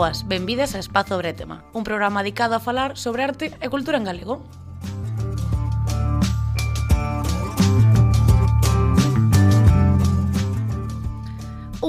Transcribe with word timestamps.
Boas, 0.00 0.26
benvidas 0.26 0.74
a 0.74 0.78
Espazo 0.78 1.18
Bretema, 1.18 1.62
un 1.74 1.84
programa 1.84 2.22
dedicado 2.22 2.54
a 2.54 2.58
falar 2.58 2.96
sobre 2.96 3.22
arte 3.22 3.52
e 3.60 3.68
cultura 3.68 4.00
en 4.00 4.08
galego. 4.08 4.40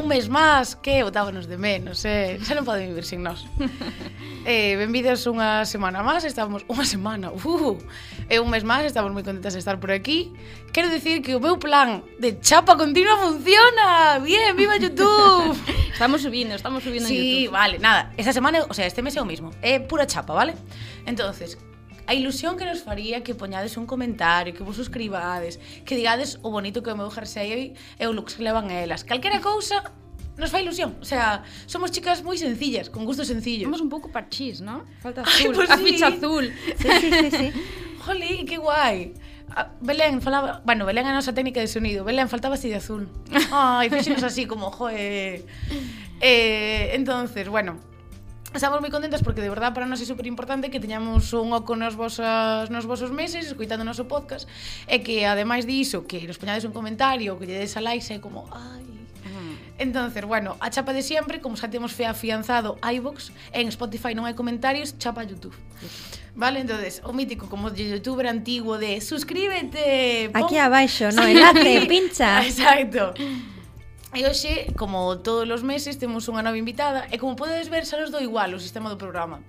un 0.02 0.08
mes 0.10 0.30
máis 0.34 0.74
que 0.82 1.06
o 1.06 1.14
dábanos 1.14 1.46
de 1.46 1.62
menos, 1.62 2.02
eh? 2.10 2.42
Xa 2.42 2.58
non 2.58 2.66
poden 2.66 2.90
vivir 2.90 3.06
sin 3.06 3.22
nós. 3.22 3.46
eh, 4.50 4.74
benvidos 4.74 5.30
unha 5.30 5.62
semana 5.70 6.02
máis, 6.02 6.26
estamos 6.26 6.66
unha 6.66 6.82
semana, 6.82 7.30
uh, 7.30 7.78
e 8.26 8.42
un 8.42 8.50
mes 8.50 8.66
máis, 8.66 8.90
estamos 8.90 9.14
moi 9.14 9.22
contentas 9.22 9.54
de 9.54 9.62
estar 9.62 9.78
por 9.78 9.94
aquí. 9.94 10.34
Quero 10.74 10.90
dicir 10.90 11.22
que 11.22 11.38
o 11.38 11.40
meu 11.40 11.62
plan 11.62 12.02
de 12.18 12.42
chapa 12.42 12.74
continua 12.74 13.22
funciona. 13.22 14.18
Bien, 14.26 14.58
viva 14.58 14.82
YouTube. 14.82 15.54
estamos 15.94 16.26
subindo, 16.26 16.58
estamos 16.58 16.82
subindo 16.82 17.06
sí, 17.06 17.14
en 17.14 17.22
YouTube. 17.22 17.46
Sí, 17.46 17.54
vale, 17.54 17.78
nada. 17.78 18.10
Esta 18.18 18.34
semana, 18.34 18.66
o 18.66 18.74
sea, 18.74 18.90
este 18.90 19.06
mes 19.06 19.14
é 19.14 19.22
o 19.22 19.28
mismo. 19.30 19.54
É 19.62 19.78
pura 19.78 20.10
chapa, 20.10 20.34
vale? 20.34 20.58
Entonces, 21.06 21.62
a 22.12 22.14
ilusión 22.14 22.58
que 22.58 22.66
nos 22.66 22.84
faría 22.84 23.24
que 23.24 23.34
poñades 23.36 23.78
un 23.78 23.86
comentario, 23.88 24.54
que 24.54 24.64
vos 24.64 24.76
suscribades, 24.76 25.60
que 25.86 25.96
digades 25.96 26.40
o 26.44 26.52
bonito 26.52 26.84
que 26.84 26.92
o 26.92 26.98
meu 27.00 27.08
jersey 27.08 27.72
e 27.72 28.04
o 28.04 28.12
looks 28.12 28.36
que 28.36 28.44
levan 28.44 28.68
elas. 28.68 29.08
Calquera 29.08 29.40
cousa 29.40 29.80
nos 30.36 30.52
fai 30.52 30.68
ilusión. 30.68 31.00
O 31.00 31.08
sea, 31.08 31.48
somos 31.72 31.96
chicas 31.96 32.20
moi 32.20 32.36
sencillas, 32.36 32.92
con 32.92 33.08
gustos 33.08 33.32
sencillos. 33.32 33.64
Somos 33.72 33.80
un 33.80 33.88
pouco 33.88 34.12
parchís, 34.12 34.60
¿no? 34.60 34.84
Falta 35.00 35.24
Ay, 35.24 35.48
azul, 35.48 35.56
pues 35.56 35.72
a 35.72 35.78
sí. 35.80 35.84
ficha 35.88 36.08
azul. 36.12 36.52
Sí, 36.76 36.90
sí, 37.00 37.10
sí, 37.16 37.28
sí. 37.32 37.48
Jolín, 38.04 38.44
que 38.44 38.60
guai. 38.60 39.16
Ah, 39.56 39.72
Belén 39.80 40.20
falaba, 40.20 40.60
bueno, 40.68 40.84
Belén 40.84 41.08
a 41.08 41.16
nosa 41.16 41.32
técnica 41.32 41.64
de 41.64 41.72
sonido. 41.72 42.04
Belén 42.04 42.28
faltaba 42.28 42.60
así 42.60 42.68
de 42.68 42.76
azul. 42.84 43.08
Ai, 43.56 43.88
fixemos 43.88 44.24
así 44.28 44.44
como, 44.52 44.68
joe. 44.72 45.48
Eh, 46.20 46.92
entonces, 46.92 47.48
bueno, 47.48 47.80
Estamos 48.52 48.84
moi 48.84 48.92
contentas 48.92 49.24
porque 49.24 49.40
de 49.40 49.48
verdade 49.48 49.72
para 49.72 49.88
nós 49.88 50.04
é 50.04 50.06
super 50.06 50.28
importante 50.28 50.68
que 50.68 50.84
teñamos 50.84 51.32
un 51.32 51.56
oco 51.56 51.80
nos 51.80 51.96
vosas, 51.96 52.68
nos 52.68 52.84
vosos 52.84 53.08
meses 53.08 53.48
escoitando 53.48 53.84
o 53.84 53.88
noso 53.88 54.12
podcast 54.12 54.44
e 54.92 55.00
que 55.00 55.24
ademais 55.24 55.64
diso 55.64 56.04
que 56.04 56.20
nos 56.28 56.36
poñades 56.36 56.68
un 56.68 56.76
comentario 56.76 57.40
que 57.40 57.48
lle 57.48 57.64
des 57.64 57.80
a 57.80 57.82
like 57.82 58.04
é 58.12 58.20
como 58.20 58.52
ai 58.52 58.84
mm. 58.84 59.80
Entonces, 59.80 60.28
bueno, 60.28 60.60
a 60.60 60.70
chapa 60.70 60.92
de 60.92 61.00
siempre, 61.00 61.40
como 61.40 61.56
xa 61.56 61.72
temos 61.72 61.96
fe 61.96 62.04
afianzado 62.04 62.76
iVox, 62.84 63.32
en 63.56 63.72
Spotify 63.72 64.12
non 64.12 64.28
hai 64.28 64.36
comentarios, 64.36 65.00
chapa 65.00 65.24
YouTube. 65.24 65.56
Vale, 66.36 66.60
entonces, 66.60 67.00
o 67.08 67.16
mítico 67.16 67.48
como 67.48 67.72
de 67.72 67.88
youtuber 67.88 68.28
antiguo 68.28 68.76
de 68.76 69.00
suscríbete. 69.00 70.28
Pon... 70.36 70.44
Aquí 70.44 70.60
abaixo, 70.60 71.08
no 71.16 71.24
enlace, 71.32 71.88
pincha. 71.88 72.44
Exacto. 72.44 73.16
E 74.12 74.28
hoxe, 74.28 74.68
como 74.76 75.24
todos 75.24 75.48
os 75.48 75.64
meses, 75.64 75.96
temos 75.96 76.28
unha 76.28 76.44
nova 76.44 76.60
invitada 76.60 77.08
e 77.08 77.16
como 77.16 77.40
podedes 77.40 77.72
ver, 77.72 77.88
xa 77.88 77.96
nos 77.96 78.12
do 78.12 78.20
igual 78.20 78.52
o 78.52 78.60
sistema 78.60 78.92
do 78.92 79.00
programa. 79.00 79.40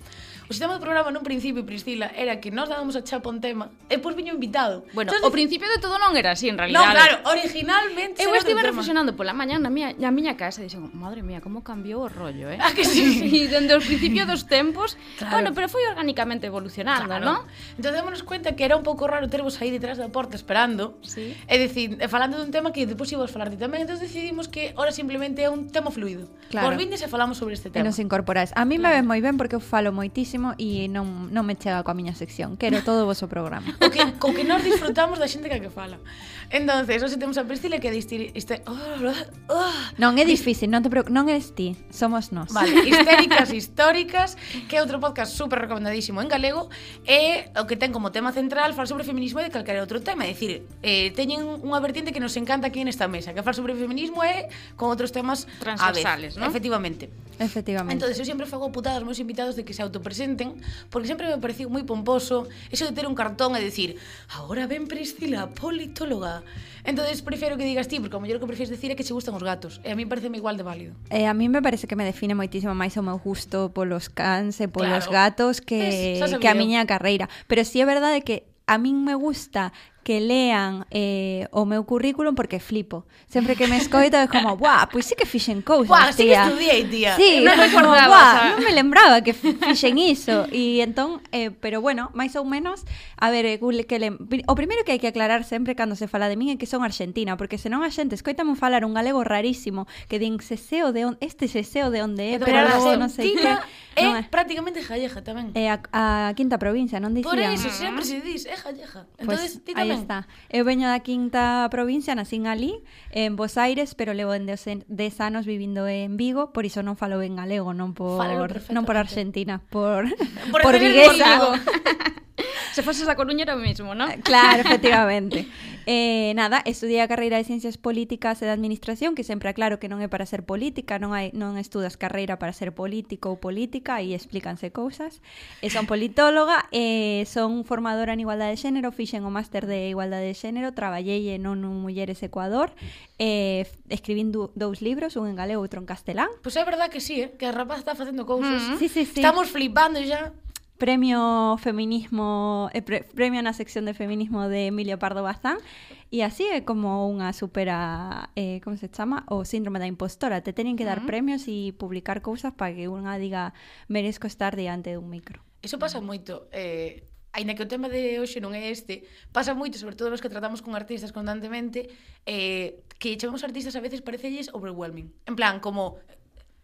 O 0.52 0.54
sistema 0.54 0.76
do 0.76 0.84
programa 0.84 1.08
nun 1.08 1.24
principio, 1.24 1.64
Priscila, 1.64 2.12
era 2.12 2.36
que 2.36 2.52
nós 2.52 2.68
dábamos 2.68 2.92
a 2.92 3.00
chapa 3.00 3.32
un 3.32 3.40
tema 3.40 3.72
e 3.88 3.96
pois 3.96 4.12
viño 4.12 4.36
invitado. 4.36 4.84
Bueno, 4.92 5.08
Entonces, 5.08 5.24
o 5.24 5.32
principio 5.32 5.64
de 5.64 5.80
todo 5.80 5.96
non 5.96 6.12
era 6.12 6.36
así, 6.36 6.52
en 6.52 6.60
realidad. 6.60 6.76
No, 6.76 6.92
claro, 6.92 7.24
originalmente 7.24 8.20
Eu 8.20 8.36
estive 8.36 8.60
reflexionando 8.60 9.16
pola 9.16 9.32
mañá 9.32 9.56
na 9.56 9.72
miña, 9.72 9.96
na 9.96 10.12
miña 10.12 10.36
casa 10.36 10.60
e 10.60 10.68
dixen, 10.68 10.92
madre 10.92 11.24
mía, 11.24 11.40
como 11.40 11.64
cambiou 11.64 12.04
o 12.04 12.12
rollo, 12.12 12.52
eh? 12.52 12.60
Ah, 12.60 12.76
que 12.76 12.84
sí? 12.84 13.24
sí 13.24 13.48
dende 13.52 13.72
os 13.72 13.88
principios 13.88 14.28
dos 14.28 14.44
tempos, 14.44 15.00
claro. 15.16 15.40
bueno, 15.40 15.48
pero 15.56 15.72
foi 15.72 15.88
orgánicamente 15.88 16.44
evolucionando, 16.44 17.08
claro. 17.08 17.24
non? 17.24 17.38
Entón, 17.80 17.96
démonos 17.96 18.20
cuenta 18.20 18.52
que 18.52 18.68
era 18.68 18.76
un 18.76 18.84
pouco 18.84 19.08
raro 19.08 19.32
tervos 19.32 19.56
aí 19.64 19.72
detrás 19.72 19.96
da 19.96 20.12
porta 20.12 20.36
esperando, 20.36 21.00
sí. 21.00 21.32
e 21.48 21.54
dicir, 21.56 21.96
e 21.96 22.12
falando 22.12 22.36
dun 22.36 22.52
tema 22.52 22.76
que 22.76 22.84
depois 22.84 23.08
ibas 23.08 23.32
falar 23.32 23.48
ti 23.48 23.56
tamén, 23.56 23.88
entón 23.88 23.96
decidimos 23.96 24.52
que 24.52 24.76
ahora 24.76 24.92
simplemente 24.92 25.40
é 25.40 25.48
un 25.48 25.72
tema 25.72 25.88
fluido. 25.88 26.28
Claro. 26.52 26.68
Por 26.68 26.76
vindes 26.76 27.00
e 27.00 27.08
falamos 27.08 27.40
sobre 27.40 27.56
este 27.56 27.72
tema. 27.72 27.80
E 27.80 27.88
nos 27.88 27.96
incorporais. 27.96 28.52
A 28.52 28.68
mí 28.68 28.76
claro. 28.76 28.92
me 28.92 29.00
ven 29.00 29.08
moi 29.08 29.20
ben 29.24 29.40
porque 29.40 29.56
eu 29.56 29.64
falo 29.64 29.96
moitísimo 29.96 30.41
e 30.58 30.90
non, 30.90 31.30
non 31.30 31.46
me 31.46 31.54
chega 31.54 31.86
coa 31.86 31.94
miña 31.94 32.18
sección. 32.18 32.58
Quero 32.58 32.82
todo 32.82 33.04
o 33.04 33.06
vosso 33.06 33.30
programa. 33.30 33.70
o 33.78 33.88
que, 33.88 34.02
co 34.18 34.34
que 34.34 34.42
nós 34.42 34.66
disfrutamos 34.66 35.22
da 35.22 35.30
xente 35.30 35.46
que 35.46 35.56
a 35.58 35.62
que 35.62 35.70
fala. 35.70 36.02
Entonces, 36.50 36.98
hoxe 37.00 37.16
temos 37.16 37.38
a 37.38 37.46
Priscila 37.46 37.78
que 37.78 37.94
distir... 37.94 38.34
Este... 38.34 38.60
Oh, 38.66 38.74
oh. 38.74 39.54
oh. 39.54 39.72
Non 40.02 40.18
é 40.18 40.26
difícil, 40.26 40.66
non 40.66 40.82
te 40.82 40.90
preocupes, 40.90 41.14
non 41.14 41.30
es 41.30 41.54
ti, 41.54 41.78
somos 41.94 42.34
nós. 42.34 42.50
Vale, 42.50 42.82
Histéricas 42.82 43.54
Históricas, 43.54 44.34
que 44.66 44.76
é 44.76 44.80
outro 44.82 44.98
podcast 44.98 45.38
super 45.38 45.62
recomendadísimo 45.62 46.18
en 46.18 46.26
galego, 46.26 46.66
e 47.06 47.46
o 47.54 47.64
que 47.70 47.78
ten 47.78 47.94
como 47.94 48.10
tema 48.10 48.34
central 48.34 48.74
falar 48.74 48.90
sobre 48.90 49.06
feminismo 49.06 49.38
e 49.38 49.46
de 49.46 49.52
calquera 49.54 49.78
outro 49.78 50.02
tema. 50.02 50.26
É 50.26 50.34
dicir, 50.34 50.66
eh, 50.82 51.14
teñen 51.14 51.44
unha 51.62 51.78
vertiente 51.78 52.10
que 52.10 52.20
nos 52.20 52.34
encanta 52.34 52.68
aquí 52.72 52.82
en 52.82 52.90
esta 52.90 53.06
mesa, 53.06 53.30
que 53.30 53.44
falar 53.44 53.56
sobre 53.56 53.78
feminismo 53.78 54.24
e 54.26 54.50
con 54.74 54.90
outros 54.90 55.14
temas 55.14 55.46
transversales, 55.62 56.34
a 56.34 56.40
vez, 56.40 56.40
¿no? 56.40 56.48
Efectivamente. 56.48 57.12
Efectivamente. 57.38 57.92
Entonces, 57.92 58.16
eu 58.18 58.24
sempre 58.24 58.46
fago 58.48 58.72
putadas 58.72 59.04
meus 59.04 59.20
invitados 59.20 59.56
de 59.56 59.64
que 59.64 59.74
se 59.74 59.82
autopresenten 59.82 60.21
presenten, 60.22 60.54
porque 60.90 61.08
sempre 61.08 61.26
me 61.26 61.38
pareciu 61.42 61.66
moi 61.66 61.82
pomposo 61.82 62.46
eso 62.70 62.86
de 62.86 62.94
ter 62.94 63.10
un 63.10 63.18
cartón 63.18 63.58
e 63.58 63.60
decir 63.60 63.98
agora 64.30 64.70
ven 64.70 64.86
Priscila, 64.86 65.50
politóloga. 65.50 66.46
Entonces 66.84 67.22
prefiro 67.22 67.58
que 67.58 67.64
digas 67.64 67.86
ti, 67.86 67.98
porque 67.98 68.14
o 68.14 68.22
mellor 68.22 68.38
que 68.38 68.46
prefires 68.46 68.70
decir 68.70 68.90
é 68.90 68.94
que 68.94 69.02
che 69.02 69.14
gustan 69.14 69.34
os 69.34 69.42
gatos. 69.42 69.82
E 69.82 69.90
a 69.90 69.96
mí 69.98 70.06
pareceme 70.06 70.38
igual 70.38 70.54
de 70.54 70.62
válido. 70.66 70.94
Eh, 71.10 71.26
a 71.26 71.34
mí 71.34 71.50
me 71.50 71.62
parece 71.62 71.86
que 71.86 71.98
me 71.98 72.06
define 72.06 72.34
moitísimo 72.34 72.74
máis 72.74 72.94
o 72.94 73.02
meu 73.02 73.18
gusto 73.18 73.74
polos 73.74 74.06
cans 74.06 74.62
e 74.62 74.66
polos 74.70 75.10
claro. 75.10 75.34
gatos 75.34 75.58
que, 75.58 76.18
es, 76.18 76.38
que 76.38 76.48
a 76.48 76.54
miña 76.54 76.86
carreira. 76.86 77.26
Pero 77.50 77.66
sí 77.66 77.82
é 77.82 77.86
verdade 77.86 78.22
que 78.22 78.46
a 78.66 78.78
min 78.78 79.02
me 79.02 79.14
gusta 79.18 79.74
que 80.02 80.20
lean 80.20 80.86
eh, 80.90 81.46
o 81.54 81.64
meu 81.64 81.86
currículum 81.86 82.34
porque 82.34 82.58
flipo. 82.58 83.06
Sempre 83.30 83.54
que 83.54 83.66
me 83.66 83.78
escoito 83.78 84.18
é 84.18 84.26
como, 84.26 84.58
"Buah, 84.58 84.90
pois 84.90 85.06
sí 85.06 85.14
que 85.14 85.26
fixen 85.26 85.62
cousas, 85.62 85.88
Buah, 85.88 86.12
sí 86.12 86.26
que 86.26 86.34
tía." 86.34 86.44
estudiei, 86.46 86.82
tía. 86.90 87.12
Sí, 87.16 87.38
non 87.38 87.54
me 87.54 87.70
recordaba, 87.70 88.18
o 88.18 88.32
sea. 88.34 88.50
non 88.56 88.62
me 88.66 88.72
lembraba 88.74 89.22
que 89.22 89.32
fixen 89.34 89.98
iso 89.98 90.46
e 90.50 90.82
entón, 90.82 91.22
eh, 91.30 91.50
pero 91.52 91.78
bueno, 91.78 92.10
máis 92.14 92.34
ou 92.34 92.44
menos, 92.44 92.82
a 93.18 93.30
ver, 93.30 93.46
eh, 93.46 93.58
que 93.86 93.98
le... 93.98 94.16
o 94.46 94.54
primeiro 94.58 94.82
que 94.82 94.92
hai 94.94 95.00
que 95.00 95.10
aclarar 95.10 95.46
sempre 95.46 95.78
cando 95.78 95.94
se 95.94 96.10
fala 96.10 96.26
de 96.26 96.34
min 96.34 96.50
é 96.50 96.56
que 96.58 96.66
son 96.66 96.82
argentina, 96.82 97.38
porque 97.38 97.56
senón 97.56 97.86
a 97.86 97.90
xente 97.90 98.18
escoitame 98.18 98.58
falar 98.58 98.82
un 98.82 98.94
galego 98.94 99.22
rarísimo 99.22 99.86
que 100.10 100.18
din 100.18 100.42
seseo 100.42 100.90
de 100.90 101.06
on, 101.06 101.14
este 101.22 101.46
seseo 101.46 101.94
de 101.94 102.02
onde 102.02 102.34
é, 102.34 102.42
pero 102.42 102.52
Pero 102.52 102.68
logo 102.68 102.96
non 102.96 103.10
sei 103.10 103.34
que. 103.36 103.44
Argentina 103.44 103.62
é 103.96 104.04
Non 104.08 104.16
é. 104.16 104.24
Eh. 104.24 104.28
prácticamente 104.28 104.80
gallega 104.80 105.20
tamén. 105.20 105.52
É 105.52 105.68
a, 105.68 105.76
a 105.92 106.04
quinta 106.32 106.56
provincia, 106.56 106.96
non 106.96 107.12
dicían? 107.12 107.28
Por 107.28 107.40
eso 107.40 107.68
sempre 107.68 108.04
se 108.08 108.24
dis, 108.24 108.48
é 108.48 108.56
gallega. 108.56 109.04
Entonces, 109.20 109.60
ti 109.60 109.76
tamén 109.76 109.91
está. 109.94 110.28
Eu 110.48 110.64
veño 110.64 110.88
da 110.88 111.00
quinta 111.00 111.68
provincia, 111.70 112.16
nacín 112.16 112.48
ali, 112.48 112.80
en 113.12 113.36
Bos 113.36 113.56
Aires, 113.60 113.94
pero 113.94 114.12
levo 114.16 114.32
en 114.34 114.46
10 114.46 115.20
anos 115.20 115.46
vivindo 115.46 115.86
en 115.88 116.16
Vigo, 116.16 116.52
por 116.52 116.64
iso 116.64 116.80
non 116.80 116.96
falo 116.96 117.20
ben 117.20 117.36
galego, 117.36 117.76
non 117.76 117.92
por 117.92 118.24
non 118.72 118.84
por 118.88 118.96
Argentina, 118.96 119.60
por 119.70 120.08
por, 120.52 120.60
por 120.64 120.76
viguesa. 120.80 121.56
Se 122.72 122.82
foses 122.82 123.06
a 123.08 123.14
Coruña 123.16 123.44
era 123.44 123.54
o 123.54 123.60
mismo, 123.60 123.92
non? 123.92 124.08
Claro, 124.24 124.64
efectivamente 124.64 125.44
eh, 125.86 126.32
nada, 126.34 126.62
estudiei 126.64 127.00
a 127.00 127.08
carreira 127.08 127.38
de 127.38 127.44
Ciencias 127.44 127.78
Políticas 127.78 128.42
e 128.42 128.46
de 128.46 128.54
Administración, 128.54 129.14
que 129.14 129.24
sempre 129.24 129.50
aclaro 129.50 129.78
que 129.82 129.90
non 129.90 129.98
é 129.98 130.08
para 130.08 130.26
ser 130.26 130.46
política, 130.46 131.02
non 131.02 131.12
hai 131.12 131.34
non 131.34 131.58
estudas 131.58 131.98
carreira 131.98 132.38
para 132.38 132.54
ser 132.54 132.70
político 132.72 133.32
ou 133.32 133.36
política 133.40 133.98
e 133.98 134.14
explícanse 134.14 134.70
cousas. 134.70 135.18
E 135.64 135.68
son 135.68 135.90
politóloga, 135.90 136.70
e 136.70 137.26
son 137.26 137.66
formadora 137.66 138.14
en 138.14 138.22
igualdade 138.22 138.54
de 138.54 138.62
xénero, 138.62 138.94
fixen 138.94 139.26
o 139.26 139.30
máster 139.32 139.66
de 139.66 139.90
igualdade 139.90 140.30
de 140.30 140.36
xénero, 140.38 140.74
traballei 140.76 141.34
en 141.34 141.46
ONU 141.46 141.70
Mulleres 141.72 142.22
Ecuador, 142.22 142.74
e 143.18 143.66
escribín 143.86 144.34
du, 144.34 144.50
dous 144.58 144.82
libros, 144.82 145.14
un 145.14 145.30
en 145.30 145.38
galego 145.38 145.62
e 145.62 145.64
outro 145.66 145.78
en 145.78 145.86
castelán. 145.86 146.30
Pois 146.42 146.54
pues 146.54 146.56
é 146.58 146.64
verdad 146.66 146.90
que 146.90 146.98
sí, 146.98 147.22
eh? 147.22 147.34
que 147.38 147.46
a 147.46 147.54
rapaz 147.54 147.78
está 147.78 147.94
facendo 147.94 148.26
cousas. 148.26 148.62
Mm 148.62 148.74
-hmm. 148.74 148.78
sí, 148.78 148.86
sí, 148.88 149.02
sí. 149.06 149.20
Estamos 149.22 149.50
flipando 149.50 150.02
xa 150.02 150.34
premio 150.82 151.56
feminismo, 151.62 152.68
eh, 152.74 152.82
pre, 152.82 153.04
premio 153.14 153.38
na 153.38 153.54
sección 153.54 153.86
de 153.86 153.94
feminismo 153.94 154.50
de 154.50 154.66
Emilio 154.66 154.98
Pardo 154.98 155.22
Bazán 155.22 155.62
e 156.10 156.26
así 156.26 156.42
é 156.50 156.66
como 156.66 157.06
unha 157.06 157.30
supera, 157.30 158.34
eh, 158.34 158.58
como 158.66 158.74
se 158.74 158.90
chama, 158.90 159.22
o 159.30 159.46
síndrome 159.46 159.78
da 159.78 159.86
impostora. 159.86 160.42
Te 160.42 160.50
teñen 160.50 160.74
que 160.74 160.82
dar 160.82 160.98
uh 160.98 161.06
-huh. 161.06 161.14
premios 161.14 161.46
e 161.46 161.70
publicar 161.70 162.18
cousas 162.18 162.50
para 162.50 162.74
que 162.74 162.90
unha 162.90 163.14
diga 163.14 163.54
merezco 163.86 164.26
estar 164.26 164.58
diante 164.58 164.90
dun 164.90 165.06
micro. 165.06 165.38
Eso 165.62 165.78
pasa 165.78 166.02
moito, 166.02 166.50
eh, 166.50 167.06
aínda 167.30 167.54
que 167.54 167.62
o 167.62 167.70
tema 167.70 167.86
de 167.86 168.18
hoxe 168.18 168.42
non 168.42 168.50
é 168.50 168.66
este, 168.66 169.06
pasa 169.30 169.54
moito, 169.54 169.78
sobre 169.78 169.94
todo 169.94 170.10
nos 170.10 170.18
que 170.18 170.34
tratamos 170.34 170.66
con 170.66 170.74
artistas 170.74 171.14
constantemente, 171.14 171.94
eh, 172.26 172.82
que 172.98 173.14
chamamos 173.14 173.46
artistas 173.46 173.78
a 173.78 173.82
veces 173.86 174.02
parecelles 174.02 174.50
overwhelming. 174.50 175.14
En 175.30 175.38
plan, 175.38 175.62
como 175.62 176.02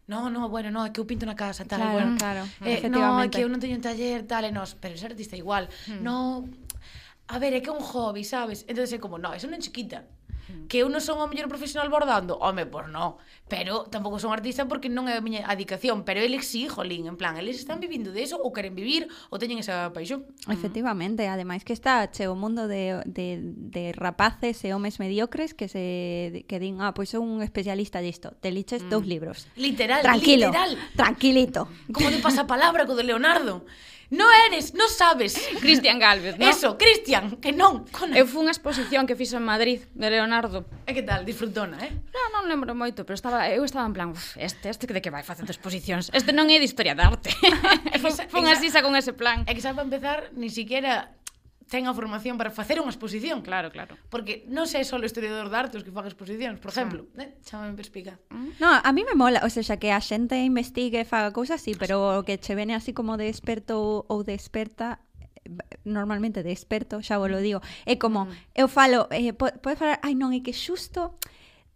no, 0.09 0.31
no, 0.33 0.49
bueno, 0.49 0.73
no, 0.73 0.89
é 0.89 0.91
que 0.91 0.99
eu 0.99 1.07
pinto 1.07 1.29
na 1.29 1.37
casa, 1.37 1.69
tal, 1.69 1.85
claro, 1.85 1.93
bueno. 1.93 2.17
Claro, 2.17 2.43
eh, 2.65 2.89
No, 2.89 3.21
é 3.21 3.29
que 3.29 3.45
eu 3.45 3.49
non 3.53 3.61
teño 3.61 3.77
un 3.77 3.85
taller, 3.85 4.25
tal, 4.25 4.49
e 4.49 4.51
nos, 4.51 4.73
pero 4.75 4.97
ser 4.97 5.13
artista 5.13 5.37
igual. 5.37 5.69
Hmm. 5.85 6.01
No, 6.01 6.49
a 7.29 7.37
ver, 7.37 7.53
é 7.53 7.61
que 7.61 7.69
é 7.69 7.75
un 7.77 7.85
hobby, 7.85 8.25
sabes? 8.25 8.65
Entonces 8.65 8.97
é 8.97 8.99
como, 8.99 9.21
no, 9.21 9.37
eso 9.37 9.47
non 9.47 9.61
chiquita. 9.61 10.09
Que 10.69 10.85
eu 10.85 10.89
non 10.89 11.01
son 11.01 11.21
o 11.21 11.27
mellor 11.29 11.49
profesional 11.49 11.89
bordando? 11.93 12.37
Home, 12.41 12.65
pois 12.65 12.89
pues 12.89 12.93
non. 12.93 13.21
Pero 13.49 13.89
tampouco 13.89 14.21
son 14.21 14.33
artista 14.33 14.69
porque 14.69 14.93
non 14.93 15.09
é 15.09 15.17
a 15.17 15.25
miña 15.25 15.45
adicación. 15.49 16.05
Pero 16.05 16.21
eles 16.21 16.45
sí, 16.45 16.69
jolín, 16.69 17.09
en 17.09 17.17
plan, 17.17 17.37
eles 17.41 17.57
están 17.57 17.81
vivindo 17.81 18.13
de 18.13 18.25
eso 18.25 18.37
ou 18.37 18.53
queren 18.53 18.77
vivir 18.77 19.09
ou 19.33 19.41
teñen 19.41 19.61
esa 19.61 19.93
paixón. 19.93 20.29
Efectivamente, 20.49 21.25
ademais 21.29 21.65
que 21.65 21.73
está 21.73 22.09
che 22.13 22.29
o 22.29 22.37
mundo 22.37 22.69
de, 22.69 23.01
de, 23.09 23.41
de 23.43 23.93
rapaces 23.97 24.61
e 24.65 24.73
homes 24.77 25.01
mediocres 25.01 25.57
que 25.57 25.69
se 25.69 26.45
que 26.45 26.57
din, 26.61 26.81
ah, 26.85 26.93
pois 26.93 27.09
pues 27.09 27.17
son 27.17 27.29
un 27.29 27.41
especialista 27.41 28.05
disto. 28.05 28.37
Te 28.41 28.53
liches 28.53 28.85
mm. 28.85 28.91
dous 28.93 29.05
libros. 29.09 29.49
Literal, 29.57 30.01
Tranquilo, 30.05 30.49
literal. 30.53 30.73
tranquilito. 30.97 31.69
Como 31.93 32.13
de 32.13 32.21
pasapalabra 32.21 32.85
co 32.85 32.97
de 32.97 33.05
Leonardo. 33.05 33.65
No 34.11 34.25
eres, 34.47 34.73
no 34.73 34.89
sabes. 34.89 35.37
Cristian 35.61 35.99
Galvez, 35.99 36.39
no? 36.39 36.49
Eso, 36.49 36.79
Cristian, 36.79 37.37
que 37.37 37.53
non. 37.53 37.85
Con... 37.93 38.17
Eu 38.17 38.25
fui 38.25 38.49
a 38.49 38.53
exposición 38.57 39.05
que 39.05 39.13
fixo 39.13 39.37
en 39.37 39.45
Madrid 39.45 39.85
de 39.93 40.09
Leonardo. 40.09 40.65
E 40.89 40.97
que 40.97 41.05
tal? 41.05 41.29
Disfrutona, 41.29 41.77
eh? 41.85 41.93
Non, 41.93 42.27
non 42.33 42.45
lembro 42.49 42.73
moito, 42.73 43.05
pero 43.05 43.21
estaba, 43.21 43.45
eu 43.53 43.61
estaba 43.69 43.85
en 43.85 43.93
plan, 43.93 44.09
uf, 44.17 44.33
este, 44.41 44.73
este 44.73 44.89
de 44.89 45.05
que 45.05 45.13
vai 45.13 45.21
facendo 45.21 45.53
exposicións. 45.53 46.09
Este 46.17 46.33
non 46.33 46.49
é 46.49 46.57
de 46.57 46.65
historia 46.65 46.97
de 46.97 47.05
arte. 47.05 47.29
fun 48.33 48.49
así 48.49 48.73
xa 48.73 48.81
con 48.81 48.97
ese 48.97 49.13
plan. 49.13 49.45
É 49.45 49.53
que 49.53 49.61
xa 49.61 49.77
para 49.77 49.85
empezar, 49.85 50.33
ni 50.33 50.49
siquiera 50.49 51.13
ten 51.69 51.85
a 51.87 51.93
formación 51.93 52.41
para 52.41 52.49
facer 52.49 52.81
unha 52.81 52.89
exposición. 52.89 53.45
Claro, 53.45 53.69
claro. 53.69 53.95
Porque 54.09 54.49
non 54.49 54.65
sei 54.65 54.89
só 54.89 54.97
o 54.97 55.05
historiador 55.05 55.53
de 55.53 55.57
arte 55.57 55.75
os 55.77 55.85
que 55.85 55.93
fan 55.93 56.09
exposicións, 56.09 56.59
por 56.59 56.73
exemplo. 56.73 57.05
Ah. 57.15 57.29
Eh, 57.29 57.31
chamame 57.45 57.77
perspicaz. 57.77 58.17
Mm. 58.33 58.57
No, 58.57 58.73
a 58.73 58.91
mí 58.97 59.05
me 59.05 59.13
mola, 59.13 59.45
o 59.45 59.51
sea, 59.53 59.77
que 59.77 59.93
a 59.93 60.01
xente 60.01 60.41
investigue, 60.41 61.05
e 61.05 61.07
faga 61.07 61.31
cousas 61.37 61.61
así, 61.61 61.77
pero 61.77 62.19
o 62.19 62.25
que 62.25 62.41
che 62.41 62.57
vene 62.57 62.73
así 62.73 62.97
como 62.97 63.21
de 63.21 63.29
experto 63.29 64.09
ou 64.09 64.25
de 64.25 64.33
experta 64.33 65.05
eh, 65.45 65.53
normalmente 65.85 66.41
de 66.41 66.51
experto, 66.51 67.05
xa 67.05 67.21
vos 67.21 67.29
lo 67.29 67.39
mm. 67.39 67.45
digo, 67.45 67.61
é 67.85 68.01
como, 68.01 68.27
mm. 68.27 68.57
eu 68.57 68.67
falo, 68.67 69.07
eh, 69.13 69.37
pode 69.37 69.77
falar, 69.77 70.01
ai 70.01 70.17
non, 70.17 70.33
é 70.33 70.41
que 70.41 70.57
xusto 70.57 71.21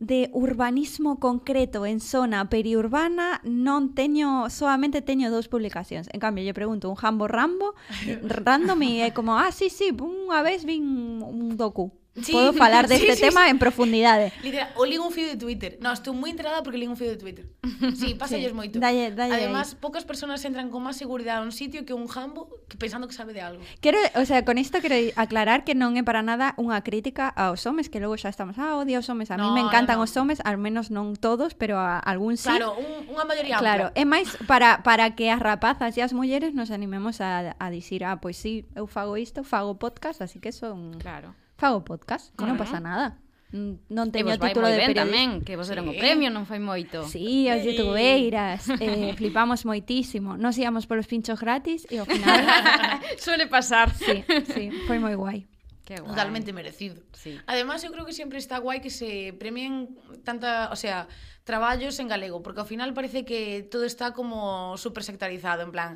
de 0.02 0.30
urbanismo 0.32 1.20
concreto 1.20 1.86
en 1.86 2.00
zona 2.02 2.50
periurbana 2.50 3.38
non 3.46 3.94
teño, 3.94 4.50
solamente 4.50 4.98
teño 4.98 5.30
dous 5.30 5.46
publicacións. 5.46 6.10
En 6.10 6.18
cambio, 6.18 6.42
lle 6.42 6.50
pregunto 6.50 6.90
un 6.90 6.98
jambo 6.98 7.30
rambo, 7.30 7.78
random 8.42 8.82
e 8.82 9.06
é 9.06 9.14
como, 9.14 9.38
ah, 9.38 9.54
sí, 9.54 9.70
sí, 9.70 9.94
unha 9.94 10.42
vez 10.42 10.66
vin 10.66 11.22
un 11.22 11.54
docu. 11.54 12.01
Sí, 12.20 12.32
Puedo 12.32 12.52
falar 12.52 12.88
deste 12.88 13.06
de 13.06 13.12
sí, 13.16 13.20
sí, 13.20 13.26
tema 13.26 13.44
sí. 13.44 13.50
en 13.50 13.58
profundidade. 13.58 14.32
Literal, 14.42 14.68
o 14.76 14.84
ligo 14.84 15.06
un 15.06 15.12
fío 15.12 15.26
de 15.26 15.36
Twitter. 15.36 15.78
No, 15.80 15.96
estou 15.96 16.12
moi 16.12 16.28
enterada 16.28 16.60
porque 16.60 16.76
ligo 16.76 16.92
un 16.92 17.00
fío 17.00 17.08
de 17.08 17.16
Twitter. 17.16 17.48
Sí, 17.96 18.12
pasalles 18.20 18.52
sí. 18.52 18.56
moito. 18.56 18.76
Dalle, 18.76 19.16
dalle 19.16 19.32
Además, 19.32 19.72
ahí. 19.72 19.80
poucas 19.80 20.04
persoas 20.04 20.44
entran 20.44 20.68
con 20.68 20.84
máis 20.84 21.00
seguridade 21.00 21.40
a 21.40 21.44
un 21.44 21.56
sitio 21.56 21.88
que 21.88 21.96
un 21.96 22.12
jambo 22.12 22.52
que 22.68 22.76
pensando 22.76 23.08
que 23.08 23.16
sabe 23.16 23.32
de 23.32 23.40
algo. 23.40 23.64
Quero, 23.80 23.96
o 24.20 24.24
sea, 24.28 24.44
con 24.44 24.60
isto 24.60 24.84
quero 24.84 24.92
aclarar 25.16 25.64
que 25.64 25.72
non 25.72 25.96
é 25.96 26.04
para 26.04 26.20
nada 26.20 26.52
unha 26.60 26.84
crítica 26.84 27.32
aos 27.32 27.64
homes, 27.64 27.88
que 27.88 27.96
logo 27.96 28.20
xa 28.20 28.28
estamos, 28.28 28.60
ah, 28.60 28.76
odio 28.76 29.00
os 29.00 29.08
homes, 29.08 29.32
a 29.32 29.40
no, 29.40 29.48
mí 29.48 29.56
me 29.56 29.62
encantan 29.64 29.96
no, 29.96 30.04
no. 30.04 30.08
os 30.08 30.12
homes, 30.12 30.44
al 30.44 30.60
menos 30.60 30.92
non 30.92 31.16
todos, 31.16 31.56
pero 31.56 31.80
a 31.80 31.96
algún 31.96 32.36
sí. 32.36 32.52
Claro, 32.52 32.76
un, 32.76 33.08
unha 33.08 33.24
maioría 33.24 33.56
Claro, 33.56 33.88
ampla. 33.88 33.96
é 33.96 34.04
máis 34.04 34.28
para, 34.44 34.84
para 34.84 35.16
que 35.16 35.32
as 35.32 35.40
rapazas 35.40 35.96
e 35.96 36.04
as 36.04 36.12
mulleres 36.12 36.52
nos 36.52 36.68
animemos 36.68 37.24
a, 37.24 37.56
a 37.56 37.66
dicir, 37.72 38.04
ah, 38.04 38.20
pois 38.20 38.36
sí, 38.36 38.68
eu 38.76 38.84
fago 38.84 39.16
isto, 39.16 39.40
fago 39.48 39.80
podcast, 39.80 40.20
así 40.20 40.44
que 40.44 40.52
son... 40.52 41.00
Claro 41.00 41.32
fago 41.62 41.86
podcast, 41.86 42.34
que 42.34 42.42
non 42.42 42.58
pasa 42.58 42.82
nada. 42.82 43.22
Mm, 43.54 43.86
non 43.92 44.10
teño 44.10 44.34
título 44.40 44.66
de 44.66 44.80
periodista. 44.80 45.06
tamén, 45.06 45.46
que 45.46 45.54
vos 45.54 45.68
eran 45.70 45.86
sí. 45.86 45.92
o 45.92 45.94
premio, 45.94 46.32
non 46.34 46.48
foi 46.48 46.58
moito. 46.58 47.06
Sí, 47.06 47.46
os 47.46 47.62
sí. 47.62 47.70
youtubeiras, 47.70 48.66
eh, 48.82 49.14
flipamos 49.14 49.62
moitísimo. 49.62 50.34
Nos 50.34 50.58
íamos 50.58 50.90
polos 50.90 51.06
pinchos 51.06 51.38
gratis 51.38 51.86
e 51.86 52.02
ao 52.02 52.08
final... 52.08 52.42
Suele 53.22 53.46
pasar. 53.46 53.94
Sí, 53.94 54.26
sí, 54.50 54.74
foi 54.90 54.98
moi 54.98 55.14
guai. 55.14 55.46
Qué 55.86 56.00
guay. 56.00 56.10
Totalmente 56.10 56.50
merecido. 56.50 56.98
Sí. 57.12 57.38
Además, 57.46 57.84
eu 57.84 57.92
creo 57.92 58.08
que 58.08 58.16
sempre 58.16 58.42
está 58.42 58.58
guai 58.58 58.82
que 58.82 58.90
se 58.90 59.36
premien 59.38 59.94
tanta, 60.26 60.72
o 60.72 60.76
sea, 60.80 61.06
traballos 61.44 62.00
en 62.02 62.08
galego, 62.08 62.42
porque 62.42 62.64
ao 62.64 62.66
final 62.66 62.90
parece 62.96 63.22
que 63.22 63.68
todo 63.68 63.84
está 63.86 64.16
como 64.16 64.74
super 64.80 65.04
sectarizado, 65.04 65.62
en 65.62 65.70
plan, 65.70 65.90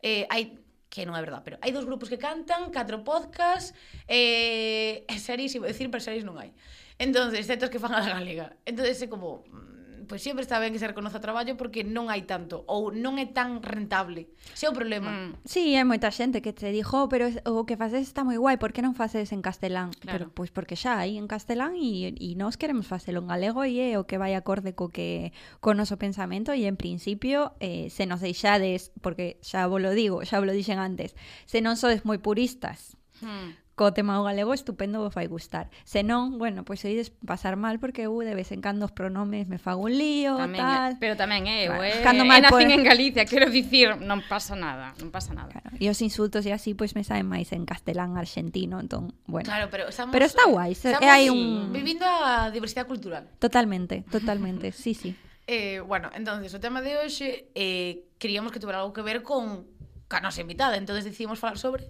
eh, 0.00 0.26
hai 0.32 0.58
que 0.92 1.08
non 1.08 1.16
é 1.16 1.24
verdad, 1.24 1.40
pero 1.40 1.56
hai 1.64 1.72
dous 1.72 1.88
grupos 1.88 2.12
que 2.12 2.20
cantan, 2.20 2.68
catro 2.68 3.00
podcast, 3.00 3.72
eh, 4.04 5.08
series, 5.16 5.56
iba 5.56 5.64
decir, 5.64 5.88
pero 5.88 6.04
series 6.04 6.28
non 6.28 6.36
hai. 6.36 6.52
Entonces, 7.00 7.40
excepto 7.40 7.72
que 7.72 7.80
fan 7.80 7.96
a 7.96 8.04
la 8.04 8.20
galega. 8.20 8.52
Entonces, 8.68 9.00
é 9.00 9.08
como, 9.08 9.40
mm, 9.48 9.71
pois 10.06 10.22
sempre 10.22 10.42
está 10.42 10.58
ben 10.58 10.72
que 10.72 10.80
se 10.82 10.86
reconoza 10.86 11.18
o 11.18 11.24
traballo 11.24 11.56
porque 11.56 11.82
non 11.86 12.10
hai 12.10 12.26
tanto 12.26 12.66
ou 12.66 12.90
non 12.90 13.18
é 13.18 13.26
tan 13.30 13.62
rentable. 13.62 14.30
Ese 14.52 14.66
é 14.66 14.68
o 14.68 14.76
problema. 14.76 15.10
Mm. 15.10 15.30
Sí, 15.46 15.74
hai 15.74 15.86
moita 15.86 16.10
xente 16.10 16.42
que 16.42 16.54
te 16.54 16.70
dixo, 16.70 17.04
oh, 17.04 17.06
pero 17.08 17.30
o 17.48 17.66
que 17.66 17.78
faces 17.78 18.06
está 18.06 18.22
moi 18.26 18.36
guai, 18.36 18.56
por 18.58 18.74
que 18.74 18.82
non 18.84 18.94
faces 18.96 19.30
en 19.30 19.40
castelán? 19.40 19.94
Claro. 19.98 20.08
Pero 20.12 20.24
pois 20.34 20.50
porque 20.50 20.74
xa 20.78 20.98
hai 20.98 21.16
en 21.18 21.26
castelán 21.30 21.78
e, 21.78 22.14
e 22.16 22.34
nós 22.34 22.58
queremos 22.58 22.90
facelo 22.90 23.22
en 23.22 23.28
galego 23.30 23.62
e 23.62 23.78
eh, 23.78 23.94
é 23.94 24.00
o 24.00 24.06
que 24.08 24.18
vai 24.18 24.34
acorde 24.34 24.74
co 24.74 24.90
que 24.90 25.32
co 25.62 25.72
noso 25.72 25.96
pensamento 26.00 26.50
e 26.52 26.66
en 26.66 26.74
principio 26.74 27.54
eh, 27.62 27.88
se 27.88 28.04
nos 28.08 28.20
deixades, 28.20 28.90
porque 29.04 29.38
xa 29.40 29.66
vos 29.70 29.80
lo 29.82 29.94
digo, 29.94 30.24
xa 30.26 30.42
vos 30.42 30.48
lo 30.48 30.56
dixen 30.56 30.82
antes, 30.82 31.14
se 31.46 31.64
non 31.64 31.78
sodes 31.78 32.02
moi 32.02 32.18
puristas, 32.18 32.98
Hmm 33.22 33.54
co 33.74 33.96
tema 33.96 34.20
o 34.20 34.24
galego 34.24 34.52
estupendo 34.52 35.00
vos 35.00 35.14
fai 35.16 35.26
gustar. 35.26 35.72
Se 35.88 36.04
non, 36.04 36.36
bueno, 36.36 36.64
pois 36.64 36.84
oides 36.84 37.08
pasar 37.24 37.56
mal 37.56 37.80
porque 37.80 38.04
eu 38.04 38.12
de 38.20 38.36
vez 38.36 38.52
en 38.52 38.60
cando 38.60 38.84
os 38.84 38.92
pronomes 38.92 39.48
me 39.48 39.56
fago 39.56 39.88
un 39.88 39.96
lío, 39.96 40.36
tamén, 40.36 40.60
tal. 40.60 40.90
Pero 41.00 41.16
tamén 41.16 41.48
é, 41.48 41.66
eh, 41.66 41.68
bueno, 41.72 41.88
eh, 41.88 42.04
cando 42.04 42.28
mal 42.28 42.44
nacín 42.44 42.68
por... 42.68 42.76
en 42.76 42.84
Galicia, 42.84 43.24
quero 43.24 43.48
dicir, 43.48 43.96
non 44.04 44.20
pasa 44.28 44.52
nada, 44.52 44.92
non 45.00 45.08
pasa 45.08 45.32
nada. 45.32 45.56
Claro, 45.56 45.72
e 45.80 45.88
os 45.88 45.98
insultos 46.04 46.44
e 46.44 46.52
así 46.52 46.76
pois 46.76 46.92
me 46.92 47.00
saen 47.00 47.24
máis 47.24 47.48
en 47.56 47.64
castelán 47.64 48.20
argentino, 48.20 48.76
entón, 48.76 49.16
bueno. 49.24 49.48
Claro, 49.48 49.72
pero 49.72 49.88
estamos 49.88 50.12
Pero 50.12 50.28
está 50.28 50.44
eh, 50.44 50.52
guai, 50.52 50.70
estamos 50.76 51.08
hai 51.08 51.32
un 51.32 51.72
vivindo 51.72 52.04
a 52.04 52.52
diversidade 52.52 52.84
cultural. 52.84 53.24
Totalmente, 53.40 54.04
totalmente. 54.12 54.68
sí, 54.76 54.92
sí. 54.92 55.16
Eh, 55.48 55.80
bueno, 55.80 56.10
entonces 56.14 56.52
o 56.54 56.60
tema 56.60 56.84
de 56.84 57.00
hoxe 57.00 57.50
eh, 57.56 58.12
queríamos 58.20 58.52
que 58.52 58.60
tuvera 58.60 58.84
algo 58.84 58.92
que 58.92 59.02
ver 59.02 59.24
con 59.24 59.66
ca 60.06 60.20
nosa 60.20 60.44
invitada, 60.44 60.76
entonces 60.76 61.08
decidimos 61.08 61.40
falar 61.40 61.56
sobre 61.56 61.88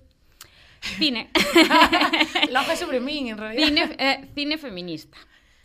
Cine. 0.83 1.31
Loja 2.51 2.77
sobre 2.77 3.01
min, 3.01 3.29
en 3.29 3.39
realidad. 3.39 3.67
Cine, 3.67 3.97
eh, 3.99 4.29
cine 4.35 4.59
feminista. 4.59 5.17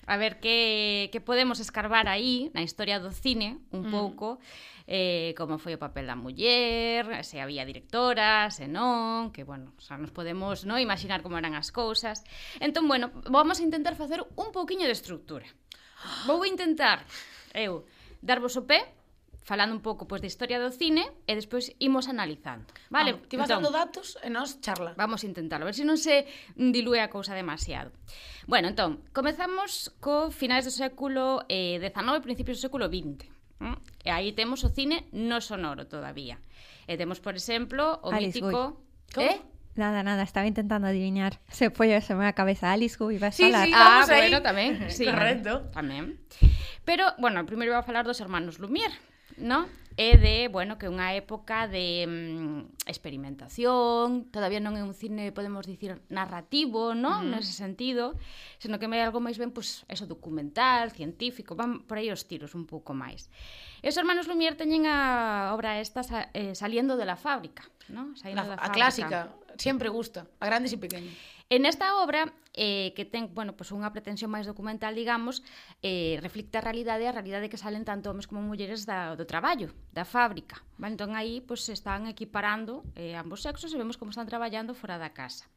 A 0.06 0.16
ver 0.16 0.40
que, 0.40 1.10
que 1.12 1.20
podemos 1.20 1.60
escarbar 1.60 2.08
aí 2.08 2.50
na 2.54 2.64
historia 2.64 3.02
do 3.02 3.12
cine 3.12 3.60
un 3.76 3.90
mm. 3.90 3.92
pouco 3.92 4.40
eh, 4.88 5.36
como 5.36 5.60
foi 5.60 5.76
o 5.76 5.84
papel 5.84 6.08
da 6.08 6.16
muller, 6.16 7.04
se 7.28 7.44
había 7.44 7.68
directoras, 7.68 8.56
se 8.56 8.72
non, 8.72 9.36
que, 9.36 9.44
bueno, 9.44 9.76
xa 9.84 10.00
nos 10.00 10.16
podemos 10.16 10.64
no 10.64 10.80
imaginar 10.80 11.20
como 11.20 11.36
eran 11.36 11.60
as 11.60 11.76
cousas. 11.76 12.24
Entón, 12.64 12.88
bueno, 12.88 13.12
vamos 13.28 13.60
a 13.60 13.68
intentar 13.68 14.00
facer 14.00 14.24
un 14.40 14.56
pouquiño 14.56 14.88
de 14.88 14.96
estructura. 14.96 15.46
Vou 16.24 16.48
intentar, 16.48 17.04
eu, 17.52 17.84
darvos 18.24 18.56
o 18.56 18.64
pé 18.64 18.97
falando 19.48 19.74
un 19.74 19.80
pouco 19.82 20.12
pois, 20.12 20.20
de 20.20 20.28
historia 20.28 20.60
do 20.60 20.68
cine 20.76 21.08
e 21.24 21.32
despois 21.32 21.72
imos 21.80 22.12
analizando. 22.12 22.68
Vale, 22.92 23.16
ah, 23.16 23.24
ti 23.32 23.40
vas 23.40 23.48
entón, 23.48 23.64
dando 23.64 23.72
datos 23.72 24.20
e 24.20 24.28
nós 24.28 24.60
charla. 24.60 24.92
Vamos 25.00 25.24
a 25.24 25.26
intentarlo, 25.32 25.64
a 25.64 25.72
ver 25.72 25.78
se 25.80 25.88
non 25.88 25.96
se 25.96 26.28
dilúe 26.60 27.00
a 27.00 27.08
cousa 27.08 27.32
demasiado. 27.32 27.96
Bueno, 28.44 28.68
entón, 28.68 29.00
comezamos 29.16 29.96
co 30.04 30.36
finais 30.36 30.68
do 30.68 30.74
século 30.76 31.48
eh, 31.48 31.80
XIX, 31.80 32.20
principios 32.20 32.60
do 32.60 32.68
século 32.68 32.92
XX. 32.92 33.24
¿eh? 33.24 33.72
Mm? 33.72 33.80
E 34.04 34.10
aí 34.12 34.36
temos 34.36 34.68
o 34.68 34.70
cine 34.70 35.08
no 35.16 35.40
sonoro 35.40 35.88
todavía. 35.88 36.44
E 36.84 37.00
temos, 37.00 37.24
por 37.24 37.40
exemplo, 37.40 38.04
o 38.04 38.12
Alice 38.12 38.44
mítico... 38.44 38.84
Como? 39.16 39.32
Eh? 39.32 39.40
Nada, 39.80 40.04
nada, 40.04 40.28
estaba 40.28 40.44
intentando 40.44 40.92
adivinar. 40.92 41.40
Se 41.48 41.72
foi 41.72 41.96
a 41.96 42.04
me 42.20 42.28
a 42.28 42.36
cabeza 42.36 42.76
Alice 42.76 43.00
Guy, 43.00 43.16
vas 43.16 43.40
sí, 43.40 43.48
a 43.48 43.64
falar. 43.64 43.64
Sí, 43.64 43.72
ah, 43.72 44.04
ahí. 44.04 44.28
bueno, 44.28 44.44
tamén. 44.44 44.92
Sí, 44.92 45.08
Correcto. 45.08 45.72
Tamén. 45.72 46.20
Pero, 46.84 47.16
bueno, 47.16 47.48
primeiro 47.48 47.72
iba 47.72 47.80
a 47.80 47.88
falar 47.88 48.04
dos 48.04 48.20
hermanos 48.20 48.60
Lumière 48.60 48.92
no? 49.38 49.66
É 49.98 50.14
de, 50.14 50.46
bueno, 50.54 50.78
que 50.78 50.86
unha 50.86 51.18
época 51.18 51.66
de 51.66 52.06
mm, 52.06 52.86
experimentación, 52.86 54.30
todavía 54.30 54.62
non 54.62 54.78
é 54.78 54.86
un 54.86 54.94
cine, 54.94 55.34
podemos 55.34 55.66
dicir, 55.66 55.98
narrativo, 56.14 56.94
non? 56.94 57.26
Mm. 57.26 57.34
Nese 57.34 57.58
sentido, 57.58 58.14
senón 58.62 58.78
que 58.78 58.86
me 58.86 59.02
algo 59.02 59.18
máis 59.18 59.42
ben, 59.42 59.50
pois, 59.50 59.82
pues, 59.82 59.98
eso, 59.98 60.06
documental, 60.06 60.94
científico, 60.94 61.58
van 61.58 61.82
por 61.90 61.98
aí 61.98 62.14
os 62.14 62.30
tiros 62.30 62.54
un 62.54 62.70
pouco 62.70 62.94
máis. 62.94 63.34
Os 63.82 63.98
hermanos 63.98 64.30
Lumière 64.30 64.54
teñen 64.54 64.86
a 64.86 65.50
obra 65.58 65.82
esta 65.82 66.06
sa, 66.06 66.30
eh, 66.38 66.54
saliendo 66.54 66.94
de 66.94 67.10
la 67.10 67.18
fábrica, 67.18 67.66
non? 67.90 68.14
Saliendo 68.14 68.46
la, 68.46 68.54
da 68.54 68.62
a 68.62 68.70
fábrica. 68.70 68.78
clásica, 68.78 69.20
sempre 69.58 69.90
gusta, 69.90 70.30
a 70.38 70.46
grandes 70.46 70.74
e 70.74 70.78
pequenos. 70.78 71.18
En 71.50 71.66
esta 71.66 72.04
obra, 72.04 72.34
eh, 72.54 72.92
que 72.94 73.06
ten, 73.06 73.32
bueno, 73.32 73.56
pois 73.56 73.72
unha 73.72 73.88
pretensión 73.96 74.28
máis 74.28 74.44
documental, 74.44 74.92
digamos, 74.92 75.40
eh, 75.80 76.20
reflicta 76.20 76.60
a 76.60 76.66
realidade, 76.68 77.08
a 77.08 77.16
realidade 77.16 77.48
que 77.48 77.56
salen 77.56 77.88
tanto 77.88 78.12
homes 78.12 78.28
como 78.28 78.44
mulleres 78.44 78.84
da, 78.84 79.16
do 79.16 79.24
traballo, 79.24 79.72
da 79.96 80.04
fábrica. 80.04 80.60
Vale? 80.76 81.00
Entón 81.00 81.16
aí 81.16 81.40
pois, 81.40 81.64
se 81.64 81.72
están 81.72 82.04
equiparando 82.12 82.84
eh, 83.00 83.16
ambos 83.16 83.48
sexos 83.48 83.72
e 83.72 83.80
vemos 83.80 83.96
como 83.96 84.12
están 84.12 84.28
traballando 84.28 84.76
fora 84.76 85.00
da 85.00 85.16
casa. 85.16 85.48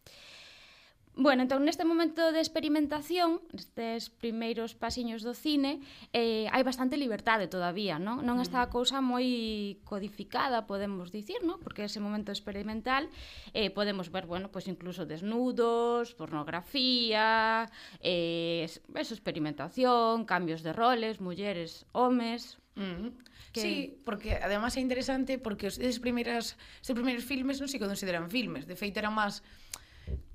Bueno, 1.20 1.44
entón 1.44 1.68
neste 1.68 1.84
momento 1.84 2.32
de 2.32 2.40
experimentación, 2.40 3.44
nestes 3.52 4.08
primeiros 4.08 4.72
pasiños 4.72 5.20
do 5.20 5.36
cine, 5.36 5.84
eh, 6.16 6.48
hai 6.48 6.64
bastante 6.64 6.96
libertade 6.96 7.44
todavía, 7.44 8.00
non? 8.00 8.24
Non 8.24 8.40
está 8.40 8.64
a 8.64 8.72
mm. 8.72 8.72
cousa 8.72 9.04
moi 9.04 9.76
codificada, 9.84 10.64
podemos 10.64 11.12
dicir, 11.12 11.44
non? 11.44 11.60
Porque 11.60 11.84
ese 11.84 12.00
momento 12.00 12.32
experimental 12.32 13.12
eh, 13.52 13.68
podemos 13.68 14.08
ver, 14.08 14.24
bueno, 14.24 14.48
pois 14.48 14.64
pues 14.64 14.72
incluso 14.72 15.04
desnudos, 15.04 16.16
pornografía, 16.16 17.68
eh, 18.00 18.64
eso, 18.64 19.12
experimentación, 19.12 20.24
cambios 20.24 20.64
de 20.64 20.72
roles, 20.72 21.20
mulleres, 21.20 21.84
homes, 21.92 22.56
Mm. 22.80 23.18
Que... 23.52 23.60
Sí, 23.60 24.00
porque 24.06 24.38
además 24.38 24.78
é 24.78 24.80
interesante 24.80 25.36
porque 25.36 25.68
os 25.68 25.98
primeiras, 25.98 26.54
os 26.80 26.94
primeiros 26.94 27.26
filmes 27.26 27.58
non 27.58 27.68
se 27.68 27.82
consideran 27.82 28.30
filmes, 28.30 28.64
de 28.64 28.78
feito 28.78 29.02
eran 29.02 29.12
máis 29.12 29.42
más 29.42 29.60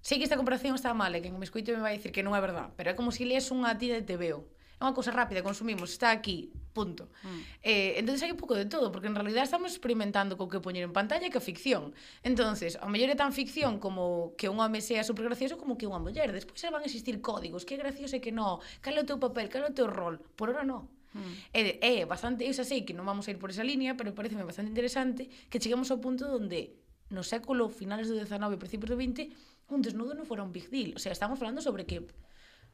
Sei 0.06 0.22
que 0.22 0.28
esta 0.28 0.38
comparación 0.38 0.78
está 0.78 0.94
mal, 0.94 1.12
e 1.16 1.24
quen 1.24 1.34
me 1.36 1.48
escoite 1.48 1.74
me 1.74 1.82
vai 1.82 1.98
dicir 1.98 2.14
que 2.14 2.22
non 2.22 2.38
é 2.38 2.42
verdad, 2.44 2.72
pero 2.78 2.92
é 2.92 2.96
como 2.96 3.10
se 3.10 3.24
si 3.24 3.30
lees 3.30 3.50
unha 3.50 3.74
tira 3.76 3.98
de 3.98 4.06
TVO. 4.06 4.46
É 4.78 4.82
unha 4.84 4.94
cousa 4.94 5.16
rápida, 5.16 5.40
consumimos, 5.42 5.96
está 5.96 6.12
aquí, 6.12 6.52
punto. 6.76 7.08
Mm. 7.24 7.42
Eh, 7.64 7.92
entonces 7.98 8.22
hai 8.28 8.32
un 8.36 8.38
pouco 8.38 8.54
de 8.54 8.68
todo, 8.68 8.92
porque 8.92 9.08
en 9.08 9.16
realidad 9.16 9.48
estamos 9.48 9.72
experimentando 9.72 10.36
co 10.36 10.52
que 10.52 10.60
poñer 10.60 10.84
en 10.84 10.92
pantalla 10.92 11.32
que 11.32 11.40
a 11.40 11.44
ficción. 11.44 11.96
entonces 12.22 12.76
a 12.78 12.86
mellor 12.92 13.10
é 13.10 13.18
tan 13.18 13.32
ficción 13.32 13.80
como 13.80 14.36
que 14.36 14.52
un 14.52 14.60
home 14.60 14.84
sea 14.84 15.02
super 15.08 15.26
gracioso 15.26 15.56
como 15.56 15.80
que 15.80 15.88
unha 15.88 15.98
muller. 15.98 16.36
Despois 16.36 16.60
van 16.68 16.84
a 16.84 16.88
existir 16.92 17.24
códigos, 17.24 17.64
que 17.64 17.74
é 17.74 17.82
gracioso 17.82 18.20
e 18.20 18.22
que 18.22 18.36
non, 18.36 18.60
cal 18.84 18.94
é 18.94 19.02
o 19.02 19.08
teu 19.08 19.18
papel, 19.18 19.48
cal 19.48 19.64
é 19.64 19.72
o 19.72 19.74
teu 19.74 19.88
rol. 19.88 20.20
Por 20.36 20.52
ora 20.52 20.68
non. 20.68 20.92
Mm. 21.16 21.34
É, 21.56 21.62
é 21.80 21.96
bastante, 22.04 22.44
eu 22.44 22.52
xa 22.52 22.68
sei 22.68 22.84
que 22.84 22.92
non 22.92 23.08
vamos 23.08 23.26
a 23.26 23.32
ir 23.32 23.40
por 23.40 23.50
esa 23.50 23.64
línea, 23.64 23.96
pero 23.96 24.12
pareceme 24.12 24.44
bastante 24.44 24.70
interesante 24.76 25.32
que 25.48 25.64
cheguemos 25.64 25.88
ao 25.88 26.04
punto 26.04 26.28
onde 26.28 26.76
no 27.08 27.24
século 27.24 27.72
finales 27.72 28.12
do 28.12 28.20
19 28.20 28.60
principios 28.60 28.92
do 28.92 29.00
20 29.00 29.32
un 29.70 29.82
desnudo 29.82 30.14
non 30.14 30.26
fora 30.26 30.46
un 30.46 30.54
big 30.54 30.70
deal. 30.70 30.94
O 30.96 31.00
sea, 31.00 31.12
estamos 31.12 31.40
falando 31.40 31.62
sobre 31.62 31.86
que 31.86 32.06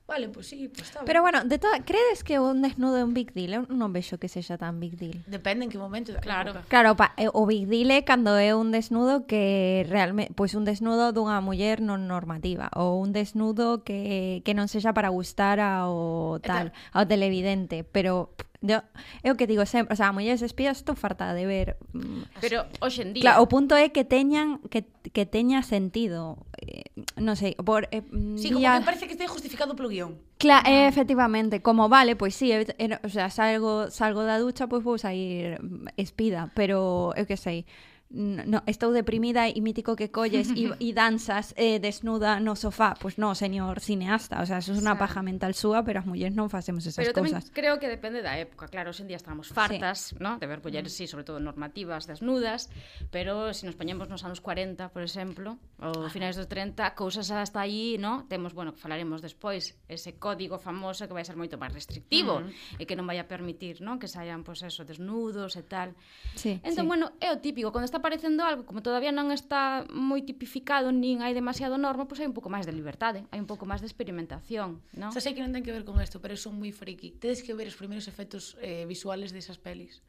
Vale, 0.07 0.27
pois 0.27 0.33
pues 0.33 0.47
sí, 0.47 0.67
pues 0.67 0.87
está 0.87 0.99
ben. 0.99 1.05
Pero 1.05 1.21
bueno, 1.21 1.45
de 1.45 1.57
toda, 1.57 1.79
credes 1.85 2.23
que 2.23 2.37
un 2.39 2.61
desnudo 2.61 2.97
é 2.97 3.03
un 3.03 3.13
big 3.13 3.31
deal? 3.31 3.53
Eh, 3.53 3.59
Eu 3.63 3.77
non 3.79 3.95
vexo 3.95 4.19
que 4.19 4.27
sexa 4.27 4.59
tan 4.59 4.83
big 4.83 4.99
deal. 4.99 5.23
Depende 5.23 5.63
en 5.63 5.71
que 5.71 5.79
momento. 5.79 6.11
Claro. 6.19 6.51
Época. 6.51 6.67
Claro, 6.67 6.99
pa, 6.99 7.15
eh, 7.15 7.31
o 7.31 7.47
big 7.47 7.63
deal 7.71 7.95
é 7.95 8.03
cando 8.03 8.35
é 8.35 8.51
un 8.51 8.75
desnudo 8.75 9.23
que 9.23 9.87
realmente, 9.87 10.35
pois 10.35 10.51
un 10.51 10.67
desnudo 10.67 11.15
dunha 11.15 11.39
muller 11.39 11.79
non 11.79 12.11
normativa 12.11 12.67
ou 12.75 12.99
un 12.99 13.15
desnudo 13.15 13.87
que, 13.87 14.43
que 14.43 14.51
non 14.51 14.67
sexa 14.67 14.91
para 14.91 15.07
gustar 15.15 15.63
ao 15.63 16.43
tal, 16.43 16.75
ao 16.91 17.07
televidente, 17.07 17.87
pero 17.87 18.35
Yo, 18.61 18.85
é 19.25 19.33
o 19.33 19.37
que 19.41 19.49
digo 19.49 19.65
sempre, 19.65 19.89
o 19.89 19.97
sea, 19.97 20.13
mulleres 20.13 20.45
espías 20.45 20.77
estou 20.77 20.93
farta 20.93 21.33
de 21.33 21.49
ver. 21.49 21.81
Mm, 21.97 22.29
pero 22.37 22.69
hoxe 22.77 23.01
en 23.01 23.17
día 23.17 23.25
Claro, 23.25 23.41
o 23.41 23.49
punto 23.49 23.73
é 23.73 23.89
que 23.89 24.05
teñan 24.05 24.61
que, 24.69 24.85
que 24.85 25.25
teña 25.25 25.65
sentido. 25.65 26.45
Eh, 26.61 26.85
non 27.17 27.33
sei, 27.33 27.57
por 27.57 27.89
eh, 27.89 28.05
Sí, 28.37 28.53
como 28.53 28.61
día... 28.61 28.77
que 28.77 28.85
parece 28.85 29.09
que 29.09 29.17
este 29.17 29.25
justificado 29.25 29.73
polo 29.73 29.89
guión. 29.89 30.21
Claro, 30.37 30.69
eh, 30.69 30.85
efectivamente, 30.85 31.65
como 31.65 31.89
vale, 31.89 32.13
pois 32.13 32.37
pues 32.37 32.39
sí, 32.39 32.53
eh, 32.53 32.69
eh, 32.77 33.01
o 33.01 33.09
sea, 33.09 33.33
salgo 33.33 33.89
salgo 33.89 34.21
da 34.21 34.37
ducha, 34.37 34.69
pois 34.69 34.85
pues 34.85 34.85
vou 34.85 34.97
sair 35.01 35.57
mm, 35.57 35.97
espida, 35.97 36.53
pero 36.53 37.17
eu 37.17 37.25
que 37.25 37.41
sei 37.41 37.65
no, 38.13 38.59
estou 38.67 38.91
deprimida 38.91 39.47
e 39.47 39.59
mítico 39.63 39.95
que 39.95 40.11
colles 40.11 40.51
e, 40.51 40.67
e 40.67 40.89
danzas 40.97 41.55
eh, 41.55 41.79
desnuda 41.79 42.43
no 42.43 42.59
sofá. 42.59 42.93
Pois 42.99 43.15
non, 43.15 43.33
señor 43.39 43.79
cineasta, 43.79 44.43
o 44.43 44.45
sea, 44.45 44.59
eso 44.59 44.75
é 44.75 44.79
unha 44.79 44.99
paja 44.99 45.23
mental 45.23 45.55
súa, 45.55 45.87
pero 45.87 46.03
as 46.03 46.07
mulleres 46.07 46.35
non 46.35 46.51
facemos 46.51 46.83
esas 46.83 47.07
pero 47.07 47.15
cosas. 47.15 47.47
Pero 47.47 47.55
creo 47.55 47.73
que 47.79 47.87
depende 47.87 48.19
da 48.19 48.35
época, 48.35 48.67
claro, 48.67 48.91
hoxe 48.91 49.07
en 49.07 49.09
día 49.09 49.19
estamos 49.19 49.47
fartas, 49.55 50.11
sí. 50.11 50.19
¿no? 50.19 50.35
de 50.43 50.47
ver 50.47 50.59
mulleres, 50.59 50.91
mm. 50.91 50.97
sí, 50.97 51.05
sobre 51.07 51.23
todo 51.23 51.39
normativas 51.39 52.03
desnudas, 52.03 52.67
pero 53.15 53.55
se 53.55 53.63
si 53.63 53.65
nos 53.65 53.79
poñemos 53.79 54.11
nos 54.11 54.27
anos 54.27 54.43
40, 54.43 54.91
por 54.91 55.03
exemplo, 55.07 55.55
ou 55.79 56.11
finais 56.11 56.35
dos 56.35 56.51
30, 56.51 56.91
cousas 56.99 57.31
hasta 57.31 57.63
aí, 57.63 57.95
¿no? 57.95 58.27
temos, 58.27 58.51
bueno, 58.51 58.75
falaremos 58.75 59.23
despois, 59.23 59.79
ese 59.87 60.19
código 60.19 60.59
famoso 60.59 61.07
que 61.07 61.15
vai 61.15 61.23
ser 61.23 61.39
moito 61.39 61.55
máis 61.55 61.71
restrictivo 61.71 62.43
uh 62.43 62.43
-huh. 62.43 62.81
e 62.81 62.83
que 62.83 62.99
non 62.99 63.07
vai 63.07 63.23
a 63.23 63.25
permitir 63.31 63.79
¿no? 63.79 63.95
que 63.95 64.11
saian, 64.11 64.43
pois, 64.43 64.59
pues, 64.59 64.75
eso, 64.75 64.83
desnudos 64.83 65.55
e 65.55 65.63
tal. 65.63 65.95
Sí, 66.35 66.59
entón, 66.67 66.85
sí. 66.85 66.91
bueno, 66.91 67.15
é 67.23 67.31
o 67.31 67.39
típico, 67.39 67.71
cando 67.71 67.87
está 67.87 68.00
parecendo 68.01 68.43
algo, 68.43 68.65
como 68.65 68.81
todavía 68.81 69.13
non 69.13 69.29
está 69.31 69.85
moi 69.93 70.21
tipificado, 70.25 70.91
nin 70.91 71.21
hai 71.21 71.31
demasiado 71.31 71.77
norma, 71.77 72.09
pois 72.09 72.19
hai 72.19 72.27
un 72.27 72.35
pouco 72.35 72.49
máis 72.51 72.65
de 72.67 72.73
liberdade, 72.73 73.23
hai 73.29 73.39
un 73.39 73.47
pouco 73.47 73.69
máis 73.69 73.79
de 73.79 73.87
experimentación, 73.87 74.81
non? 74.97 75.13
Xa 75.13 75.21
sei 75.21 75.37
que 75.37 75.41
non 75.45 75.53
ten 75.53 75.61
que 75.61 75.71
ver 75.71 75.85
con 75.85 75.97
isto, 76.01 76.19
pero 76.19 76.33
son 76.35 76.57
moi 76.57 76.73
friki. 76.73 77.15
Tedes 77.21 77.45
que 77.45 77.53
ver 77.53 77.69
os 77.69 77.77
primeiros 77.77 78.09
efectos 78.09 78.57
eh, 78.59 78.83
visuales 78.89 79.31
desas 79.31 79.61
pelis. 79.61 80.01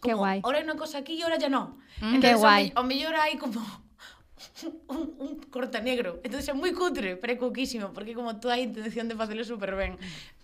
Como, 0.00 0.08
que 0.08 0.12
guai. 0.16 0.38
Ora 0.42 0.60
é 0.60 0.64
unha 0.64 0.76
cosa 0.76 1.00
aquí 1.00 1.20
e 1.20 1.24
ora 1.24 1.36
ya 1.36 1.52
non. 1.52 1.80
Mm, 2.00 2.20
Entonces, 2.20 2.36
que 2.36 2.42
guai. 2.42 2.64
O, 2.76 2.82
mellor 2.82 3.14
hai 3.16 3.36
como 3.36 3.60
un, 4.94 5.02
un 5.20 5.30
corta 5.48 5.80
negro. 5.80 6.20
Entonces 6.24 6.48
é 6.50 6.54
moi 6.56 6.72
cutre, 6.72 7.16
pero 7.16 7.32
é 7.32 7.38
coquísimo, 7.38 7.92
porque 7.92 8.12
como 8.12 8.36
toda 8.40 8.56
a 8.56 8.60
intención 8.60 9.08
de 9.08 9.16
facelo 9.16 9.44
super 9.44 9.76
ben. 9.76 9.96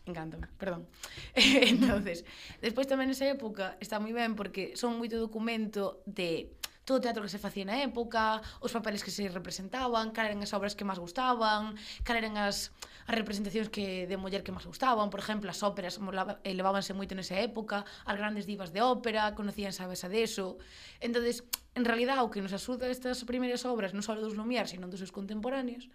Encántame, 0.06 0.48
perdón. 0.58 0.88
entonces, 1.34 2.24
despois 2.64 2.88
tamén 2.88 3.12
nesa 3.12 3.28
época 3.28 3.76
está 3.78 4.00
moi 4.00 4.16
ben 4.16 4.34
porque 4.34 4.74
son 4.74 4.96
moito 4.96 5.20
documento 5.20 6.00
de 6.08 6.56
todo 6.90 6.98
o 6.98 7.04
teatro 7.06 7.22
que 7.22 7.30
se 7.30 7.38
facía 7.38 7.62
na 7.62 7.78
época, 7.86 8.42
os 8.58 8.74
papeles 8.74 9.06
que 9.06 9.14
se 9.14 9.30
representaban, 9.30 10.10
cal 10.10 10.26
eran 10.26 10.42
as 10.42 10.50
obras 10.50 10.74
que 10.74 10.82
máis 10.82 10.98
gustaban, 10.98 11.78
cal 12.02 12.18
eran 12.18 12.34
as, 12.34 12.74
as 13.06 13.14
representacións 13.14 13.70
que 13.70 14.10
de 14.10 14.18
muller 14.18 14.42
que 14.42 14.50
máis 14.50 14.66
gustaban, 14.66 15.06
por 15.06 15.22
exemplo, 15.22 15.46
as 15.46 15.62
óperas 15.62 16.02
elevábanse 16.42 16.90
eh, 16.90 16.98
moito 16.98 17.14
nesa 17.14 17.38
época, 17.38 17.86
as 17.86 18.16
grandes 18.18 18.42
divas 18.42 18.74
de 18.74 18.82
ópera, 18.82 19.38
conocían 19.38 19.70
a 19.70 19.86
deso. 20.10 20.58
Entonces, 20.98 21.46
en 21.78 21.86
realidad, 21.86 22.18
o 22.26 22.30
que 22.34 22.42
nos 22.42 22.50
asuda 22.50 22.90
estas 22.90 23.22
primeiras 23.22 23.62
obras, 23.62 23.94
non 23.94 24.02
só 24.02 24.18
dos 24.18 24.34
Lumiar, 24.34 24.66
sino 24.66 24.90
dos 24.90 24.98
seus 24.98 25.14
contemporáneos, 25.14 25.86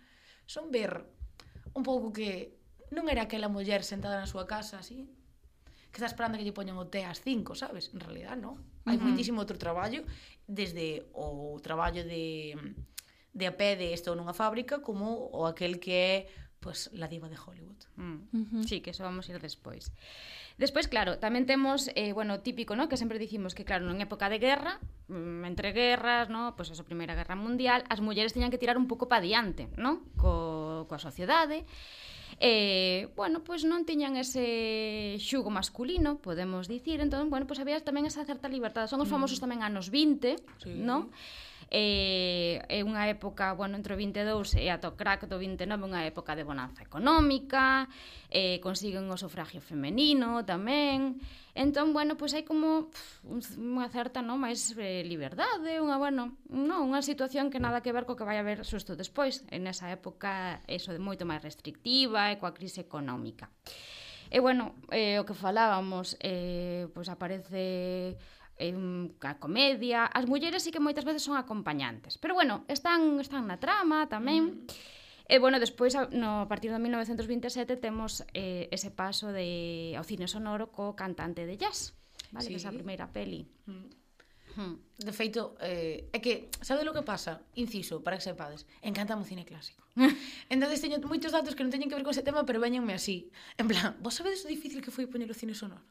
son 0.47 0.71
ver 0.71 1.03
un 1.75 1.83
pouco 1.83 2.15
que 2.15 2.55
non 2.95 3.11
era 3.11 3.27
aquela 3.27 3.51
muller 3.51 3.83
sentada 3.83 4.15
na 4.15 4.31
súa 4.31 4.47
casa, 4.47 4.79
así, 4.79 5.11
que 5.95 6.03
está 6.03 6.11
esperando 6.11 6.35
que 6.35 6.43
lle 6.43 6.51
poñan 6.51 6.75
o 6.75 6.91
té 6.91 7.07
ás 7.07 7.23
5, 7.23 7.55
sabes? 7.55 7.87
En 7.95 8.03
realidad, 8.03 8.35
non. 8.35 8.59
Hai 8.83 8.99
uh 8.99 8.99
-huh. 8.99 9.15
moitísimo 9.15 9.39
outro 9.39 9.55
traballo, 9.55 10.03
desde 10.43 11.07
o 11.15 11.55
traballo 11.63 12.03
de, 12.03 12.59
de 13.31 13.45
a 13.47 13.55
pé 13.55 13.79
de 13.79 13.95
isto 13.95 14.11
nunha 14.11 14.35
fábrica, 14.35 14.83
como 14.83 15.31
o 15.31 15.47
aquel 15.47 15.79
que 15.79 15.95
é 15.95 16.15
pues, 16.59 16.91
la 16.91 17.07
diva 17.07 17.31
de 17.31 17.39
Hollywood. 17.39 17.79
Mm. 17.95 18.03
Uh 18.11 18.43
-huh. 18.43 18.63
Sí, 18.67 18.83
que 18.83 18.91
eso 18.91 19.07
vamos 19.07 19.23
a 19.23 19.31
ir 19.31 19.39
despois. 19.39 19.95
Despois, 20.59 20.91
claro, 20.91 21.15
tamén 21.15 21.47
temos, 21.47 21.87
eh, 21.95 22.11
bueno, 22.11 22.43
típico, 22.43 22.75
¿no? 22.75 22.91
que 22.91 22.99
sempre 22.99 23.15
dicimos 23.15 23.55
que, 23.55 23.63
claro, 23.63 23.87
non 23.87 24.03
época 24.03 24.27
de 24.27 24.39
guerra, 24.39 24.83
mm, 25.07 25.47
entre 25.47 25.71
guerras, 25.71 26.27
¿no? 26.27 26.59
pois 26.59 26.71
pues 26.71 26.79
a 26.79 26.87
Primeira 26.87 27.15
Guerra 27.15 27.39
Mundial, 27.39 27.87
as 27.87 28.03
mulleres 28.03 28.35
teñan 28.35 28.51
que 28.51 28.59
tirar 28.59 28.75
un 28.75 28.87
pouco 28.91 29.07
pa 29.07 29.23
diante, 29.23 29.71
¿no? 29.79 30.03
Co, 30.19 30.87
coa 30.91 30.99
sociedade, 30.99 31.63
E, 32.39 33.07
bueno, 33.15 33.39
pois 33.47 33.63
non 33.63 33.87
tiñan 33.87 34.19
ese 34.19 35.15
xugo 35.23 35.47
masculino, 35.47 36.19
podemos 36.19 36.67
dicir, 36.67 36.99
entón, 36.99 37.31
bueno, 37.31 37.47
pois 37.47 37.63
había 37.63 37.79
tamén 37.79 38.03
esa 38.03 38.27
certa 38.27 38.51
liberdade. 38.51 38.91
Son 38.91 38.99
os 38.99 39.07
mm. 39.07 39.15
famosos 39.15 39.39
tamén 39.39 39.63
anos 39.63 39.87
20, 39.87 40.35
sí. 40.59 40.75
non? 40.83 41.07
eh, 41.69 42.61
é 42.69 42.79
unha 42.85 43.09
época, 43.09 43.53
bueno, 43.57 43.77
entre 43.77 43.93
o 43.93 43.97
22 43.97 44.57
e 44.61 44.69
ata 44.69 44.91
o 44.91 44.97
crack 44.97 45.25
do 45.25 45.41
29, 45.41 45.65
unha 45.85 46.05
época 46.05 46.37
de 46.37 46.45
bonanza 46.45 46.85
económica, 46.85 47.89
eh, 48.29 48.61
consiguen 48.61 49.09
o 49.09 49.17
sufragio 49.17 49.61
femenino 49.61 50.45
tamén, 50.45 51.17
entón, 51.57 51.95
bueno, 51.95 52.19
pois 52.19 52.37
hai 52.37 52.45
como 52.45 52.91
pff, 52.91 53.57
unha 53.57 53.89
certa, 53.89 54.21
non, 54.21 54.37
máis 54.37 54.75
eh, 54.77 55.01
liberdade, 55.07 55.81
unha, 55.81 55.97
bueno, 55.97 56.37
non, 56.51 56.85
unha 56.85 57.01
situación 57.01 57.49
que 57.49 57.63
nada 57.63 57.81
que 57.81 57.95
ver 57.95 58.05
co 58.05 58.19
que 58.19 58.27
vai 58.27 58.37
haber 58.37 58.61
susto 58.67 58.93
despois, 58.93 59.41
en 59.49 59.65
esa 59.65 59.89
época 59.89 60.61
eso 60.69 60.93
de 60.93 61.01
moito 61.01 61.25
máis 61.25 61.41
restrictiva 61.41 62.29
e 62.29 62.37
coa 62.37 62.53
crise 62.53 62.85
económica. 62.85 63.49
E 64.29 64.41
bueno, 64.41 64.73
eh, 64.89 65.21
o 65.21 65.25
que 65.25 65.37
falábamos, 65.37 66.17
eh, 66.19 66.89
pois 66.93 67.09
aparece 67.09 68.17
a 68.57 69.33
comedia, 69.35 70.07
as 70.07 70.25
mulleres 70.27 70.63
sí 70.63 70.71
que 70.71 70.79
moitas 70.79 71.03
veces 71.03 71.23
son 71.23 71.35
acompañantes, 71.35 72.15
pero 72.15 72.33
bueno, 72.33 72.63
están 72.71 73.19
están 73.19 73.47
na 73.51 73.59
trama 73.59 74.07
tamén. 74.07 74.63
Mm. 74.63 74.95
E 75.25 75.41
bueno, 75.41 75.57
despois 75.57 75.97
no 76.13 76.45
a 76.45 76.47
partir 76.47 76.69
de 76.69 76.77
1927 76.77 77.81
temos 77.81 78.23
eh, 78.37 78.69
ese 78.69 78.93
paso 78.93 79.33
de 79.33 79.97
ao 79.97 80.05
cine 80.05 80.29
sonoro 80.29 80.69
co 80.69 80.93
cantante 80.93 81.49
de 81.49 81.57
jazz, 81.57 81.97
vale, 82.31 82.47
sí. 82.55 82.69
primeira 82.71 83.09
peli. 83.09 83.49
Mm. 83.65 84.05
Hmm. 84.55 84.79
De 84.95 85.11
feito, 85.11 85.59
eh, 85.59 86.07
é 86.15 86.19
que, 86.23 86.47
sabe 86.63 86.87
lo 86.87 86.95
que 86.95 87.03
pasa? 87.03 87.43
Inciso, 87.59 87.99
para 87.99 88.15
que 88.15 88.23
sepades, 88.23 88.63
encanta 88.79 89.19
o 89.19 89.27
cine 89.27 89.43
clásico. 89.43 89.83
entonces 90.53 90.79
teño 90.79 91.03
moitos 91.03 91.35
datos 91.35 91.59
que 91.59 91.63
non 91.67 91.73
teñen 91.75 91.91
que 91.91 91.97
ver 91.99 92.07
con 92.07 92.15
ese 92.15 92.23
tema, 92.23 92.47
pero 92.47 92.63
veñenme 92.63 92.95
así. 92.95 93.27
En 93.59 93.67
plan, 93.67 93.99
vos 93.99 94.15
sabedes 94.15 94.47
o 94.47 94.47
difícil 94.47 94.79
que 94.79 94.95
foi 94.95 95.11
poñer 95.11 95.27
o 95.27 95.35
cine 95.35 95.51
sonoro? 95.51 95.83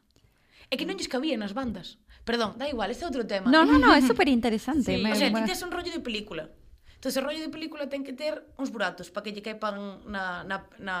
é 0.69 0.75
que 0.77 0.85
non 0.85 0.97
lles 0.97 1.11
cabía 1.11 1.37
nas 1.37 1.53
bandas. 1.53 1.97
Perdón, 2.25 2.57
da 2.57 2.65
igual, 2.65 2.89
este 2.89 3.05
é 3.05 3.07
outro 3.07 3.23
tema. 3.25 3.47
Non, 3.53 3.69
non, 3.69 3.77
non, 3.77 3.93
é 3.93 4.01
super 4.09 4.25
interesante. 4.25 4.97
Sí. 4.97 5.01
Me, 5.01 5.13
o 5.13 5.15
sea, 5.15 5.29
bueno. 5.29 5.45
ti 5.45 5.53
tes 5.53 5.61
un 5.61 5.69
rollo 5.69 5.93
de 5.93 6.01
película. 6.01 6.49
Entón, 6.97 7.11
o 7.13 7.21
rollo 7.21 7.41
de 7.41 7.53
película 7.53 7.85
ten 7.85 8.01
que 8.01 8.17
ter 8.17 8.41
uns 8.57 8.73
buratos 8.73 9.13
para 9.13 9.21
que 9.21 9.31
lle 9.31 9.45
caipan 9.45 10.01
na, 10.09 10.41
na, 10.41 10.65
na, 10.81 10.95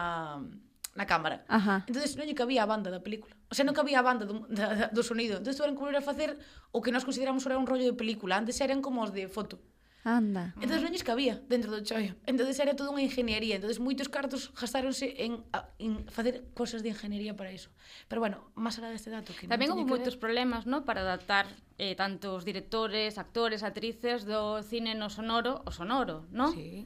na 0.93 1.05
cámara. 1.09 1.41
Ajá. 1.49 1.81
Entón, 1.89 2.05
non 2.05 2.25
lle 2.29 2.37
cabía 2.37 2.61
a 2.61 2.69
banda 2.69 2.93
da 2.93 3.01
película. 3.01 3.33
O 3.49 3.57
sea, 3.57 3.65
non 3.65 3.73
cabía 3.73 4.01
a 4.01 4.05
banda 4.05 4.29
do, 4.29 4.45
da, 4.53 4.93
do 4.93 5.01
sonido. 5.01 5.41
Entón, 5.41 5.57
tuveron 5.57 5.73
que 5.73 5.81
volver 5.81 5.97
a 5.97 6.05
facer 6.05 6.37
o 6.69 6.85
que 6.85 6.93
nós 6.93 7.01
consideramos 7.01 7.41
era 7.49 7.57
un 7.57 7.65
rollo 7.65 7.89
de 7.89 7.97
película. 7.97 8.37
Antes 8.37 8.61
eran 8.61 8.85
como 8.85 9.01
os 9.01 9.09
de 9.09 9.25
foto. 9.25 9.57
Anda. 10.05 10.53
Entón 10.61 10.85
non 10.85 10.93
lles 10.93 11.01
cabía 11.01 11.41
dentro 11.49 11.73
do 11.73 11.81
choio. 11.81 12.13
Entón 12.29 12.45
era 12.45 12.77
toda 12.77 12.93
unha 12.93 13.01
ingeniería. 13.01 13.57
Entón 13.57 13.73
moitos 13.81 14.05
cartos 14.05 14.53
gastáronse 14.53 15.17
en, 15.17 15.41
en 15.81 16.05
facer 16.13 16.45
cosas 16.53 16.85
de 16.85 16.93
ingeniería 16.93 17.33
para 17.33 17.49
iso. 17.49 17.73
Pero 18.05 18.21
bueno, 18.21 18.53
máis 18.53 18.77
alá 18.77 18.93
deste 18.93 19.09
dato 19.09 19.33
que 19.33 19.49
Tamén 19.49 19.73
houve 19.73 19.81
moitos 19.81 20.21
ver. 20.21 20.29
problemas, 20.29 20.69
¿no? 20.69 20.85
para 20.85 21.01
adaptar 21.01 21.49
eh, 21.81 21.97
tanto 21.97 22.37
os 22.37 22.45
directores, 22.45 23.17
actores, 23.17 23.65
actrices 23.65 24.29
do 24.29 24.61
cine 24.61 24.93
no 24.93 25.09
sonoro, 25.09 25.65
o 25.65 25.73
sonoro, 25.73 26.29
¿no? 26.29 26.53
Sí. 26.53 26.85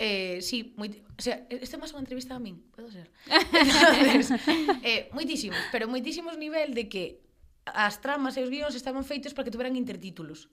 Eh, 0.00 0.40
sí, 0.40 0.72
moi, 0.80 0.88
o 0.96 1.20
sea, 1.20 1.44
este 1.52 1.76
é 1.76 1.80
máis 1.84 1.92
unha 1.92 2.00
entrevista 2.00 2.32
a 2.32 2.40
min, 2.40 2.64
podo 2.72 2.88
ser. 2.88 3.12
Entonces, 3.52 4.32
eh, 4.80 5.12
moitísimos, 5.12 5.60
pero 5.68 5.92
moitísimos 5.92 6.40
nivel 6.40 6.72
de 6.72 6.88
que 6.88 7.20
as 7.68 8.00
tramas 8.00 8.40
e 8.40 8.40
os 8.40 8.48
guións 8.48 8.72
estaban 8.72 9.04
feitos 9.04 9.36
para 9.36 9.44
que 9.44 9.52
tuveran 9.52 9.76
intertítulos 9.76 10.48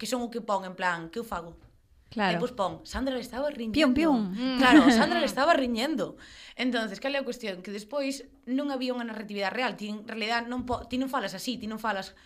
que 0.00 0.08
son 0.08 0.24
o 0.24 0.32
que 0.32 0.40
pon 0.40 0.64
en 0.64 0.72
plan, 0.72 1.12
que 1.12 1.20
eu 1.20 1.26
fago? 1.28 1.60
Claro. 2.08 2.34
E 2.34 2.40
pois 2.40 2.56
pon, 2.56 2.80
Sandra 2.88 3.12
le 3.12 3.20
estaba 3.20 3.52
riñendo. 3.52 3.76
Pium, 3.76 3.92
pium. 3.92 4.20
Mm. 4.32 4.56
Claro, 4.56 4.88
Sandra 4.96 5.20
le 5.20 5.28
estaba 5.28 5.52
riñendo. 5.52 6.16
Entonces, 6.56 6.98
cal 6.98 7.12
é 7.14 7.20
a 7.20 7.28
cuestión? 7.28 7.60
Que 7.60 7.70
despois 7.70 8.24
non 8.48 8.72
había 8.72 8.96
unha 8.96 9.04
narratividade 9.04 9.52
real. 9.52 9.76
Ti, 9.76 9.92
en 9.92 10.08
realidad, 10.08 10.48
non 10.48 10.64
po, 10.64 10.88
ti 10.88 10.96
non 10.96 11.12
falas 11.12 11.36
así, 11.36 11.60
ti 11.60 11.68
non 11.68 11.76
falas 11.78 12.16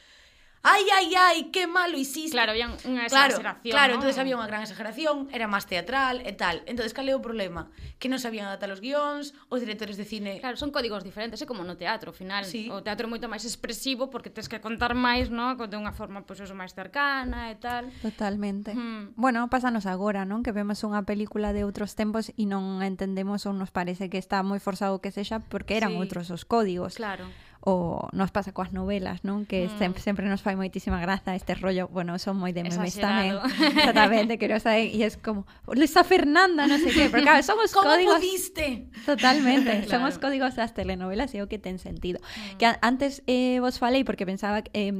ai, 0.65 0.85
ai, 0.97 1.09
ai, 1.13 1.39
que 1.53 1.69
malo 1.69 2.01
hiciste. 2.01 2.33
Claro, 2.33 2.57
había 2.57 2.73
unha 2.89 3.05
exageración. 3.05 3.45
Claro, 3.45 3.61
claro 3.69 3.91
¿no? 3.93 3.97
entonces 4.01 4.17
había 4.17 4.35
unha 4.35 4.49
gran 4.49 4.65
exageración, 4.65 5.29
era 5.29 5.45
máis 5.45 5.69
teatral 5.69 6.25
e 6.25 6.33
tal. 6.33 6.65
Entonces, 6.65 6.97
cal 6.97 7.05
é 7.05 7.13
o 7.13 7.21
problema? 7.21 7.69
Que 8.01 8.09
non 8.09 8.17
sabían 8.17 8.49
adaptar 8.49 8.73
os 8.73 8.81
guións, 8.81 9.37
os 9.53 9.61
directores 9.61 10.01
de 10.01 10.09
cine... 10.09 10.41
Claro, 10.41 10.57
son 10.57 10.73
códigos 10.73 11.05
diferentes, 11.05 11.37
é 11.39 11.47
como 11.47 11.61
no 11.69 11.77
teatro, 11.77 12.11
ao 12.11 12.17
final. 12.17 12.49
Sí. 12.49 12.73
O 12.73 12.81
teatro 12.81 13.05
é 13.05 13.11
moito 13.13 13.29
máis 13.29 13.45
expresivo 13.45 14.09
porque 14.09 14.33
tens 14.33 14.49
que 14.49 14.65
contar 14.65 14.97
máis, 14.97 15.29
¿no? 15.29 15.53
de 15.55 15.77
unha 15.77 15.93
forma 15.93 16.25
pois 16.25 16.41
pues, 16.41 16.49
eso 16.49 16.57
máis 16.57 16.73
cercana 16.73 17.53
e 17.53 17.57
tal. 17.61 17.93
Totalmente. 18.01 18.73
Hmm. 18.73 19.13
Bueno, 19.21 19.45
pásanos 19.53 19.85
agora, 19.85 20.25
non? 20.25 20.41
Que 20.41 20.57
vemos 20.57 20.81
unha 20.81 21.05
película 21.05 21.53
de 21.53 21.69
outros 21.69 21.93
tempos 21.93 22.33
e 22.41 22.49
non 22.49 22.81
entendemos 22.81 23.45
ou 23.45 23.53
nos 23.53 23.69
parece 23.69 24.09
que 24.09 24.17
está 24.17 24.41
moi 24.41 24.65
forzado 24.65 25.05
que 25.05 25.13
sexa 25.13 25.45
porque 25.45 25.77
eran 25.77 25.93
sí. 25.93 26.01
outros 26.01 26.33
os 26.33 26.49
códigos. 26.49 26.97
Claro 26.97 27.29
o 27.65 28.09
nos 28.13 28.31
pasa 28.31 28.53
coas 28.53 28.77
novelas, 28.77 29.25
non? 29.25 29.49
Que 29.49 29.73
mm. 29.73 29.81
sempre, 29.81 30.01
sempre 30.05 30.25
nos 30.29 30.45
fai 30.45 30.53
moitísima 30.53 31.01
graza 31.01 31.33
este 31.33 31.57
rollo, 31.57 31.89
bueno, 31.89 32.21
son 32.21 32.37
moi 32.37 32.53
de 32.53 32.61
memes 32.61 33.01
tamén. 33.01 33.41
Exactamente, 33.41 34.37
que 34.37 34.53
nos 34.53 34.69
saben, 34.69 34.93
e 34.93 35.01
es 35.01 35.17
como, 35.17 35.49
Luisa 35.73 36.05
Fernanda, 36.05 36.69
non 36.69 36.77
sei 36.77 36.93
que, 36.93 37.09
porque 37.09 37.25
claro, 37.25 37.41
somos 37.49 37.73
Como 37.73 37.89
códigos... 37.89 38.21
pudiste? 38.21 38.93
Totalmente, 39.09 39.73
claro. 39.89 39.89
somos 39.89 40.21
códigos 40.21 40.61
das 40.61 40.77
telenovelas 40.77 41.33
e 41.33 41.41
o 41.41 41.49
que 41.49 41.57
ten 41.57 41.81
sentido. 41.81 42.21
Mm. 42.21 42.61
Que 42.61 42.67
antes 42.85 43.25
eh, 43.25 43.65
vos 43.65 43.81
falei, 43.81 44.05
porque 44.05 44.29
pensaba 44.29 44.61
que... 44.61 44.71
Eh, 44.77 44.93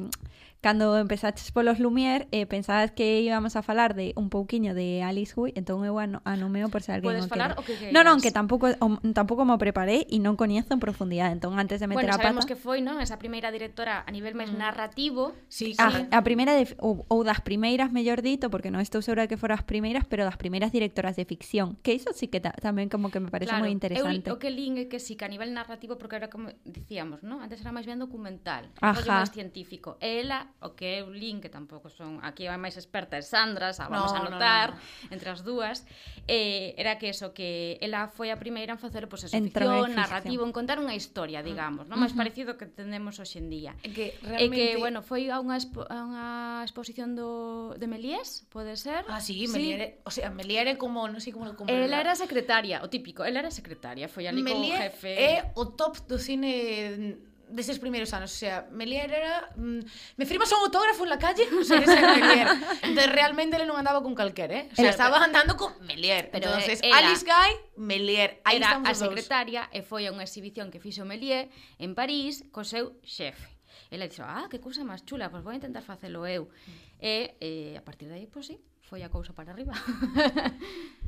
cando 0.65 0.97
empezaches 0.97 1.53
polos 1.53 1.79
Lumière 1.79 2.27
eh, 2.33 2.47
pensabas 2.47 2.91
que 2.91 3.21
íbamos 3.21 3.55
a 3.55 3.61
falar 3.61 3.93
de 3.93 4.15
un 4.17 4.31
pouquiño 4.31 4.73
de 4.73 5.03
Alice 5.03 5.35
Guy, 5.37 5.53
entón 5.57 5.85
eu 5.85 6.01
ano, 6.01 6.25
anomeo 6.25 6.69
ah, 6.69 6.73
por 6.73 6.81
se 6.81 6.89
alguén 6.89 7.21
Podes 7.21 7.29
falar 7.29 7.53
o 7.61 7.63
que 7.69 7.77
queiras. 7.77 7.93
Non, 7.93 8.01
non, 8.09 8.17
que 8.17 8.33
tampouco 8.33 8.73
o, 8.73 8.89
tampouco 9.13 9.45
mo 9.45 9.61
preparei 9.61 10.09
e 10.09 10.17
non 10.25 10.41
coñezo 10.41 10.73
en 10.73 10.81
profundidade, 10.81 11.37
entón 11.37 11.61
antes 11.61 11.85
de 11.85 11.87
meter 11.93 12.09
bueno, 12.09 12.17
a 12.17 12.17
pata. 12.17 12.33
Bueno, 12.33 12.49
que 12.49 12.57
foi, 12.57 12.81
non, 12.81 12.97
esa 13.05 13.21
primeira 13.21 13.53
directora 13.53 14.09
a 14.09 14.11
nivel 14.11 14.33
máis 14.33 14.57
narrativo. 14.57 15.37
Sí, 15.53 15.77
ah, 15.77 15.93
sí. 15.93 16.09
A, 16.09 16.17
a 16.17 16.23
primeira 16.25 16.57
de, 16.57 16.73
ou, 16.81 17.05
ou 17.13 17.21
das 17.29 17.45
primeiras, 17.45 17.93
mellor 17.93 18.25
dito, 18.25 18.49
porque 18.49 18.73
non 18.73 18.81
estou 18.81 19.05
segura 19.05 19.29
de 19.29 19.37
que 19.37 19.37
foras 19.37 19.61
as 19.61 19.69
primeiras, 19.69 20.09
pero 20.09 20.25
das 20.25 20.41
primeiras 20.41 20.73
directoras 20.73 21.13
de 21.13 21.29
ficción, 21.29 21.77
que 21.85 21.93
iso 21.93 22.17
sí 22.17 22.33
que 22.33 22.41
ta, 22.41 22.57
tamén 22.57 22.89
como 22.89 23.13
que 23.13 23.21
me 23.21 23.29
parece 23.29 23.53
claro, 23.53 23.69
moi 23.69 23.71
interesante. 23.71 24.33
Eu, 24.33 24.37
o 24.37 24.41
que 24.41 24.49
lín 24.49 24.81
é 24.81 24.89
que 24.89 24.97
sí, 24.97 25.13
que 25.13 25.29
a 25.29 25.31
nivel 25.31 25.53
narrativo, 25.53 26.01
porque 26.01 26.17
era 26.17 26.33
como 26.33 26.57
dicíamos, 26.65 27.21
non? 27.21 27.45
Antes 27.45 27.61
era 27.61 27.69
máis 27.69 27.85
ben 27.85 28.01
documental, 28.01 28.73
rollo 28.81 29.13
máis 29.13 29.29
científico. 29.29 30.01
E 30.01 30.25
ela 30.25 30.54
o 30.65 30.73
que 30.73 31.05
eu 31.05 31.13
lin, 31.13 31.45
que 31.45 31.53
tampouco 31.53 31.93
son... 31.93 32.23
Aquí 32.25 32.49
a 32.49 32.57
máis 32.57 32.79
experta 32.81 33.21
é 33.21 33.25
Sandra, 33.25 33.75
xa 33.77 33.91
vamos 33.91 34.17
no, 34.17 34.19
a 34.19 34.23
notar, 34.25 34.69
no, 34.73 34.81
no, 34.81 35.09
no. 35.09 35.13
entre 35.13 35.29
as 35.29 35.45
dúas. 35.45 35.85
Eh, 36.25 36.73
era 36.81 36.97
que 36.97 37.13
eso, 37.13 37.37
que 37.37 37.77
ela 37.85 38.09
foi 38.09 38.33
a 38.33 38.41
primeira 38.41 38.73
en 38.73 38.81
facer 38.81 39.05
pois, 39.05 39.29
pues, 39.29 39.33
eso, 39.33 39.37
ficción, 39.37 39.93
narrativo, 39.93 40.43
en 40.49 40.57
contar 40.57 40.81
unha 40.81 40.97
historia, 40.97 41.45
digamos, 41.45 41.85
non 41.85 42.01
máis 42.01 42.13
uh 42.13 42.17
-huh. 42.17 42.21
parecido 42.25 42.57
que 42.57 42.65
tendemos 42.65 43.21
hoxe 43.21 43.45
en 43.45 43.53
día. 43.53 43.77
E 43.85 43.93
que, 43.93 44.17
realmente... 44.25 44.57
e 44.57 44.73
que 44.73 44.81
bueno, 44.81 45.05
foi 45.05 45.29
a 45.29 45.37
unha, 45.37 45.61
expo 45.61 45.85
a 45.85 45.99
unha 46.01 46.27
exposición 46.65 47.13
do, 47.13 47.77
de 47.77 47.85
Melies, 47.85 48.49
pode 48.49 48.73
ser? 48.81 49.05
Ah, 49.05 49.21
sí, 49.21 49.45
Melier, 49.45 50.01
sí. 50.01 50.09
o 50.09 50.11
sea, 50.11 50.33
Melier 50.33 50.65
como, 50.81 51.05
non 51.05 51.21
sei 51.21 51.37
como... 51.37 51.53
como 51.53 51.69
ela 51.69 52.01
era 52.01 52.17
secretaria, 52.17 52.81
o 52.81 52.89
típico, 52.89 53.21
ela 53.21 53.45
era 53.45 53.53
secretaria, 53.53 54.09
foi 54.09 54.25
ali 54.25 54.41
Melier 54.41 54.81
como 54.81 54.97
jefe... 54.97 55.13
é 55.13 55.53
o 55.61 55.77
top 55.77 56.09
do 56.09 56.17
cine 56.17 57.34
deses 57.55 57.79
primeiros 57.79 58.13
anos, 58.13 58.33
o 58.33 58.37
sea, 58.37 58.67
Melier 58.71 59.13
era 59.13 59.49
mm, 59.55 59.81
me 60.17 60.27
firmas 60.27 60.51
un 60.51 60.59
autógrafo 60.67 61.05
en 61.05 61.11
la 61.11 61.19
calle, 61.19 61.47
o 61.61 61.63
sea, 61.63 61.79
ese 61.79 62.01
Melier. 62.03 62.49
Entonces, 62.83 63.13
realmente 63.13 63.57
ele 63.57 63.65
non 63.65 63.79
andaba 63.79 64.03
con 64.03 64.19
calquer, 64.19 64.51
eh? 64.51 64.63
O 64.73 64.75
sea, 64.75 64.91
era, 64.91 64.95
estaba 64.95 65.23
andando 65.23 65.55
con 65.55 65.71
Melier. 65.87 66.35
Pero 66.35 66.51
Entonces, 66.51 66.83
era, 66.83 66.99
Alice 66.99 67.23
Guy, 67.23 67.51
Melier, 67.79 68.43
aí 68.43 68.59
era 68.59 68.83
a 68.83 68.93
secretaria 68.95 69.71
dos. 69.71 69.79
e 69.79 69.87
foi 69.87 70.05
a 70.05 70.11
unha 70.11 70.27
exhibición 70.27 70.75
que 70.75 70.83
fixo 70.83 71.07
Melier 71.07 71.47
en 71.79 71.95
París 71.95 72.43
co 72.51 72.67
seu 72.67 72.99
xefe. 73.07 73.55
Ela 73.95 74.11
dixo, 74.11 74.27
ah, 74.27 74.51
que 74.51 74.59
cousa 74.59 74.83
máis 74.83 75.07
chula, 75.07 75.31
pois 75.31 75.41
pues 75.41 75.45
vou 75.47 75.55
intentar 75.55 75.87
facelo 75.87 76.27
eu. 76.27 76.51
E, 76.99 77.39
e 77.39 77.79
a 77.79 77.83
partir 77.87 78.11
de 78.11 78.19
aí, 78.19 78.27
pois 78.27 78.51
pues, 78.51 78.59
sí, 78.59 78.59
foi 78.83 79.07
a 79.07 79.11
cousa 79.15 79.31
para 79.31 79.55
arriba. 79.55 79.79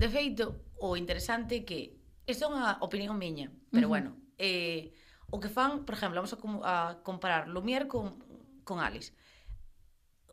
de 0.00 0.06
feito, 0.06 0.78
o 0.78 0.94
interesante 0.94 1.58
é 1.58 1.66
que, 1.66 1.98
isto 2.22 2.46
é 2.46 2.48
unha 2.48 2.78
opinión 2.86 3.18
miña, 3.18 3.50
pero 3.74 3.90
uh 3.90 3.90
-huh. 3.90 3.94
bueno, 3.94 4.10
eh, 4.38 4.94
O 5.30 5.40
que 5.42 5.50
fan, 5.50 5.82
por 5.84 5.94
exemplo, 5.98 6.22
vamos 6.22 6.32
a, 6.32 6.38
com 6.38 6.62
a 6.62 7.02
comparar 7.02 7.50
Lumière 7.50 7.90
con, 7.90 8.22
con 8.62 8.78
Alice. 8.78 9.12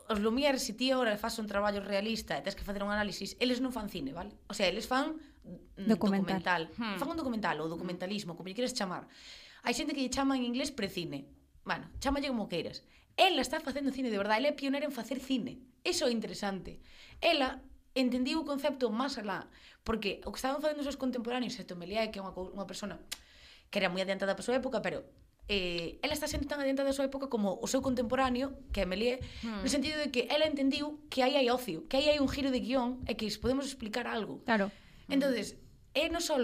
Os 0.09 0.19
Lumière, 0.19 0.59
se 0.59 0.71
si 0.71 0.73
ti 0.73 0.91
agora 0.91 1.17
faz 1.17 1.39
un 1.39 1.47
traballo 1.47 1.81
realista 1.81 2.37
e 2.37 2.43
tens 2.43 2.53
que 2.53 2.67
facer 2.67 2.83
un 2.83 2.91
análisis, 2.93 3.33
eles 3.39 3.63
non 3.63 3.73
fan 3.73 3.89
cine, 3.89 4.13
vale? 4.13 4.35
O 4.45 4.53
sea, 4.53 4.69
eles 4.69 4.85
fan 4.85 5.17
mm, 5.17 5.89
documental. 5.89 6.69
documental. 6.69 6.71
Hmm. 6.77 6.99
Fan 6.99 7.09
un 7.09 7.17
documental 7.17 7.55
ou 7.63 7.71
documentalismo, 7.71 8.37
como 8.37 8.51
lle 8.51 8.57
queres 8.57 8.75
chamar. 8.77 9.09
Hai 9.65 9.73
xente 9.73 9.95
que 9.95 10.03
lle 10.03 10.13
chama 10.13 10.37
en 10.37 10.45
inglés 10.45 10.69
precine. 10.69 11.25
Bueno, 11.65 11.89
chamalle 12.03 12.29
como 12.29 12.51
queiras. 12.51 12.83
Ela 13.15 13.41
está 13.41 13.63
facendo 13.63 13.95
cine 13.95 14.11
de 14.11 14.19
verdade, 14.19 14.43
ela 14.43 14.51
é 14.51 14.55
pionera 14.57 14.85
en 14.85 14.93
facer 14.93 15.17
cine. 15.17 15.63
Eso 15.81 16.05
é 16.05 16.11
interesante. 16.11 16.83
Ela 17.17 17.63
entendiu 17.95 18.41
o 18.41 18.45
concepto 18.45 18.89
máis 18.89 19.17
alá, 19.21 19.49
porque 19.85 20.21
o 20.25 20.33
que 20.33 20.39
estaban 20.41 20.61
facendo 20.61 20.81
os 20.81 20.87
seus 20.89 20.99
contemporáneos, 20.99 21.53
excepto 21.53 21.77
Meliá, 21.77 22.09
que 22.09 22.17
é 22.17 22.21
unha, 22.25 22.33
unha 22.33 22.65
persona 22.65 22.97
que 23.73 23.81
era 23.81 23.89
moi 23.89 24.05
adiantada 24.05 24.37
para 24.37 24.45
a 24.45 24.47
súa 24.47 24.61
época, 24.61 24.85
pero 24.85 25.01
eh, 25.49 25.97
ela 26.05 26.13
está 26.13 26.29
sendo 26.29 26.45
tan 26.45 26.61
adiantada 26.61 26.93
da 26.93 26.95
súa 26.95 27.09
época 27.09 27.25
como 27.25 27.57
o 27.57 27.65
seu 27.65 27.81
contemporáneo, 27.81 28.53
que 28.69 28.79
é 28.81 28.85
Melie, 28.85 29.17
hmm. 29.41 29.65
no 29.65 29.69
sentido 29.73 29.97
de 29.97 30.13
que 30.13 30.29
ela 30.29 30.45
entendiu 30.45 31.01
que 31.09 31.25
aí 31.25 31.33
hai 31.33 31.49
ocio, 31.49 31.89
que 31.89 31.97
aí 31.97 32.13
hai 32.13 32.21
un 32.21 32.29
giro 32.29 32.53
de 32.53 32.61
guión 32.61 33.01
e 33.09 33.17
que 33.17 33.25
podemos 33.41 33.65
explicar 33.65 34.05
algo. 34.05 34.45
Claro. 34.45 34.69
Entonces, 35.09 35.57
é 35.97 36.05
non 36.05 36.21
só 36.21 36.37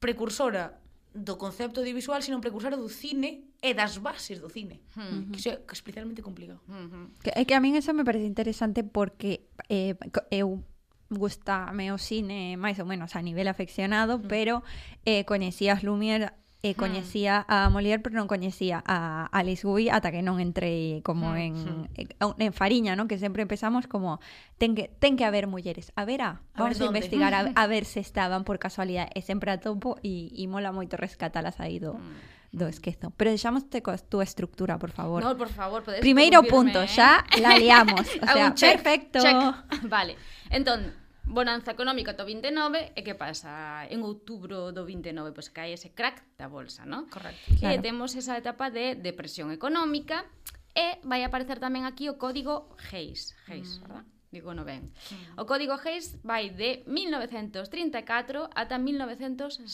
precursora 0.00 0.80
do 1.14 1.38
concepto 1.38 1.84
de 1.84 1.94
visual, 1.94 2.24
sino 2.24 2.42
precursora 2.42 2.80
do 2.80 2.88
cine 2.88 3.54
e 3.62 3.70
das 3.76 4.02
bases 4.02 4.40
do 4.40 4.48
cine. 4.48 4.82
Uh 4.96 5.04
-huh. 5.04 5.30
Que 5.30 5.38
iso 5.38 5.48
é 5.52 5.60
especialmente 5.70 6.24
complicado. 6.24 6.58
Uh 6.66 6.88
-huh. 6.90 7.06
que, 7.22 7.30
é 7.36 7.44
que 7.44 7.54
a 7.54 7.60
min 7.60 7.76
eso 7.76 7.92
me 7.92 8.02
parece 8.02 8.26
interesante 8.26 8.82
porque 8.82 9.52
eh, 9.68 9.94
eu 10.32 10.64
gustame 11.06 11.94
o 11.94 11.98
cine 12.02 12.58
máis 12.58 12.82
ou 12.82 12.86
menos 12.88 13.14
a 13.14 13.22
nivel 13.22 13.46
afeccionado, 13.46 14.16
uh 14.16 14.20
-huh. 14.20 14.26
pero 14.26 14.66
eh, 15.06 15.22
coñecía 15.22 15.78
as 15.78 15.86
Lumière 15.86 16.34
e 16.64 16.72
coñecía 16.72 17.44
a 17.44 17.68
Molière, 17.68 18.00
pero 18.00 18.16
non 18.16 18.24
coñecía 18.24 18.80
a 18.88 19.28
Alice 19.36 19.68
Guy 19.68 19.92
ata 19.92 20.08
que 20.08 20.24
non 20.24 20.40
entrei 20.40 21.04
como 21.04 21.36
en, 21.36 21.84
en 21.92 22.52
Fariña, 22.56 22.96
¿no? 22.96 23.04
que 23.04 23.20
sempre 23.20 23.44
empezamos 23.44 23.84
como 23.84 24.16
ten 24.56 24.72
que, 24.72 24.88
ten 24.96 25.20
que 25.20 25.28
haber 25.28 25.44
mulleres. 25.44 25.92
A 25.92 26.08
ver, 26.08 26.24
a, 26.24 26.40
A 26.56 26.64
ver 26.64 26.72
vamos 26.72 26.80
a, 26.80 26.88
dónde. 26.88 27.04
investigar 27.04 27.36
a, 27.36 27.52
a 27.52 27.64
ver 27.68 27.84
se 27.84 28.00
estaban 28.00 28.48
por 28.48 28.56
casualidade 28.56 29.12
e 29.12 29.20
sempre 29.20 29.52
a 29.52 29.60
topo 29.60 30.00
e, 30.00 30.32
e 30.32 30.48
mola 30.48 30.72
moito 30.72 30.96
rescatalas 30.96 31.60
aí 31.60 31.76
do, 31.76 32.00
do 32.48 32.64
esquezo. 32.64 33.12
Pero 33.12 33.28
deixamoste 33.28 33.84
coa 33.84 34.00
túa 34.00 34.24
estructura, 34.24 34.80
por 34.80 34.88
favor. 34.88 35.20
No, 35.20 35.36
por 35.36 35.52
favor, 35.52 35.84
podes 35.84 36.00
Primeiro 36.00 36.40
punto, 36.48 36.80
eh? 36.80 36.88
xa 36.88 37.28
la 37.44 37.60
liamos. 37.60 38.08
O 38.08 38.26
sea, 38.32 38.56
check, 38.56 38.80
perfecto. 38.80 39.20
check. 39.20 39.36
Vale. 39.84 40.16
Entón, 40.48 40.80
bonanza 41.26 41.72
económica 41.72 42.12
do 42.12 42.24
29 42.24 42.92
e 42.92 43.00
que 43.00 43.16
pasa 43.16 43.88
en 43.88 44.04
outubro 44.04 44.76
do 44.76 44.84
29 44.84 45.32
pois 45.32 45.48
cae 45.48 45.72
ese 45.72 45.96
crack 45.96 46.20
da 46.36 46.52
bolsa, 46.52 46.84
¿no? 46.84 47.08
Correcto. 47.08 47.56
Claro. 47.58 47.72
E 47.72 47.80
temos 47.80 48.12
esa 48.12 48.36
etapa 48.36 48.68
de 48.68 48.94
depresión 48.94 49.48
económica 49.48 50.28
e 50.76 51.00
vai 51.02 51.24
aparecer 51.24 51.58
tamén 51.64 51.88
aquí 51.88 52.12
o 52.12 52.20
código 52.20 52.76
Hayes, 52.92 53.32
Hayes, 53.48 53.80
mm. 53.80 53.82
¿verdad? 53.88 54.04
Digo 54.28 54.52
no 54.52 54.68
ben. 54.68 54.92
Mm. 54.92 55.40
O 55.40 55.48
código 55.48 55.80
Hayes 55.80 56.20
vai 56.20 56.52
de 56.52 56.84
1934 56.84 58.52
ata 58.52 58.76
1967. 58.76 59.64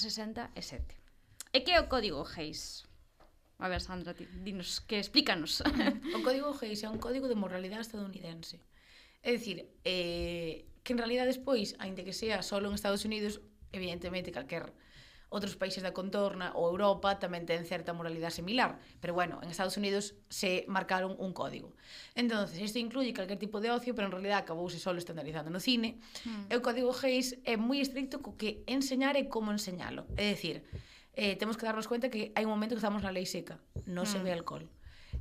E 1.51 1.59
que 1.67 1.75
é 1.75 1.83
o 1.83 1.91
código 1.91 2.23
Hayes? 2.23 2.87
A 3.61 3.69
ver, 3.69 3.83
Sandra, 3.83 4.15
dinos, 4.15 4.81
que 4.87 5.03
explícanos. 5.03 5.61
o 6.17 6.23
código 6.23 6.55
Hayes 6.55 6.87
é 6.87 6.89
un 6.89 7.03
código 7.03 7.27
de 7.27 7.35
moralidade 7.35 7.83
estadounidense 7.91 8.63
É 9.23 9.33
dicir, 9.33 9.69
eh, 9.85 10.65
que 10.83 10.93
en 10.93 10.99
realidad 10.99 11.27
despois, 11.29 11.77
aínde 11.79 12.05
que 12.05 12.17
sea 12.17 12.41
solo 12.43 12.69
en 12.69 12.75
Estados 12.75 13.05
Unidos, 13.05 13.41
evidentemente 13.73 14.33
calquer 14.33 14.73
outros 15.31 15.55
países 15.55 15.87
da 15.87 15.95
contorna 15.95 16.51
ou 16.59 16.67
Europa 16.67 17.15
tamén 17.23 17.47
ten 17.47 17.63
certa 17.63 17.95
moralidade 17.95 18.35
similar, 18.35 18.83
pero 18.99 19.15
bueno, 19.15 19.39
en 19.39 19.49
Estados 19.49 19.79
Unidos 19.79 20.19
se 20.27 20.67
marcaron 20.67 21.15
un 21.23 21.31
código. 21.31 21.79
Entonces, 22.19 22.59
isto 22.59 22.83
incluye 22.83 23.15
calquer 23.15 23.39
tipo 23.39 23.63
de 23.63 23.71
ocio, 23.71 23.95
pero 23.95 24.11
en 24.11 24.13
realidad 24.13 24.43
acabouse 24.43 24.83
solo 24.83 24.99
estandarizando 24.99 25.49
no 25.49 25.63
cine. 25.63 26.03
Mm. 26.27 26.51
E 26.51 26.55
o 26.59 26.61
código 26.67 26.91
Hayes 26.91 27.39
é 27.47 27.55
moi 27.55 27.79
estricto 27.79 28.19
co 28.19 28.35
que 28.35 28.67
enseñar 28.67 29.15
e 29.15 29.31
como 29.31 29.55
enseñalo. 29.55 30.11
É 30.19 30.35
dicir, 30.35 30.67
eh, 31.15 31.39
temos 31.39 31.55
que 31.55 31.63
darnos 31.63 31.87
cuenta 31.87 32.11
que 32.11 32.35
hai 32.35 32.43
un 32.43 32.51
momento 32.51 32.75
que 32.75 32.83
estamos 32.83 33.07
na 33.07 33.15
lei 33.15 33.25
seca, 33.25 33.63
non 33.87 34.03
mm. 34.03 34.11
se 34.11 34.19
hmm. 34.19 34.27
ve 34.27 34.31
alcohol 34.35 34.67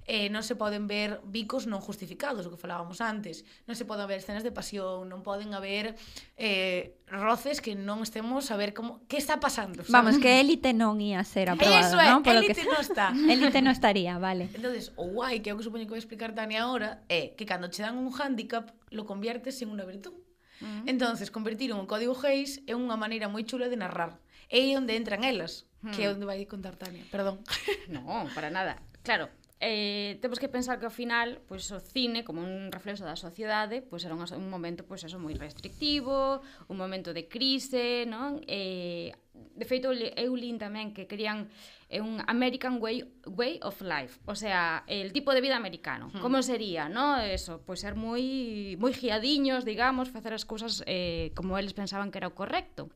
eh, 0.06 0.30
non 0.30 0.46
se 0.46 0.56
poden 0.56 0.88
ver 0.88 1.20
bicos 1.26 1.68
non 1.68 1.82
justificados, 1.84 2.46
o 2.46 2.54
que 2.54 2.60
falábamos 2.60 3.04
antes. 3.04 3.44
Non 3.68 3.76
se 3.76 3.84
poden 3.84 4.06
haber 4.06 4.22
escenas 4.22 4.46
de 4.46 4.54
pasión, 4.54 5.10
non 5.10 5.26
poden 5.26 5.52
haber 5.52 5.98
eh, 6.38 7.00
roces 7.10 7.60
que 7.60 7.76
non 7.76 8.02
estemos 8.06 8.50
a 8.52 8.56
ver 8.56 8.72
como 8.72 9.04
que 9.10 9.18
está 9.18 9.42
pasando. 9.42 9.84
¿sabes? 9.84 9.92
Vamos, 9.92 10.16
que 10.22 10.40
élite 10.40 10.72
non 10.72 10.98
ia 11.02 11.22
ser 11.26 11.52
aprobado, 11.52 11.82
Eso 11.82 11.98
é, 12.00 12.08
non? 12.10 12.22
Élite 12.24 12.64
que... 12.64 12.70
non 12.70 12.82
está. 12.82 13.12
élite 13.34 13.60
non 13.60 13.74
estaría, 13.74 14.16
vale. 14.18 14.50
Entonces, 14.54 14.94
o 14.96 15.10
guai, 15.10 15.42
que 15.44 15.50
é 15.50 15.54
o 15.54 15.58
que 15.60 15.66
supoño 15.66 15.86
que 15.86 15.94
vai 15.94 16.02
explicar 16.02 16.32
Tania 16.34 16.66
agora, 16.66 17.04
é 17.10 17.34
que 17.38 17.46
cando 17.46 17.70
che 17.70 17.82
dan 17.82 17.98
un 17.98 18.10
handicap, 18.14 18.72
lo 18.90 19.04
conviertes 19.06 19.62
en 19.62 19.74
unha 19.74 19.86
virtud. 19.86 20.16
Mm. 20.60 20.90
Entonces, 20.92 21.32
convertir 21.32 21.72
un 21.72 21.88
código 21.88 22.18
Hayes 22.20 22.62
é 22.68 22.76
unha 22.76 23.00
maneira 23.00 23.32
moi 23.32 23.48
chula 23.48 23.72
de 23.72 23.80
narrar. 23.80 24.20
É 24.50 24.60
onde 24.76 24.98
entran 24.98 25.24
elas, 25.24 25.70
mm. 25.86 25.94
que 25.94 26.04
é 26.04 26.10
hmm. 26.10 26.18
onde 26.18 26.26
vai 26.26 26.42
contar 26.50 26.76
Tania, 26.76 27.06
perdón. 27.14 27.40
No, 27.88 28.26
para 28.34 28.50
nada. 28.50 28.82
Claro, 29.06 29.30
eh, 29.60 30.18
temos 30.22 30.40
que 30.40 30.48
pensar 30.48 30.80
que 30.80 30.88
ao 30.88 30.94
final 30.94 31.44
pois, 31.44 31.68
o 31.76 31.84
cine, 31.84 32.24
como 32.24 32.40
un 32.40 32.72
reflexo 32.72 33.04
da 33.04 33.20
sociedade 33.20 33.84
pois, 33.84 34.08
era 34.08 34.16
un, 34.16 34.24
un 34.24 34.48
momento 34.48 34.88
pois, 34.88 35.04
eso, 35.04 35.20
moi 35.20 35.36
restrictivo 35.36 36.40
un 36.72 36.78
momento 36.80 37.12
de 37.12 37.28
crise 37.28 38.08
non? 38.08 38.40
Eh, 38.48 39.12
de 39.36 39.66
feito 39.68 39.92
eu 39.92 40.32
lin 40.36 40.56
tamén 40.56 40.96
que 40.96 41.08
querían 41.12 41.52
é 41.92 42.00
un 42.00 42.22
American 42.30 42.80
way 42.80 43.04
way 43.26 43.60
of 43.66 43.82
life, 43.82 44.22
o 44.30 44.36
sea, 44.36 44.86
el 44.86 45.12
tipo 45.12 45.34
de 45.34 45.42
vida 45.42 45.58
americano. 45.58 46.14
Hmm. 46.14 46.22
Como 46.22 46.40
sería, 46.46 46.88
no? 46.88 47.18
Eso, 47.18 47.60
pois 47.66 47.82
ser 47.82 48.00
moi 48.00 48.78
moi 48.80 48.94
giadiños, 48.94 49.66
digamos, 49.66 50.08
facer 50.08 50.32
as 50.32 50.46
cousas 50.48 50.86
eh 50.88 51.36
como 51.36 51.58
eles 51.58 51.74
pensaban 51.74 52.12
que 52.14 52.22
era 52.22 52.32
o 52.32 52.36
correcto. 52.38 52.88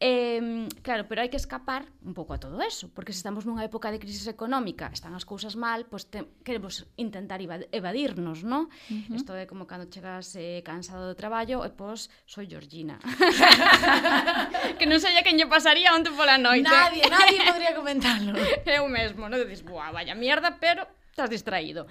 Eh, 0.00 0.68
claro, 0.82 1.06
pero 1.06 1.22
hai 1.22 1.30
que 1.30 1.38
escapar 1.38 1.86
un 2.02 2.14
pouco 2.14 2.34
a 2.34 2.38
todo 2.42 2.58
eso, 2.62 2.90
porque 2.90 3.14
se 3.14 3.22
estamos 3.22 3.46
nunha 3.46 3.66
época 3.66 3.90
de 3.90 3.98
crisis 4.02 4.26
económica, 4.26 4.90
están 4.90 5.14
as 5.14 5.26
cousas 5.26 5.54
mal, 5.54 5.86
pois 5.86 6.06
pues 6.06 6.10
te, 6.10 6.18
queremos 6.42 6.86
intentar 6.98 7.38
evadirnos, 7.70 8.42
¿no? 8.42 8.70
Uh 8.90 8.98
-huh. 9.06 9.16
Isto 9.18 9.34
é 9.34 9.46
como 9.46 9.66
cando 9.66 9.86
chegas 9.90 10.34
eh, 10.38 10.62
cansado 10.66 11.06
do 11.06 11.14
traballo 11.14 11.62
e 11.66 11.70
pois 11.70 12.10
soy 12.26 12.46
Georgina. 12.46 12.98
que 14.78 14.86
non 14.86 14.98
sei 14.98 15.14
a 15.18 15.22
quen 15.26 15.38
lle 15.38 15.46
pasaría 15.46 15.94
onte 15.94 16.10
pola 16.14 16.38
noite. 16.38 16.66
Nadie, 16.66 17.06
nadie 17.06 17.38
podría 17.50 17.72
comentarlo. 17.74 18.34
Eu 18.66 18.86
mesmo, 18.86 19.30
non? 19.30 19.38
Dices, 19.42 19.66
buah, 19.66 19.90
vaya 19.90 20.14
mierda, 20.14 20.58
pero 20.58 20.86
estás 21.12 21.28
distraído. 21.28 21.86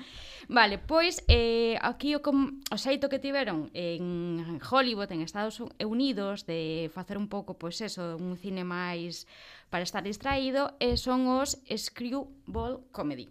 Vale, 0.49 0.81
pois 0.81 1.23
eh, 1.29 1.77
aquí 1.81 2.17
o, 2.17 2.25
com, 2.25 2.57
o 2.73 2.77
xeito 2.77 3.05
que 3.05 3.21
tiveron 3.21 3.69
en 3.77 4.57
Hollywood, 4.57 5.13
en 5.13 5.21
Estados 5.21 5.61
eh, 5.61 5.85
Unidos, 5.85 6.49
de 6.49 6.89
facer 6.89 7.21
un 7.21 7.29
pouco, 7.29 7.53
pois 7.53 7.77
eso, 7.85 8.17
un 8.17 8.33
cine 8.35 8.65
máis 8.65 9.29
para 9.69 9.85
estar 9.85 10.01
distraído, 10.01 10.73
eh, 10.81 10.97
son 10.97 11.29
os 11.29 11.61
Screwball 11.69 12.81
Comedy. 12.89 13.29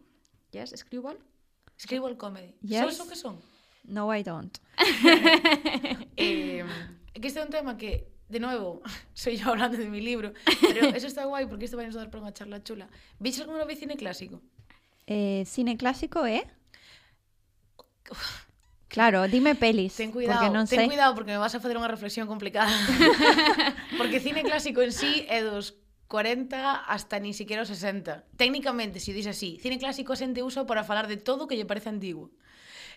Yes, 0.54 0.70
Screwball? 0.78 1.18
Screwball 1.74 2.14
Comedy. 2.14 2.54
Yes. 2.62 2.94
Son 2.94 3.06
o 3.06 3.10
que 3.10 3.18
son? 3.18 3.34
No, 3.82 4.14
I 4.14 4.22
don't. 4.22 4.62
eh, 6.16 6.62
que 7.18 7.26
este 7.26 7.42
é 7.42 7.44
un 7.44 7.50
tema 7.50 7.74
que 7.74 8.14
de 8.30 8.38
novo, 8.38 8.78
soy 9.12 9.36
yo 9.42 9.50
hablando 9.50 9.76
de 9.76 9.90
mi 9.90 10.00
libro, 10.00 10.32
pero 10.62 10.94
eso 10.94 11.10
está 11.10 11.26
guai 11.26 11.50
porque 11.50 11.66
isto 11.66 11.74
vai 11.74 11.90
nos 11.90 11.98
dar 11.98 12.14
para 12.14 12.22
unha 12.22 12.30
charla 12.30 12.62
chula. 12.62 12.86
Viste 13.18 13.42
alguna 13.42 13.66
vez 13.66 13.82
cine 13.82 13.98
clásico? 13.98 14.38
eh, 15.10 15.42
cine 15.44 15.76
clásico? 15.76 16.24
Eh? 16.24 16.46
Claro, 18.86 19.26
dime 19.28 19.54
pelis. 19.54 19.94
Ten 19.94 20.10
cuidado, 20.10 20.38
porque 20.38 20.54
non 20.54 20.66
ten 20.66 20.82
sei. 20.82 20.88
cuidado 20.90 21.14
porque 21.18 21.34
me 21.34 21.42
vas 21.42 21.54
a 21.54 21.62
facer 21.62 21.78
unha 21.78 21.90
reflexión 21.90 22.30
complicada. 22.30 22.70
porque 23.98 24.22
cine 24.22 24.46
clásico 24.46 24.82
en 24.82 24.94
sí 24.94 25.26
é 25.26 25.42
dos 25.42 25.78
40 26.10 26.90
hasta 26.90 27.22
ni 27.22 27.30
siquiera 27.30 27.62
os 27.62 27.70
60. 27.70 28.34
Técnicamente, 28.34 28.98
si 28.98 29.14
dis 29.14 29.30
así, 29.30 29.62
cine 29.62 29.78
clásico 29.78 30.18
xente 30.18 30.42
uso 30.42 30.66
para 30.66 30.82
falar 30.82 31.06
de 31.06 31.18
todo 31.18 31.46
que 31.46 31.54
lle 31.54 31.70
parece 31.70 31.90
antigo. 31.90 32.34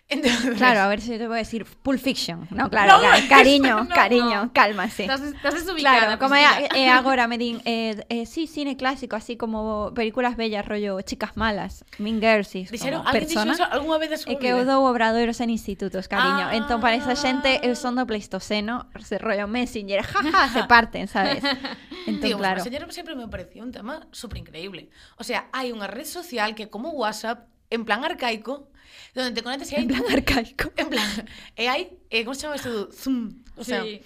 Entonces, 0.06 0.56
claro, 0.58 0.80
a 0.80 0.88
ver 0.88 1.00
si 1.00 1.12
yo 1.12 1.18
te 1.18 1.26
voy 1.26 1.36
a 1.36 1.38
decir 1.38 1.64
Pulp 1.64 1.98
Fiction. 1.98 2.46
No, 2.50 2.68
claro, 2.68 2.92
no, 2.92 3.00
claro. 3.00 3.22
cariño, 3.28 3.84
no, 3.84 3.88
cariño, 3.88 4.44
no. 4.44 4.52
cálmase. 4.52 5.04
Estás, 5.04 5.22
estás 5.22 5.54
ubicada, 5.66 6.00
Claro, 6.00 6.18
como 6.18 6.34
como 6.34 6.36
eh, 6.36 6.68
eh, 6.74 6.88
agora 6.88 7.26
me 7.26 7.38
din, 7.38 7.62
eh, 7.64 8.04
eh, 8.10 8.26
sí, 8.26 8.46
cine 8.46 8.76
clásico, 8.76 9.16
así 9.16 9.36
como 9.36 9.92
películas 9.94 10.36
bellas, 10.36 10.66
rollo 10.66 11.00
Chicas 11.00 11.36
Malas, 11.36 11.84
Mean 11.98 12.20
Girls, 12.20 12.52
Dixeron, 12.52 13.02
persona. 13.10 13.52
Dixo 13.52 13.64
alguna 13.64 13.98
vez 13.98 14.26
E 14.26 14.32
eh, 14.32 14.38
que 14.38 14.48
eu 14.48 14.64
dou 14.64 14.84
obradoiros 14.84 15.40
en 15.40 15.48
institutos, 15.48 16.06
cariño. 16.06 16.52
Ah. 16.52 16.56
Entón, 16.56 16.80
para 16.80 16.96
esa 16.96 17.16
xente, 17.16 17.60
eu 17.64 17.72
son 17.72 17.96
do 17.96 18.04
Pleistoceno, 18.04 18.86
se 19.00 19.16
rollo 19.16 19.48
Messenger, 19.48 20.04
jaja, 20.04 20.52
se 20.52 20.64
parten, 20.68 21.08
sabes? 21.08 21.40
Entón, 22.06 22.28
Tío, 22.28 22.36
claro. 22.36 22.60
Messenger 22.60 22.92
sempre 22.92 23.16
me 23.16 23.26
pareció 23.28 23.62
un 23.64 23.72
tema 23.72 24.06
super 24.12 24.36
increíble. 24.36 24.90
O 25.16 25.24
sea, 25.24 25.48
hai 25.56 25.72
unha 25.72 25.88
red 25.88 26.04
social 26.04 26.52
que 26.52 26.68
como 26.68 26.92
WhatsApp, 26.92 27.48
en 27.72 27.88
plan 27.88 28.04
arcaico, 28.04 28.68
donde 29.14 29.32
te 29.32 29.42
conectas 29.42 29.70
e 29.72 29.76
hai... 29.76 29.84
En 29.84 29.90
plan 29.90 30.04
arcaico. 30.14 30.72
En 30.76 30.88
plan, 30.88 31.10
e 31.56 31.64
hai, 31.68 31.94
eh, 32.10 32.22
como 32.24 32.34
se 32.34 32.46
chama 32.46 32.56
isto? 32.56 32.90
Zoom. 32.92 33.44
O 33.56 33.64
sea, 33.64 33.82
sí. 33.82 34.02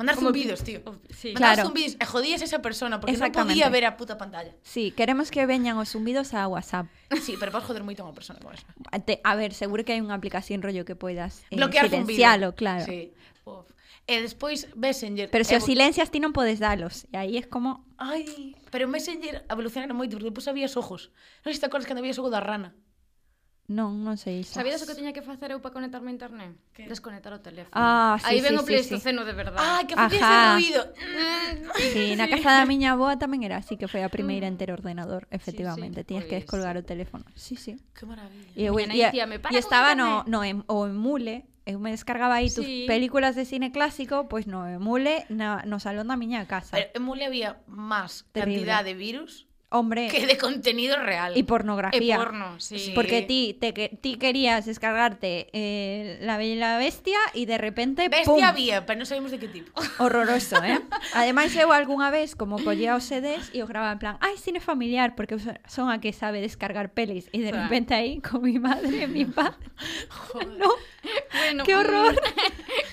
Mandar 0.00 0.16
como 0.16 0.28
zumbidos, 0.28 0.64
tío. 0.64 0.80
Sí. 1.10 1.34
Mandar 1.34 1.54
claro. 1.54 1.68
zumbidos 1.68 1.96
e 2.00 2.04
jodías 2.06 2.40
a 2.40 2.44
esa 2.48 2.62
persona 2.62 3.00
porque 3.00 3.12
non 3.12 3.36
podía 3.36 3.68
ver 3.68 3.84
a 3.84 4.00
puta 4.00 4.16
pantalla. 4.16 4.56
Sí, 4.64 4.96
queremos 4.96 5.28
que 5.28 5.44
veñan 5.44 5.76
os 5.76 5.92
zumbidos 5.92 6.32
a 6.32 6.48
WhatsApp. 6.48 6.88
Sí, 7.20 7.36
pero 7.36 7.52
podes 7.52 7.68
joder 7.68 7.84
moito 7.84 8.00
a 8.00 8.08
unha 8.08 8.16
persona 8.16 8.40
con 8.40 8.56
eso. 8.56 8.64
Te, 9.06 9.20
a 9.20 9.36
ver, 9.36 9.52
seguro 9.52 9.84
que 9.84 9.92
hai 9.92 10.00
unha 10.00 10.16
aplicación 10.16 10.64
rollo 10.64 10.88
que 10.88 10.96
poidas 10.96 11.44
eh, 11.52 11.60
Bloquear 11.60 11.92
silencialo, 11.92 12.56
claro. 12.56 12.88
Sí. 12.88 13.12
Uf. 13.44 13.68
E 14.08 14.24
despois 14.24 14.72
Messenger. 14.72 15.28
Pero 15.28 15.44
se 15.44 15.60
os 15.60 15.68
silencias 15.68 16.08
ti 16.08 16.16
non 16.16 16.32
podes 16.32 16.64
dalos. 16.64 17.04
E 17.12 17.20
aí 17.20 17.36
é 17.36 17.44
como... 17.44 17.84
Ai, 18.00 18.56
pero 18.72 18.88
Messenger 18.88 19.44
evolucionaron 19.52 20.00
moito, 20.00 20.16
porque 20.16 20.32
depois 20.32 20.48
había 20.48 20.64
ojos. 20.80 21.12
Non 21.44 21.52
sei 21.52 21.60
se 21.60 21.62
te 21.62 21.68
acordas 21.68 21.84
que 21.84 21.92
había 21.92 22.16
ojo 22.16 22.32
da 22.32 22.40
rana. 22.40 22.72
Non, 23.70 24.02
non 24.02 24.18
sei 24.18 24.42
xa. 24.42 24.66
Sabides 24.66 24.82
o 24.82 24.86
que 24.90 24.98
tiña 24.98 25.14
que 25.14 25.22
facer 25.22 25.54
eu 25.54 25.62
para 25.62 25.70
conectarme 25.70 26.10
a 26.10 26.14
internet? 26.18 26.58
Que? 26.74 26.90
Desconectar 26.90 27.30
o 27.30 27.38
teléfono. 27.38 27.70
Ah, 27.70 28.18
sí, 28.18 28.26
Aí 28.26 28.42
ven 28.42 28.58
sí, 28.58 28.58
o 28.58 28.66
pleistoceno 28.66 29.22
sí. 29.22 29.30
de 29.30 29.34
verdade. 29.38 29.62
Ah, 29.62 29.86
que 29.86 29.94
facía 29.94 30.18
ese 30.26 30.42
ruido. 30.58 30.82
Sí, 31.78 31.86
sí, 31.94 32.04
na 32.18 32.26
casa 32.34 32.50
da 32.58 32.66
miña 32.66 32.98
boa 32.98 33.14
tamén 33.14 33.46
era 33.46 33.62
así, 33.62 33.78
que 33.78 33.86
foi 33.86 34.02
a 34.02 34.10
primeira 34.10 34.50
mm. 34.50 34.50
en 34.50 34.56
ter 34.58 34.74
ordenador, 34.74 35.30
efectivamente. 35.30 36.02
Sí, 36.02 36.02
sí. 36.02 36.08
Tiñas 36.10 36.26
que 36.26 36.34
pois. 36.34 36.42
descolgar 36.42 36.74
o 36.74 36.82
teléfono. 36.82 37.22
Sí, 37.38 37.54
sí. 37.54 37.78
Que 37.94 38.10
maravilla. 38.10 38.50
E, 38.58 38.66
eu, 38.66 38.74
e, 38.74 38.90
e 38.90 39.58
estaba 39.62 39.94
no, 39.94 40.26
no, 40.26 40.42
en, 40.42 40.66
o 40.66 40.90
emule, 40.90 41.46
eu 41.62 41.78
me 41.78 41.94
descargaba 41.94 42.42
aí 42.42 42.50
tus 42.50 42.66
sí. 42.66 42.90
películas 42.90 43.38
de 43.38 43.46
cine 43.46 43.70
clásico, 43.70 44.26
pois 44.26 44.50
pues 44.50 44.50
no 44.50 44.66
emule 44.66 45.30
na, 45.30 45.62
no 45.62 45.78
salón 45.78 46.10
da 46.10 46.18
miña 46.18 46.42
casa. 46.50 46.74
Pero 46.74 46.90
emule 46.98 47.22
había 47.22 47.62
máis 47.70 48.26
cantidad 48.34 48.82
de 48.82 48.98
virus 48.98 49.46
Hombre. 49.72 50.08
Que 50.08 50.26
de 50.26 50.36
contenido 50.36 50.96
real. 50.96 51.36
Y 51.36 51.44
pornografía. 51.44 52.14
Y 52.14 52.18
porno, 52.18 52.58
sí. 52.58 52.90
Porque 52.92 53.22
ti, 53.22 53.56
te, 53.58 53.72
ti 53.72 54.16
querías 54.16 54.66
descargarte 54.66 55.48
eh, 55.52 56.18
La 56.22 56.38
Bella 56.38 56.54
y 56.54 56.58
la 56.58 56.76
Bestia 56.76 57.18
y 57.34 57.46
de 57.46 57.56
repente. 57.56 58.08
Bestia 58.08 58.48
había, 58.48 58.84
pero 58.84 58.98
no 58.98 59.06
sabemos 59.06 59.30
de 59.30 59.38
qué 59.38 59.46
tipo. 59.46 59.70
Horroroso, 59.98 60.62
¿eh? 60.64 60.80
Ademais, 61.14 61.54
eu 61.54 61.70
algunha 61.70 62.10
vez 62.10 62.34
como 62.34 62.58
collía 62.58 62.96
os 62.96 63.04
CDs 63.06 63.54
e 63.54 63.62
os 63.62 63.70
grababa 63.70 63.94
en 63.94 64.00
plan, 64.02 64.16
ai, 64.18 64.34
cine 64.42 64.58
familiar, 64.58 65.14
porque 65.14 65.38
son 65.38 65.86
a 65.86 66.02
que 66.02 66.10
sabe 66.12 66.42
descargar 66.42 66.90
pelis. 66.90 67.30
E 67.30 67.38
de 67.38 67.54
repente 67.54 67.94
aí, 67.94 68.18
con 68.18 68.42
mi 68.42 68.58
madre 68.58 69.04
e 69.04 69.06
mi 69.06 69.22
padre. 69.24 69.70
Joder. 70.10 70.50
no. 70.58 70.74
Bueno, 71.32 71.64
que 71.64 71.74
horror. 71.78 72.18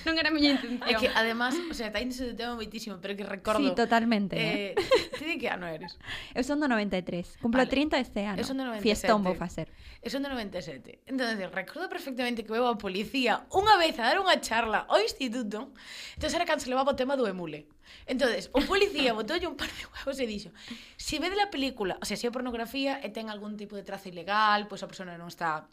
non 0.06 0.14
era 0.14 0.30
a 0.30 0.34
miña 0.34 0.56
intención. 0.56 0.86
É 0.86 0.94
que, 0.94 1.10
además, 1.10 1.58
o 1.58 1.74
sea, 1.74 1.90
está 1.90 2.00
indo 2.00 2.14
de 2.14 2.32
tema 2.32 2.54
moitísimo, 2.54 3.02
pero 3.02 3.18
que 3.18 3.26
recordo... 3.26 3.60
Sí, 3.60 3.74
totalmente. 3.74 4.38
Eh, 4.38 4.72
eh. 4.72 5.18
Ti 5.18 5.24
de 5.26 5.36
que 5.36 5.50
ano 5.50 5.66
eres? 5.66 5.98
Eu 6.32 6.46
son 6.46 6.62
do 6.62 6.67
93. 6.68 7.38
Cumplo 7.40 7.64
vale. 7.64 7.70
30 7.70 7.98
este 7.98 8.26
ano. 8.26 8.40
Eso 8.40 8.54
no 8.54 8.68
97. 8.68 8.84
Fiestón 8.84 9.24
vou 9.24 9.34
facer. 9.34 9.72
Eso 10.02 10.20
de 10.20 10.28
97. 10.28 11.02
Entón, 11.06 11.34
recordo 11.50 11.88
perfectamente 11.88 12.44
que 12.44 12.52
veo 12.52 12.68
a 12.68 12.78
policía 12.78 13.48
unha 13.50 13.74
vez 13.80 13.98
a 13.98 14.06
dar 14.06 14.22
unha 14.22 14.38
charla 14.38 14.86
ao 14.86 15.02
instituto, 15.02 15.74
entón 16.14 16.30
era 16.30 16.46
cando 16.46 16.62
se 16.62 16.70
levaba 16.70 16.94
o 16.94 16.98
tema 16.98 17.18
do 17.18 17.26
emule. 17.26 17.66
Entonces, 18.06 18.52
o 18.54 18.60
policía 18.62 19.16
botoulle 19.16 19.48
un 19.48 19.56
par 19.58 19.72
de 19.72 19.88
huevos 19.88 20.20
e 20.20 20.26
dixo 20.28 20.54
se 20.94 21.16
ve 21.18 21.32
de 21.32 21.40
la 21.40 21.50
película, 21.50 21.98
o 21.98 22.06
sea, 22.06 22.14
se 22.14 22.28
é 22.28 22.30
pornografía 22.30 23.00
e 23.02 23.10
ten 23.10 23.32
algún 23.32 23.58
tipo 23.58 23.74
de 23.74 23.82
trazo 23.82 24.12
ilegal, 24.12 24.68
pois 24.68 24.78
pues 24.78 24.86
a 24.86 24.90
persona 24.90 25.12
non 25.18 25.32
está 25.32 25.66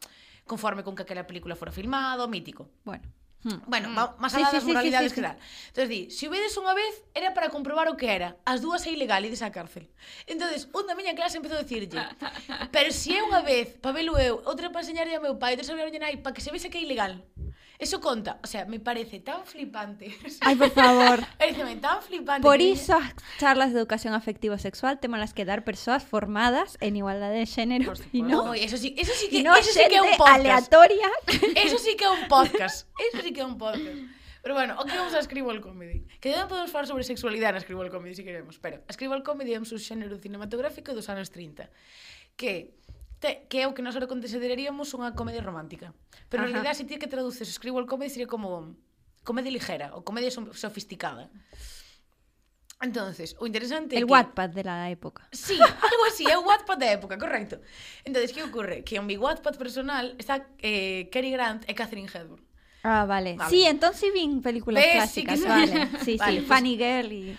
conforme 0.47 0.81
con 0.81 0.95
que 0.95 1.03
aquela 1.03 1.27
película 1.27 1.53
fora 1.59 1.75
filmado, 1.75 2.25
mítico. 2.31 2.71
Bueno. 2.87 3.05
Hmm. 3.45 3.61
Bueno, 3.69 3.93
hmm. 3.93 4.17
máis 4.17 4.33
alá 4.33 4.49
sí, 4.49 4.57
das 4.57 4.65
sí, 4.65 4.73
moralidades 4.73 5.13
sí, 5.13 5.21
sí, 5.21 5.21
sí, 5.21 5.21
que 5.21 5.27
dan. 5.29 5.37
Entón, 5.69 5.85
di, 5.85 6.09
se 6.09 6.17
si 6.17 6.23
o 6.25 6.33
vedes 6.33 6.57
unha 6.57 6.73
vez, 6.73 7.05
era 7.13 7.29
para 7.37 7.53
comprobar 7.53 7.85
o 7.85 7.93
que 7.93 8.09
era. 8.09 8.41
As 8.41 8.65
dúas 8.65 8.81
é 8.89 8.91
ilegal, 8.91 9.21
ides 9.21 9.45
á 9.45 9.53
cárcel. 9.53 9.85
Entonces, 10.25 10.65
un 10.73 10.89
da 10.89 10.97
miña 10.97 11.13
clase 11.13 11.37
empezou 11.37 11.61
a 11.61 11.63
dicirlle, 11.63 12.01
pero 12.73 12.89
se 12.89 13.13
si 13.13 13.13
é 13.13 13.21
unha 13.21 13.45
vez, 13.45 13.77
para 13.77 13.93
velo 13.93 14.17
eu, 14.17 14.41
outra 14.49 14.73
para 14.73 14.81
enseñarlle 14.81 15.13
ao 15.13 15.21
meu 15.21 15.37
pai, 15.37 15.53
outra 15.53 15.77
para 15.77 15.93
a 15.93 16.01
nai, 16.01 16.17
para 16.25 16.33
que 16.33 16.41
se 16.41 16.49
vese 16.49 16.73
que 16.73 16.81
é 16.81 16.85
ilegal. 16.89 17.21
Eso 17.77 17.99
conta, 17.99 18.39
o 18.43 18.47
sea, 18.47 18.65
me 18.65 18.79
parece 18.79 19.19
tan 19.19 19.45
flipante. 19.45 20.15
Ay, 20.41 20.55
por 20.55 20.71
favor. 20.71 21.19
Pareceme 21.37 21.75
tan 21.77 22.01
flipante. 22.01 22.41
Por 22.41 22.61
iso 22.61 22.95
as 22.95 23.13
charlas 23.37 23.73
de 23.73 23.79
educación 23.79 24.13
afectivo 24.13 24.57
sexual 24.57 24.99
temos 24.99 25.19
las 25.19 25.33
que 25.33 25.43
dar 25.43 25.63
persoas 25.63 26.03
formadas 26.03 26.77
en 26.79 26.95
igualdade 26.95 27.39
de 27.39 27.45
género 27.45 27.91
e 28.13 28.21
no, 28.23 28.45
no 28.45 28.53
eso 28.53 28.77
sí, 28.77 28.95
eso 28.97 29.11
sí 29.13 29.27
que, 29.27 29.43
no 29.43 29.55
eso 29.55 29.71
sí 29.71 29.83
que 29.89 29.97
é 29.97 30.01
un 30.01 30.15
podcast. 30.15 30.39
aleatoria. 30.39 31.09
Eso 31.55 31.77
sí 31.77 31.95
que 31.99 32.05
é 32.05 32.11
un 32.11 32.27
podcast. 32.31 32.87
Eso 32.95 33.21
sí 33.21 33.33
que 33.33 33.41
é 33.41 33.45
un 33.45 33.57
podcast. 33.57 33.99
Pero 34.45 34.53
bueno, 34.53 34.77
o 34.79 34.85
que 34.85 34.95
vamos 34.95 35.13
a 35.15 35.19
escribo 35.19 35.51
el 35.51 35.59
comedy. 35.59 36.05
Que 36.21 36.29
tamén 36.29 36.45
podemos 36.45 36.69
falar 36.69 36.85
sobre 36.85 37.01
sexualidade 37.01 37.57
na 37.57 37.61
escribo 37.65 37.81
el 37.81 37.89
comedy, 37.89 38.13
se 38.13 38.21
si 38.21 38.29
queremos. 38.29 38.61
Pero 38.61 38.85
escribo 38.87 39.17
el 39.17 39.25
comedy 39.25 39.51
é 39.51 39.59
un 39.59 39.65
subxénero 39.65 40.21
cinematográfico 40.21 40.93
dos 40.93 41.09
anos 41.09 41.33
30. 41.33 41.67
Que 42.37 42.77
te, 43.19 43.47
que 43.47 43.63
é 43.63 43.67
o 43.67 43.73
que 43.73 43.81
nós 43.81 43.95
ahora 43.95 44.07
consideraríamos 44.07 44.91
unha 44.93 45.13
comedia 45.13 45.41
romántica. 45.41 45.93
Pero 46.27 46.43
Ajá. 46.43 46.49
en 46.49 46.53
realidad, 46.59 46.75
se 46.75 46.85
ti 46.85 46.97
que 46.99 47.07
traduces 47.09 47.47
escribo 47.47 47.79
el 47.79 47.87
comedy, 47.87 48.09
sería 48.11 48.29
como 48.29 48.75
comedia 49.25 49.51
ligera 49.51 49.91
ou 49.95 50.03
comedia 50.03 50.31
sofisticada. 50.31 51.31
Entonces, 52.81 53.35
o 53.39 53.47
interesante 53.47 53.95
El 53.95 54.05
que... 54.05 54.11
Wattpad 54.11 54.49
de 54.49 54.63
la 54.63 54.89
época. 54.89 55.27
Sí, 55.31 55.57
algo 55.59 56.03
así, 56.07 56.27
é 56.27 56.37
o 56.37 56.43
Wattpad 56.43 56.77
da 56.77 56.91
época, 56.91 57.17
correcto. 57.17 57.61
Entonces, 58.03 58.33
que 58.33 58.43
ocorre? 58.43 58.83
Que 58.83 58.97
en 58.97 59.05
mi 59.05 59.17
Wattpad 59.17 59.55
personal 59.55 60.15
está 60.19 60.47
eh, 60.59 61.09
Cary 61.11 61.31
Grant 61.31 61.63
e 61.67 61.73
Catherine 61.73 62.11
Hepburn. 62.11 62.43
Ah, 62.83 63.05
vale. 63.05 63.35
vale. 63.35 63.49
Sí, 63.49 63.65
entonces 63.65 64.13
vi 64.13 64.27
películas 64.41 64.83
Ves, 64.83 64.93
clásicas, 64.93 65.39
sí 65.39 65.43
que... 65.43 65.49
vale. 65.49 65.89
Sí, 66.05 66.17
vale, 66.17 66.39
sí, 66.41 66.45
pues... 66.45 66.59
Funny 66.59 66.77
Girl 66.77 67.11
y... 67.11 67.37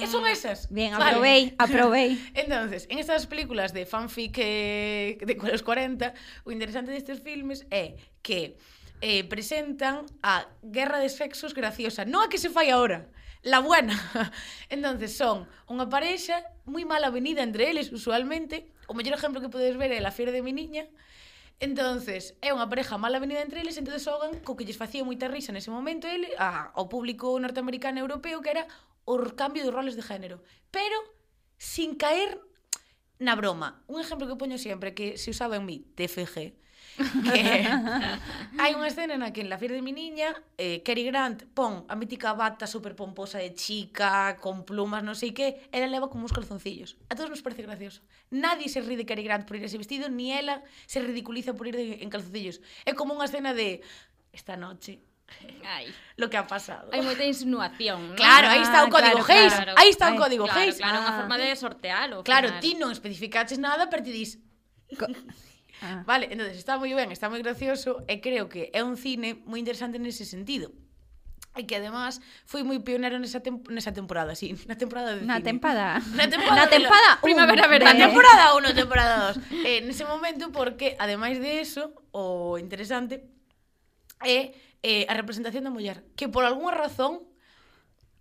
E 0.00 0.06
Son 0.06 0.26
esas. 0.26 0.70
Bien, 0.70 0.94
aprobei, 0.94 1.50
vale. 1.50 1.56
aprobei. 1.64 2.10
Entonces, 2.34 2.86
en 2.90 2.98
estas 2.98 3.26
películas 3.26 3.72
de 3.72 3.86
fanfic 3.86 4.38
eh, 4.38 5.18
de 5.20 5.34
los 5.34 5.62
40, 5.62 6.14
o 6.44 6.50
interesante 6.50 6.90
destes 6.90 7.20
filmes 7.20 7.66
é 7.70 7.96
que 8.22 8.56
eh, 9.00 9.24
presentan 9.24 10.06
a 10.22 10.46
guerra 10.62 10.98
de 10.98 11.08
sexos 11.08 11.54
graciosa. 11.54 12.04
Non 12.04 12.24
a 12.24 12.30
que 12.32 12.38
se 12.40 12.48
fai 12.48 12.70
ahora, 12.70 13.10
la 13.42 13.60
buena. 13.60 13.94
entonces 14.74 15.14
son 15.14 15.46
unha 15.68 15.86
parexa 15.86 16.42
moi 16.64 16.82
mala 16.88 17.12
avenida 17.12 17.44
entre 17.44 17.70
eles, 17.70 17.92
usualmente. 17.92 18.72
O 18.88 18.96
mellor 18.96 19.16
exemplo 19.16 19.40
que 19.40 19.52
podes 19.52 19.76
ver 19.76 19.92
é 19.92 20.00
La 20.00 20.12
fiera 20.12 20.32
de 20.32 20.44
mi 20.44 20.52
niña, 20.52 20.88
Entonces, 21.62 22.34
é 22.42 22.50
unha 22.50 22.66
pareja 22.66 22.98
mala 22.98 23.22
avenida 23.22 23.38
entre 23.38 23.62
eles, 23.62 23.78
entonces 23.78 24.02
xogan 24.02 24.42
co 24.42 24.58
que 24.58 24.66
lles 24.66 24.76
facía 24.76 25.06
moita 25.06 25.30
risa 25.30 25.54
nese 25.54 25.70
momento 25.70 26.10
ele 26.10 26.34
a, 26.34 26.74
ao 26.74 26.90
público 26.90 27.30
norteamericano 27.38 28.02
e 28.02 28.04
europeo 28.04 28.42
que 28.42 28.50
era 28.50 28.66
o 29.04 29.20
cambio 29.36 29.64
de 29.64 29.70
roles 29.70 29.96
de 29.96 30.02
género, 30.02 30.42
pero 30.70 30.96
sin 31.58 31.94
caer 31.94 32.40
na 33.18 33.36
broma. 33.36 33.84
Un 33.86 34.00
exemplo 34.00 34.26
que 34.26 34.36
poño 34.36 34.58
sempre 34.58 34.94
que 34.94 35.16
se 35.16 35.30
usaba 35.30 35.56
en 35.56 35.64
mi 35.66 35.80
TFG, 35.96 36.36
que 36.94 37.40
hai 38.60 38.72
unha 38.74 38.86
escena 38.86 39.18
na 39.18 39.34
que 39.34 39.42
en 39.42 39.50
la 39.50 39.58
fiera 39.58 39.74
de 39.74 39.82
mi 39.82 39.90
niña 39.90 40.30
eh, 40.58 40.82
Cary 40.86 41.02
Grant 41.10 41.42
pon 41.54 41.82
a 41.90 41.94
mítica 41.98 42.34
bata 42.38 42.70
super 42.70 42.94
pomposa 42.94 43.42
de 43.42 43.54
chica 43.54 44.38
con 44.38 44.62
plumas, 44.62 45.02
non 45.02 45.18
sei 45.18 45.34
que 45.34 45.66
ela 45.74 45.90
leva 45.90 46.10
como 46.10 46.26
uns 46.26 46.34
calzoncillos. 46.34 46.94
A 47.10 47.18
todos 47.18 47.30
nos 47.30 47.42
parece 47.42 47.66
gracioso. 47.66 48.02
Nadie 48.30 48.70
se 48.70 48.82
ríe 48.82 48.98
de 48.98 49.06
Cary 49.06 49.26
Grant 49.26 49.46
por 49.46 49.58
ir 49.58 49.66
ese 49.66 49.78
vestido 49.78 50.06
ni 50.06 50.30
ela 50.30 50.62
se 50.86 51.02
ridiculiza 51.02 51.54
por 51.54 51.66
ir 51.66 51.74
de, 51.74 52.02
en 52.02 52.10
calzoncillos. 52.10 52.62
É 52.86 52.94
como 52.94 53.14
unha 53.14 53.26
escena 53.26 53.54
de 53.54 53.82
esta 54.30 54.54
noche 54.54 55.02
Ai. 55.64 55.92
Lo 56.16 56.30
que 56.30 56.36
ha 56.36 56.46
pasado. 56.46 56.88
Hai 56.92 57.02
moita 57.02 57.24
insinuación. 57.24 58.12
¿no? 58.12 58.14
Claro, 58.14 58.46
ah, 58.48 58.54
aí 58.54 58.62
está 58.62 58.84
o 58.84 58.86
ah, 58.86 58.92
código 58.92 59.20
claro, 59.24 59.32
Geis. 59.32 59.52
Claro. 59.54 59.72
Aí 59.76 59.88
está 59.88 60.06
Ay, 60.08 60.14
o 60.14 60.20
código 60.20 60.44
claro, 60.44 60.60
Geis. 60.60 60.76
Claro, 60.78 60.96
ah. 60.98 61.02
unha 61.02 61.12
forma 61.18 61.36
de 61.40 61.48
sortealo. 61.56 62.16
Claro, 62.22 62.48
final. 62.54 62.62
ti 62.62 62.70
non 62.78 62.90
especificaches 62.94 63.58
nada, 63.58 63.90
pero 63.90 64.04
ti 64.04 64.12
dis... 64.12 64.38
Co 64.94 65.08
ah. 65.82 66.04
Vale, 66.06 66.30
entonces 66.30 66.60
está 66.60 66.78
moi 66.78 66.92
ben, 66.94 67.10
está 67.10 67.26
moi 67.26 67.40
gracioso 67.42 68.06
e 68.06 68.22
creo 68.22 68.46
que 68.46 68.70
é 68.70 68.84
un 68.84 68.94
cine 68.94 69.42
moi 69.48 69.58
interesante 69.58 69.98
nese 69.98 70.28
sentido. 70.28 70.70
E 71.54 71.70
que 71.70 71.78
además 71.78 72.18
foi 72.46 72.66
moi 72.66 72.82
pionero 72.82 73.14
nesa, 73.18 73.38
tem 73.38 73.54
nesa 73.70 73.94
temporada, 73.94 74.34
sí, 74.34 74.58
na 74.66 74.74
temporada 74.74 75.14
de 75.14 75.22
na 75.22 75.38
cine. 75.38 75.54
Tempada. 75.54 76.02
Na 76.18 76.26
temporada. 76.26 76.50
Uh, 76.50 76.58
na 76.58 76.66
temporada. 76.66 77.10
La... 77.14 77.22
Primavera, 77.22 77.64
verán. 77.70 77.94
Na 77.94 78.10
temporada 78.10 78.44
1, 78.58 78.74
temporada 78.74 79.14
2. 79.38 79.62
eh, 79.62 79.80
nese 79.86 80.02
momento, 80.02 80.50
porque 80.50 80.98
ademais 80.98 81.38
de 81.38 81.62
eso, 81.62 81.94
o 82.10 82.58
interesante 82.58 83.22
é 84.18 84.50
eh, 84.84 85.08
a 85.08 85.16
representación 85.16 85.64
da 85.64 85.72
muller, 85.72 86.04
que 86.14 86.28
por 86.28 86.44
algunha 86.44 86.76
razón 86.76 87.24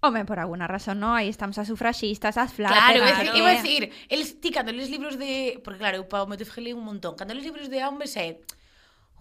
Home, 0.03 0.25
por 0.25 0.37
alguna 0.37 0.67
razón, 0.67 0.99
no, 0.99 1.15
aí 1.15 1.29
estamos 1.29 1.55
as 1.57 1.67
sufraxistas, 1.71 2.35
as 2.35 2.51
fláteras... 2.51 2.83
Claro, 2.91 3.23
claro. 3.23 3.37
iba 3.39 3.47
a 3.47 3.55
decir, 3.55 3.87
eles, 4.09 4.35
ti, 4.41 4.51
cando 4.51 4.75
lees 4.75 4.91
libros 4.91 5.15
de... 5.15 5.61
Porque 5.63 5.79
claro, 5.79 5.95
eu 5.95 6.11
pa 6.11 6.19
o 6.19 6.27
meu 6.27 6.35
tefgelei 6.35 6.75
un 6.75 6.83
montón. 6.83 7.15
Cando 7.15 7.31
lees 7.31 7.47
libros 7.47 7.71
de 7.71 7.79
hombres 7.87 8.11
é 8.19 8.43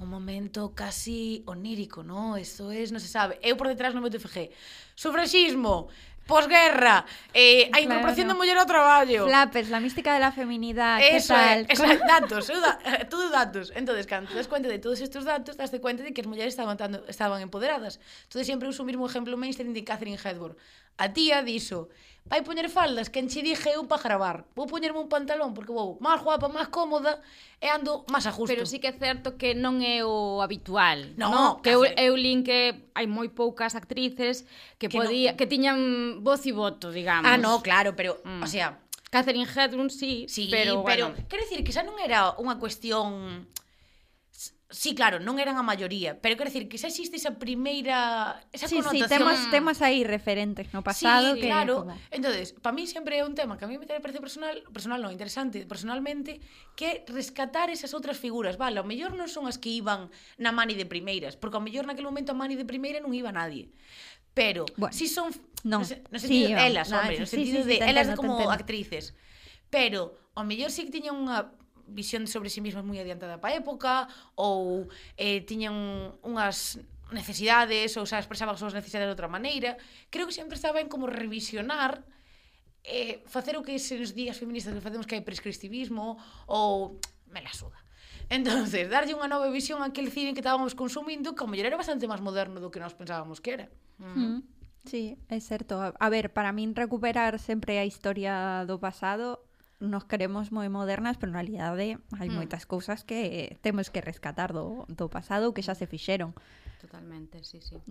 un 0.03 0.11
momento 0.11 0.75
casi 0.75 1.47
onírico, 1.47 2.03
no? 2.03 2.35
Eso 2.35 2.75
es, 2.75 2.91
non 2.91 2.99
se 2.99 3.07
sabe. 3.07 3.39
Eu 3.47 3.55
por 3.55 3.71
detrás 3.71 3.95
non 3.95 4.03
me 4.03 4.11
TFG. 4.11 4.51
Sufraxismo, 4.99 5.87
posguerra, 6.27 7.05
eh, 7.35 7.69
a 7.73 7.81
incorporación 7.81 8.27
Claro. 8.27 8.39
da 8.39 8.41
muller 8.41 8.59
ao 8.59 8.67
traballo. 8.67 9.27
Flapes, 9.27 9.69
la 9.71 9.81
mística 9.81 10.15
de 10.15 10.21
la 10.21 10.33
feminidad, 10.33 10.99
¿qué 10.99 11.17
Eso 11.17 11.35
tal? 11.35 11.67
eso 11.69 11.85
é, 11.85 11.99
datos, 12.09 12.47
da, 12.49 12.79
todo 13.09 13.31
datos. 13.31 13.73
Entonces, 13.75 14.07
cando 14.07 14.31
te 14.31 14.37
das 14.37 14.49
cuenta 14.49 14.69
de 14.69 14.79
todos 14.79 15.01
estos 15.01 15.25
datos, 15.25 15.57
das 15.57 15.71
cuenta 15.81 16.03
de 16.03 16.13
que 16.15 16.21
as 16.23 16.27
mulleres 16.27 16.55
estaban, 16.55 16.77
tando, 16.77 17.05
estaban 17.09 17.43
empoderadas. 17.43 18.01
Entonces, 18.25 18.47
sempre 18.47 18.69
uso 18.69 18.83
o 18.83 18.87
mismo 18.87 19.07
exemplo 19.07 19.37
mainstream 19.37 19.73
de 19.75 19.83
Catherine 19.85 20.19
Hepburn. 20.23 20.57
A 20.99 21.13
tía 21.13 21.43
dixo, 21.43 21.89
vai 22.27 22.43
poñer 22.47 22.71
faldas 22.71 23.11
que 23.11 23.19
enche 23.19 23.43
dije 23.43 23.75
eu 23.75 23.85
para 23.91 24.03
gravar. 24.03 24.37
Vou 24.55 24.67
poñerme 24.67 25.01
un 25.03 25.11
pantalón 25.11 25.55
porque 25.55 25.73
vou 25.75 25.99
máis 25.99 26.23
guapa, 26.23 26.47
máis 26.49 26.71
cómoda 26.71 27.19
e 27.59 27.67
ando 27.67 28.07
máis 28.09 28.25
a 28.27 28.33
justo. 28.33 28.55
Pero 28.55 28.65
sí 28.65 28.79
que 28.79 28.89
é 28.89 28.97
certo 28.97 29.35
que 29.35 29.55
non 29.59 29.83
é 29.83 30.07
o 30.07 30.41
habitual. 30.41 31.13
No, 31.19 31.29
no? 31.29 31.45
que 31.61 31.75
eu, 31.75 31.83
eu 31.85 32.15
lin 32.15 32.47
que 32.47 32.89
hai 32.95 33.07
moi 33.11 33.29
poucas 33.29 33.75
actrices 33.75 34.47
que, 34.79 34.87
que 34.87 34.95
podía 34.95 35.35
no. 35.35 35.37
que 35.37 35.47
tiñan 35.51 35.79
voz 36.23 36.47
e 36.47 36.53
voto, 36.55 36.95
digamos. 36.95 37.27
Ah, 37.27 37.37
no, 37.37 37.59
claro, 37.61 37.99
pero 37.99 38.23
mm. 38.23 38.43
o 38.43 38.49
sea, 38.49 38.79
Catherine 39.13 39.45
Hedlund 39.45 39.91
sí, 39.91 40.25
sí 40.29 40.49
pero, 40.51 40.85
pero 40.85 41.11
bueno. 41.11 41.27
quero 41.29 41.43
dicir 41.43 41.61
que 41.67 41.75
xa 41.75 41.83
non 41.85 41.99
era 42.01 42.33
unha 42.41 42.57
cuestión 42.57 43.45
Sí, 44.73 44.95
claro, 44.97 45.21
non 45.21 45.37
eran 45.37 45.61
a 45.61 45.65
maioría, 45.65 46.17
pero 46.17 46.33
quero 46.33 46.49
decir 46.49 46.65
que 46.65 46.81
xa 46.81 46.89
existe 46.89 47.21
esa 47.21 47.37
primeira 47.37 48.41
esa 48.57 48.65
sí, 48.65 48.81
connotación. 48.81 49.05
Sí, 49.05 49.13
temos 49.13 49.37
temos 49.53 49.77
aí 49.85 50.01
referentes 50.01 50.73
no 50.73 50.81
pasado 50.81 51.37
sí, 51.37 51.45
que 51.45 51.53
claro. 51.53 51.85
Como... 51.85 51.93
Entonces, 52.09 52.57
para 52.57 52.73
mí 52.73 52.89
sempre 52.89 53.21
é 53.21 53.23
un 53.23 53.37
tema 53.37 53.61
que 53.61 53.69
a 53.69 53.71
mí 53.71 53.77
me 53.77 53.85
parece 53.85 54.25
personal, 54.25 54.65
personal 54.73 55.05
non 55.05 55.13
interesante, 55.13 55.69
personalmente, 55.69 56.41
que 56.73 57.05
rescatar 57.05 57.69
esas 57.69 57.93
outras 57.93 58.17
figuras, 58.17 58.57
vale, 58.57 58.81
ao 58.81 58.89
mellor 58.89 59.13
non 59.13 59.29
son 59.29 59.45
as 59.45 59.61
que 59.61 59.69
iban 59.69 60.09
na 60.41 60.57
mani 60.57 60.73
de 60.73 60.89
primeiras, 60.89 61.37
porque 61.37 61.61
ao 61.61 61.63
mellor 61.63 61.85
naquele 61.85 62.09
momento 62.09 62.33
a 62.33 62.37
mani 62.41 62.57
de 62.57 62.65
primeira 62.65 62.97
non 62.97 63.13
iba 63.13 63.29
nadie. 63.29 63.69
Pero 64.33 64.65
bueno, 64.81 64.97
si 64.97 65.05
son 65.05 65.29
non, 65.69 65.85
no, 65.85 65.97
no 66.09 66.17
sentido 66.17 66.57
sí, 66.57 66.65
elas, 66.65 66.89
no, 66.89 66.97
hombre, 66.97 67.21
no, 67.21 67.29
sí, 67.29 67.45
sentido 67.45 67.61
sí, 67.61 67.77
sí, 67.77 67.79
de 67.79 67.85
elas 67.85 68.17
como 68.17 68.49
actrices. 68.49 69.13
Pero 69.69 70.17
ao 70.33 70.49
mellor 70.49 70.73
si 70.73 70.81
sí 70.81 70.89
que 70.89 70.97
tiñan 70.97 71.21
unha 71.21 71.61
visión 71.93 72.27
sobre 72.27 72.49
si 72.49 72.59
sí 72.59 72.61
mesmas 72.65 72.85
moi 72.85 72.99
adiantada 72.99 73.39
pa 73.39 73.53
época 73.53 74.09
ou 74.35 74.89
eh, 75.21 75.45
tiñan 75.45 75.77
unhas 76.25 76.81
necesidades 77.13 77.95
ou 78.01 78.09
xa 78.09 78.19
expresaban 78.19 78.57
as 78.57 78.61
súas 78.61 78.75
necesidades 78.75 79.07
de 79.07 79.15
outra 79.15 79.29
maneira. 79.29 79.77
Creo 80.09 80.27
que 80.27 80.35
sempre 80.35 80.57
está 80.57 80.73
ben 80.73 80.89
como 80.89 81.07
revisionar 81.07 82.03
eh, 82.85 83.23
facer 83.31 83.55
o 83.55 83.63
que 83.63 83.79
se 83.79 83.95
nos 83.95 84.17
días 84.17 84.41
feministas 84.41 84.75
que 84.75 84.83
facemos 84.83 85.07
que 85.07 85.15
hai 85.15 85.23
prescriptivismo 85.23 86.19
ou 86.51 86.99
me 87.31 87.41
la 87.45 87.53
suda. 87.55 87.79
Entonces, 88.33 88.89
darlle 88.89 89.13
unha 89.13 89.29
nova 89.29 89.53
visión 89.53 89.85
a 89.85 89.93
aquel 89.93 90.09
cine 90.09 90.33
que 90.33 90.41
estábamos 90.41 90.73
consumindo, 90.73 91.37
que 91.37 91.43
ao 91.45 91.51
mellor 91.51 91.69
era 91.69 91.79
bastante 91.79 92.09
máis 92.09 92.25
moderno 92.25 92.59
do 92.59 92.73
que 92.73 92.81
nós 92.81 92.97
pensábamos 92.97 93.39
que 93.39 93.51
era. 93.55 93.67
Mm. 94.01 94.19
Mm. 94.19 94.39
Sí, 94.83 95.15
é 95.29 95.39
certo. 95.39 95.79
A 95.79 96.09
ver, 96.11 96.35
para 96.35 96.51
min 96.51 96.75
recuperar 96.75 97.39
sempre 97.39 97.79
a 97.79 97.87
historia 97.87 98.67
do 98.67 98.83
pasado 98.83 99.39
nos 99.83 100.07
queremos 100.07 100.55
moi 100.55 100.71
modernas, 100.71 101.19
pero 101.19 101.35
na 101.35 101.43
realidade 101.43 101.99
hai 102.15 102.29
mm. 102.31 102.39
moitas 102.39 102.65
cousas 102.71 103.03
que 103.03 103.59
temos 103.67 103.91
que 103.91 103.99
rescatar 103.99 104.55
do, 104.55 104.87
do 104.87 105.11
pasado 105.11 105.51
que 105.51 105.67
xa 105.67 105.75
se 105.75 105.91
fixeron. 105.91 106.31
Totalmente, 106.79 107.43
sí, 107.43 107.59
sí. 107.59 107.83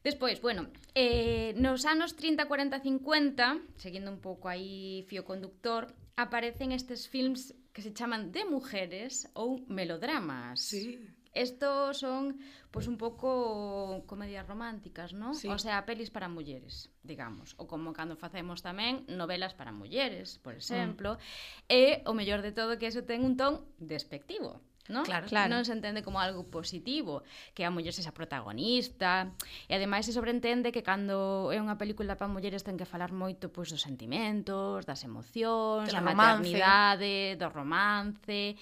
Despois, 0.00 0.40
bueno, 0.40 0.68
eh, 0.96 1.52
nos 1.56 1.84
anos 1.84 2.16
30, 2.16 2.44
40, 2.44 2.80
50, 2.80 3.60
seguindo 3.76 4.08
un 4.12 4.20
pouco 4.20 4.48
aí 4.48 5.04
fio 5.08 5.24
conductor, 5.24 5.92
aparecen 6.16 6.72
estes 6.72 7.08
films 7.08 7.52
que 7.72 7.80
se 7.80 7.92
chaman 7.92 8.32
de 8.32 8.44
mujeres 8.44 9.28
ou 9.36 9.64
melodramas. 9.68 10.60
Sí. 10.60 11.00
Esto 11.34 11.92
son, 11.92 12.38
pues, 12.70 12.86
un 12.86 12.96
pouco 12.96 14.06
comedias 14.06 14.46
románticas, 14.46 15.12
¿no? 15.12 15.34
Sí. 15.34 15.48
O 15.50 15.58
sea, 15.58 15.84
pelis 15.84 16.10
para 16.14 16.30
mulleres, 16.30 16.94
digamos. 17.02 17.58
ou 17.58 17.66
como 17.66 17.92
cando 17.92 18.14
facemos 18.14 18.62
tamén 18.62 19.02
novelas 19.10 19.52
para 19.52 19.74
mulleres, 19.74 20.38
por 20.38 20.54
exemplo. 20.54 21.18
Mm. 21.18 21.74
E 21.74 21.82
o 22.06 22.14
mellor 22.14 22.40
de 22.40 22.54
todo 22.54 22.78
que 22.78 22.86
eso 22.86 23.02
ten 23.02 23.26
un 23.26 23.34
ton 23.34 23.66
despectivo. 23.82 24.62
¿no? 24.88 25.02
Claro, 25.02 25.26
claro. 25.26 25.48
Non 25.48 25.64
se 25.64 25.72
entende 25.72 26.04
como 26.04 26.20
algo 26.20 26.44
positivo, 26.44 27.24
que 27.56 27.64
a 27.64 27.72
muller 27.72 27.96
sexa 27.96 28.12
protagonista, 28.12 29.32
e 29.64 29.72
ademais 29.72 30.04
se 30.04 30.12
sobreentende 30.12 30.76
que 30.76 30.84
cando 30.84 31.48
é 31.48 31.58
unha 31.58 31.80
película 31.80 32.20
para 32.20 32.28
mulleres 32.28 32.60
ten 32.60 32.76
que 32.76 32.84
falar 32.84 33.08
moito 33.08 33.48
pois 33.48 33.72
dos 33.72 33.80
sentimentos, 33.80 34.84
das 34.84 35.00
emocións, 35.08 35.88
da 35.88 36.04
maternidade, 36.04 37.40
do 37.40 37.48
romance, 37.48 38.60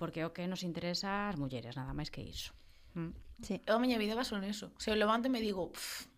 porque 0.00 0.24
o 0.24 0.32
que 0.32 0.48
nos 0.48 0.64
interesa 0.64 1.28
as 1.28 1.36
mulleres, 1.36 1.76
nada 1.76 1.92
máis 1.92 2.08
que 2.08 2.24
iso. 2.24 2.56
Mm. 2.96 3.12
Sí. 3.44 3.60
Eu 3.68 3.76
a 3.76 3.80
miña 3.84 4.00
vida 4.00 4.16
baso 4.16 4.40
neso. 4.40 4.72
Se 4.80 4.88
eu 4.88 4.96
levanto 4.96 5.28
e 5.28 5.32
me 5.32 5.44
digo, 5.44 5.68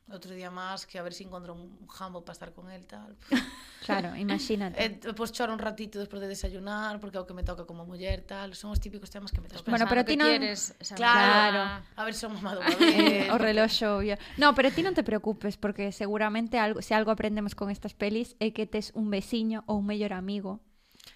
outro 0.07 0.35
día 0.38 0.55
máis 0.55 0.87
que 0.87 0.99
a 0.99 1.03
ver 1.03 1.11
se 1.11 1.23
si 1.23 1.25
encontro 1.27 1.55
un 1.55 1.87
jambo 1.90 2.23
para 2.23 2.35
estar 2.38 2.51
con 2.55 2.71
el 2.71 2.87
tal. 2.87 3.18
claro, 3.87 4.14
imagínate. 4.14 4.79
E, 4.79 4.87
eh, 4.87 4.99
pois 5.03 5.14
pues, 5.14 5.31
choro 5.35 5.51
un 5.51 5.59
ratito 5.59 5.99
despois 5.99 6.23
de 6.23 6.31
desayunar, 6.31 7.03
porque 7.03 7.18
é 7.18 7.23
o 7.23 7.27
que 7.27 7.35
me 7.35 7.42
toca 7.42 7.66
como 7.66 7.83
muller 7.83 8.23
tal, 8.23 8.55
son 8.55 8.71
os 8.71 8.79
típicos 8.79 9.11
temas 9.11 9.35
que 9.35 9.42
me 9.42 9.51
tocan. 9.51 9.75
Bueno, 9.75 9.90
pero 9.90 10.07
ti 10.07 10.14
non 10.14 10.31
quieres, 10.31 10.79
claro, 10.95 11.59
claro. 11.59 11.62
A 11.99 12.03
ver 12.07 12.14
se 12.14 12.27
son 12.27 12.38
mamado 12.38 12.62
o 12.62 13.37
reloxo 13.38 13.99
obvio. 13.99 14.14
No, 14.38 14.55
pero 14.55 14.71
ti 14.71 14.87
non 14.87 14.95
te 14.95 15.03
preocupes 15.03 15.59
porque 15.59 15.90
seguramente 15.90 16.62
algo 16.62 16.83
se 16.87 16.95
algo 16.95 17.11
aprendemos 17.11 17.59
con 17.59 17.71
estas 17.71 17.99
pelis 17.99 18.38
é 18.38 18.55
que 18.55 18.66
tes 18.71 18.95
un 18.95 19.11
veciño 19.11 19.66
ou 19.66 19.83
un 19.83 19.87
mellor 19.90 20.14
amigo 20.14 20.62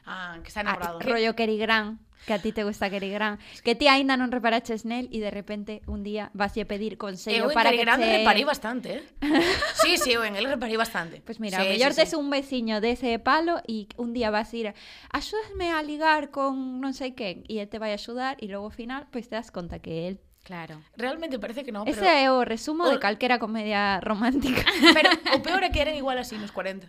Ah, 0.07 0.39
que 0.43 0.49
está 0.49 0.61
Ah, 0.61 0.71
enamorado. 0.71 1.01
rollo 1.01 1.35
Cary 1.35 1.59
Grant, 1.59 2.01
que 2.27 2.33
a 2.33 2.39
ti 2.41 2.51
te 2.53 2.63
gusta 2.65 2.89
Cary 2.91 3.11
Grant, 3.11 3.41
que 3.63 3.75
ti 3.75 3.87
aínda 3.91 4.15
non 4.15 4.31
reparaches 4.31 4.87
nel 4.87 5.11
e 5.11 5.19
de 5.19 5.31
repente 5.35 5.83
un 5.91 6.07
día 6.07 6.31
vaslle 6.35 6.63
pedir 6.67 6.95
Eu 6.95 7.03
consello 7.11 7.51
para 7.51 7.71
Cary 7.75 7.79
que 7.79 7.85
Grant 7.85 8.03
che... 8.03 8.13
reparei 8.23 8.45
bastante, 8.47 8.89
eh? 8.99 9.03
sí, 9.83 9.99
sí, 9.99 10.15
eu 10.15 10.23
en 10.23 10.39
él 10.39 10.47
reparei 10.47 10.79
bastante. 10.79 11.19
Pues 11.27 11.39
mira, 11.43 11.59
sí, 11.59 11.67
a 11.67 11.71
mellor 11.71 11.91
sí, 11.93 12.07
tes 12.07 12.11
sí. 12.15 12.17
un 12.17 12.31
veciño 12.31 12.79
dese 12.81 13.19
palo 13.19 13.59
e 13.67 13.91
un 13.99 14.15
día 14.15 14.31
vas 14.31 14.55
a 14.55 14.57
ir 14.57 14.67
axúdame 15.11 15.71
a 15.75 15.83
ligar 15.83 16.31
con 16.31 16.79
non 16.83 16.95
sei 16.95 17.15
quen 17.19 17.43
e 17.51 17.59
te 17.67 17.79
vai 17.83 17.91
a 17.91 17.99
axudar 17.99 18.39
e 18.39 18.47
logo 18.47 18.71
ao 18.71 18.75
final 18.75 19.11
pois 19.11 19.27
te 19.27 19.35
das 19.39 19.51
conta 19.51 19.79
que 19.83 20.07
el 20.09 20.23
Claro. 20.47 20.79
Realmente 20.95 21.41
parece 21.43 21.67
que 21.67 21.75
Ese 21.91 22.07
pero, 22.07 22.07
é 22.07 22.31
o 22.31 22.47
resumo 22.47 22.87
de 22.87 22.99
o- 22.99 23.03
calquera 23.03 23.43
comedia 23.43 23.99
romántica. 23.99 24.63
pero 24.95 25.11
o 25.35 25.43
peor 25.47 25.67
é 25.67 25.75
que 25.75 25.83
eran 25.83 25.99
igual 25.99 26.23
así 26.23 26.39
nos 26.39 26.55
40. 26.55 26.87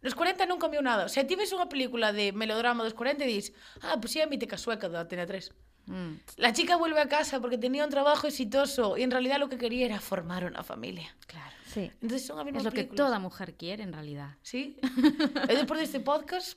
Nos 0.00 0.16
40 0.16 0.48
non 0.48 0.56
cambiou 0.56 0.80
nada. 0.80 1.08
Se 1.12 1.20
ti 1.28 1.36
ves 1.36 1.52
unha 1.52 1.68
película 1.68 2.12
de 2.16 2.32
melodrama 2.32 2.80
dos 2.84 2.96
40 2.96 3.20
e 3.24 3.28
dis, 3.28 3.52
ah, 3.84 4.00
pues 4.00 4.16
sí, 4.16 4.20
a 4.20 4.26
mítica 4.26 4.56
sueca 4.56 4.88
da 4.88 5.04
Antena 5.04 5.28
3. 5.28 5.52
Mm. 5.92 6.40
La 6.40 6.52
chica 6.56 6.76
vuelve 6.80 7.00
a 7.00 7.08
casa 7.08 7.40
porque 7.40 7.58
tenía 7.58 7.84
un 7.84 7.90
trabajo 7.92 8.24
exitoso 8.28 8.96
y 8.96 9.02
en 9.04 9.10
realidad 9.10 9.36
lo 9.40 9.48
que 9.52 9.58
quería 9.60 9.84
era 9.86 10.00
formar 10.00 10.44
una 10.48 10.62
familia. 10.64 11.12
Claro. 11.26 11.52
Sí. 11.66 11.92
Entonces 12.00 12.26
son 12.26 12.40
a 12.40 12.48
Es 12.48 12.64
lo 12.64 12.72
que 12.72 12.84
toda 12.84 13.18
mujer 13.18 13.54
quiere 13.54 13.82
en 13.84 13.92
realidad. 13.92 14.36
Sí. 14.42 14.80
E 15.48 15.52
despois 15.54 15.78
deste 15.84 16.00
podcast 16.00 16.56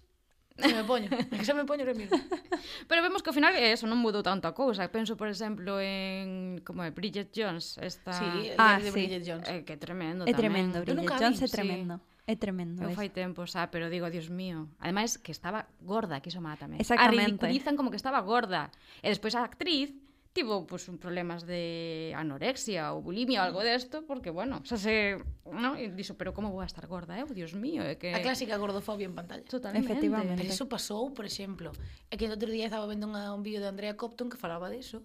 se 0.53 0.69
me 0.69 0.85
poño. 0.85 1.09
É 1.09 1.33
que 1.33 1.45
se 1.45 1.53
me 1.57 1.65
poño 1.65 1.81
mismo. 1.97 2.13
Pero 2.89 3.01
vemos 3.01 3.25
que 3.25 3.29
ao 3.29 3.35
final 3.35 3.57
eso 3.57 3.89
non 3.89 3.97
mudou 3.97 4.21
tanto 4.21 4.45
a 4.45 4.53
cousa. 4.53 4.85
Penso, 4.93 5.17
por 5.17 5.25
exemplo, 5.27 5.81
en 5.81 6.61
como 6.61 6.85
é 6.85 6.93
Bridget 6.93 7.33
Jones, 7.33 7.75
esta 7.81 8.13
Sí, 8.13 8.53
Ah, 8.57 8.77
de 8.77 8.89
sí. 8.89 8.93
Bridget 8.93 9.23
Jones. 9.25 9.49
eh, 9.49 9.65
que 9.65 9.75
tremendo 9.81 10.23
É 10.25 10.33
tamén. 10.33 10.37
tremendo, 10.37 10.75
Bridget 10.85 11.09
Jones 11.17 11.39
vi, 11.41 11.45
é 11.45 11.49
sí. 11.49 11.55
tremendo. 11.57 11.95
É 12.23 12.39
tremendo. 12.39 12.87
Eu 12.87 12.95
fai 12.95 13.11
tempo, 13.11 13.43
xa, 13.43 13.67
pero 13.67 13.91
digo, 13.91 14.07
dios 14.07 14.31
mío. 14.31 14.71
Ademais, 14.79 15.19
que 15.19 15.35
estaba 15.35 15.67
gorda, 15.83 16.23
que 16.23 16.31
iso 16.31 16.39
má 16.39 16.55
tamén. 16.55 16.79
Exactamente. 16.79 17.19
A 17.19 17.27
ridiculizan 17.27 17.75
como 17.75 17.91
que 17.91 17.99
estaba 17.99 18.23
gorda. 18.23 18.71
E 19.03 19.11
despois 19.11 19.35
a 19.35 19.43
actriz 19.43 19.91
tivo 20.31 20.65
pues, 20.65 20.87
problemas 20.97 21.45
de 21.45 22.15
anorexia 22.15 22.95
ou 22.95 23.03
bulimia 23.03 23.43
ou 23.43 23.51
algo 23.51 23.61
desto, 23.61 24.07
porque, 24.07 24.31
bueno, 24.31 24.63
xa 24.63 24.79
se... 24.79 25.19
No? 25.51 25.75
E 25.75 25.91
dixo, 25.91 26.15
pero 26.15 26.31
como 26.31 26.49
vou 26.49 26.63
a 26.63 26.67
estar 26.67 26.87
gorda, 26.87 27.19
eh? 27.19 27.27
Oh, 27.27 27.35
dios 27.35 27.53
mío, 27.53 27.83
é 27.83 27.99
que... 27.99 28.15
A 28.15 28.23
clásica 28.23 28.55
gordofobia 28.55 29.05
en 29.05 29.13
pantalla. 29.13 29.43
Totalmente. 29.43 29.91
Efectivamente. 29.91 30.39
Pero 30.39 30.47
iso 30.47 30.71
pasou, 30.71 31.11
por 31.11 31.27
exemplo, 31.27 31.75
é 32.07 32.15
que 32.15 32.31
outro 32.31 32.47
día 32.49 32.71
estaba 32.71 32.87
vendo 32.87 33.03
unha, 33.03 33.35
un 33.35 33.43
vídeo 33.43 33.59
de 33.59 33.67
Andrea 33.67 33.99
Copton 33.99 34.31
que 34.31 34.39
falaba 34.39 34.71
diso 34.71 35.03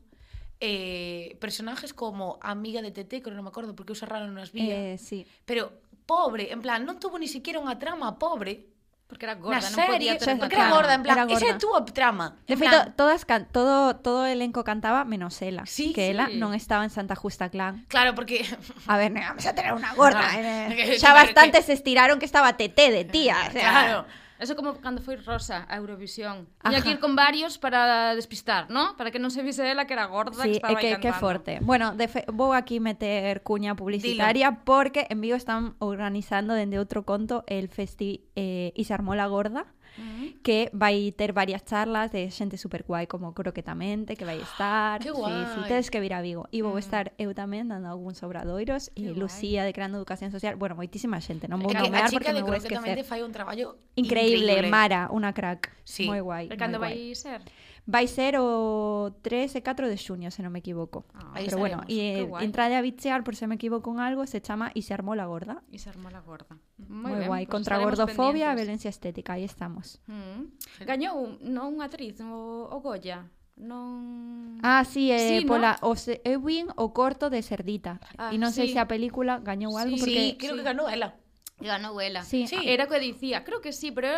eh, 0.60 1.36
personajes 1.40 1.94
como 1.94 2.38
amiga 2.42 2.82
de 2.82 2.90
Tete, 2.90 3.22
que 3.22 3.30
non 3.30 3.46
me 3.46 3.50
acordo 3.54 3.78
porque 3.78 3.94
usa 3.94 4.10
raro 4.10 4.26
nas 4.26 4.50
vías. 4.50 4.74
Eh, 4.74 4.96
sí. 4.98 5.22
Pero 5.46 5.70
pobre, 6.08 6.48
en 6.48 6.64
plan, 6.64 6.80
non 6.88 6.96
tuvo 6.96 7.20
ni 7.20 7.28
siquiera 7.28 7.60
unha 7.60 7.76
trama 7.76 8.16
pobre 8.16 8.64
Porque 9.08 9.24
era 9.24 9.36
na 9.36 9.40
gorda, 9.40 9.64
non 9.72 9.72
serie, 9.72 10.12
podía 10.12 10.14
ter 10.20 10.36
porque 10.36 10.52
era 10.52 10.68
trama. 10.68 10.76
gorda, 10.76 10.92
en 10.92 11.00
plan, 11.04 11.16
Era 11.16 11.32
esa 11.32 11.48
é 11.48 11.48
a 11.48 11.56
gorda. 11.56 11.64
túa 11.64 11.80
trama. 11.96 12.26
De 12.44 12.60
feito, 12.60 12.76
plan, 12.76 12.92
todas 12.92 13.24
can 13.24 13.48
todo 13.48 13.96
todo 14.04 14.24
o 14.24 14.28
elenco 14.28 14.60
cantaba 14.68 15.00
menos 15.08 15.40
ela, 15.40 15.64
Sí, 15.64 15.96
que 15.96 16.04
sí. 16.04 16.12
ela 16.12 16.28
non 16.28 16.52
estaba 16.52 16.84
en 16.84 16.92
Santa 16.92 17.16
Justa 17.16 17.48
Clan. 17.48 17.88
Claro, 17.88 18.12
porque 18.12 18.44
A 18.84 19.00
ver, 19.00 19.08
non 19.08 19.24
vamos 19.24 19.48
a 19.48 19.56
tener 19.56 19.72
unha 19.72 19.96
gorda. 20.00 20.20
Claro. 20.28 20.44
eh. 20.44 20.76
Que- 20.76 21.00
Xa 21.00 21.16
que- 21.16 21.20
bastante 21.24 21.56
se 21.64 21.72
estiraron 21.72 22.20
que 22.20 22.28
estaba 22.28 22.52
Tete 22.60 22.92
de 22.92 23.08
tía, 23.08 23.48
o 23.48 23.52
sea. 23.56 23.64
claro, 23.72 23.98
Eso 24.38 24.54
como 24.54 24.78
cando 24.78 25.02
foi 25.02 25.18
Rosa 25.18 25.66
a 25.66 25.76
Eurovisión. 25.76 26.46
Tiña 26.62 26.80
que 26.80 26.94
ir 26.94 27.00
con 27.02 27.18
varios 27.18 27.58
para 27.58 28.14
despistar, 28.14 28.70
¿no? 28.70 28.94
Para 28.94 29.10
que 29.10 29.18
non 29.18 29.34
se 29.34 29.42
vise 29.42 29.66
ela 29.66 29.90
que 29.90 29.98
era 29.98 30.06
gorda 30.06 30.38
Sí, 30.38 30.54
que 30.54 30.62
estaba 30.62 30.78
que, 30.78 30.94
aí 30.94 31.02
que 31.02 31.12
forte. 31.12 31.58
Bueno, 31.58 31.98
de 31.98 32.06
fe, 32.06 32.22
vou 32.30 32.54
aquí 32.54 32.78
meter 32.78 33.42
cuña 33.42 33.74
publicitaria 33.74 34.62
porque 34.62 35.10
en 35.10 35.18
Vigo 35.20 35.34
están 35.34 35.74
organizando 35.82 36.54
dende 36.54 36.78
outro 36.78 37.02
conto 37.02 37.42
el 37.50 37.66
festi 37.66 38.30
eh, 38.38 38.70
y 38.78 38.86
se 38.86 38.94
armó 38.94 39.18
la 39.18 39.26
gorda 39.26 39.66
mm. 39.98 40.40
que 40.46 40.70
vai 40.70 41.10
ter 41.18 41.34
varias 41.34 41.66
charlas 41.66 42.14
de 42.14 42.30
xente 42.30 42.54
super 42.54 42.86
guai 42.86 43.10
como 43.10 43.34
Croquetamente, 43.34 44.14
que 44.14 44.22
vai 44.22 44.38
estar. 44.48 45.02
Que 45.02 45.10
guai. 45.10 45.44
Sí, 45.44 45.58
sí, 45.58 45.60
tedes 45.66 45.90
que 45.90 45.98
vir 45.98 46.14
a 46.14 46.22
Vigo. 46.22 46.46
E 46.54 46.62
vou 46.62 46.78
mm. 46.78 46.84
estar 46.86 47.10
eu 47.18 47.34
tamén 47.34 47.66
dando 47.66 47.90
algúns 47.90 48.22
obradoiros 48.22 48.94
que 48.94 49.02
e 49.02 49.10
guai. 49.10 49.18
Lucía 49.18 49.66
de 49.66 49.74
Creando 49.74 49.98
Educación 49.98 50.30
Social. 50.30 50.54
Bueno, 50.54 50.78
moitísima 50.78 51.18
xente, 51.18 51.50
non 51.50 51.58
vou 51.58 51.74
nomear 51.74 52.06
porque 52.14 52.30
me 52.30 52.46
vou 52.46 52.54
esquecer. 52.54 52.78
A 52.78 53.02
chica 53.02 53.02
de 53.02 53.02
Croquetamente 53.02 53.02
fai 53.02 53.20
un 53.26 53.34
traballo 53.34 53.76
increíble. 53.98 54.62
increíble. 54.62 54.70
Mara, 54.70 55.10
unha 55.10 55.34
crack. 55.34 55.74
Sí. 55.82 56.06
Moi 56.06 56.22
guai. 56.22 56.46
Cando 56.54 56.78
vai 56.78 57.10
ser? 57.18 57.42
Vai 57.88 58.04
ser 58.04 58.36
o 58.36 59.16
3 59.24 59.48
e 59.56 59.60
4 59.64 59.88
de 59.88 59.96
xuño, 59.96 60.28
se 60.28 60.44
non 60.44 60.52
me 60.52 60.60
equivoco. 60.60 61.08
Ah, 61.16 61.32
Pero 61.40 61.56
bueno, 61.56 61.80
e, 61.88 62.28
entrade 62.44 62.76
a 62.76 62.84
bichear 62.84 63.24
por 63.24 63.32
se 63.32 63.48
me 63.48 63.56
equivoco 63.56 63.88
en 63.88 64.04
algo, 64.04 64.28
se 64.28 64.44
chama 64.44 64.68
Y 64.76 64.84
se 64.84 64.92
armó 64.92 65.16
la 65.16 65.24
gorda. 65.24 65.64
E 65.72 65.80
se 65.80 65.88
armou 65.88 66.12
la 66.12 66.20
gorda. 66.20 66.60
Moi, 66.84 67.16
ben, 67.16 67.24
guai, 67.32 67.48
pues 67.48 67.56
contra 67.56 67.80
a 67.80 67.82
gordofobia 67.82 68.52
e 68.52 68.60
violencia 68.60 68.92
estética, 68.92 69.40
aí 69.40 69.48
estamos. 69.48 70.04
Mm. 70.04 70.84
Gañou 70.84 71.40
non 71.40 71.80
unha 71.80 71.88
actriz 71.88 72.20
o, 72.20 72.68
o 72.68 72.76
Goya. 72.84 73.24
Non 73.56 74.60
Ah, 74.60 74.84
si, 74.84 75.08
sí, 75.08 75.16
eh, 75.16 75.40
sí, 75.40 75.48
pola 75.48 75.80
no? 75.80 75.88
o 75.88 75.96
se, 75.96 76.20
eu 76.28 76.44
vin 76.44 76.68
o 76.76 76.92
corto 76.92 77.32
de 77.32 77.40
Cerdita. 77.40 78.04
Ah, 78.20 78.30
e 78.30 78.36
non 78.36 78.52
sí. 78.52 78.68
sei 78.68 78.76
se 78.76 78.78
a 78.78 78.86
película 78.86 79.40
gañou 79.40 79.80
algo 79.80 79.96
sí, 79.96 80.04
porque 80.04 80.22
Sí, 80.28 80.36
creo 80.36 80.54
sí. 80.54 80.60
que 80.60 80.68
ganou 80.68 80.92
ela. 80.92 81.16
Ganou 81.56 81.96
ela. 82.04 82.20
Sí, 82.20 82.44
sí. 82.46 82.60
era 82.68 82.84
o 82.84 82.90
que 82.92 83.00
dicía, 83.00 83.48
creo 83.48 83.64
que 83.64 83.72
sí, 83.72 83.90
pero 83.96 84.12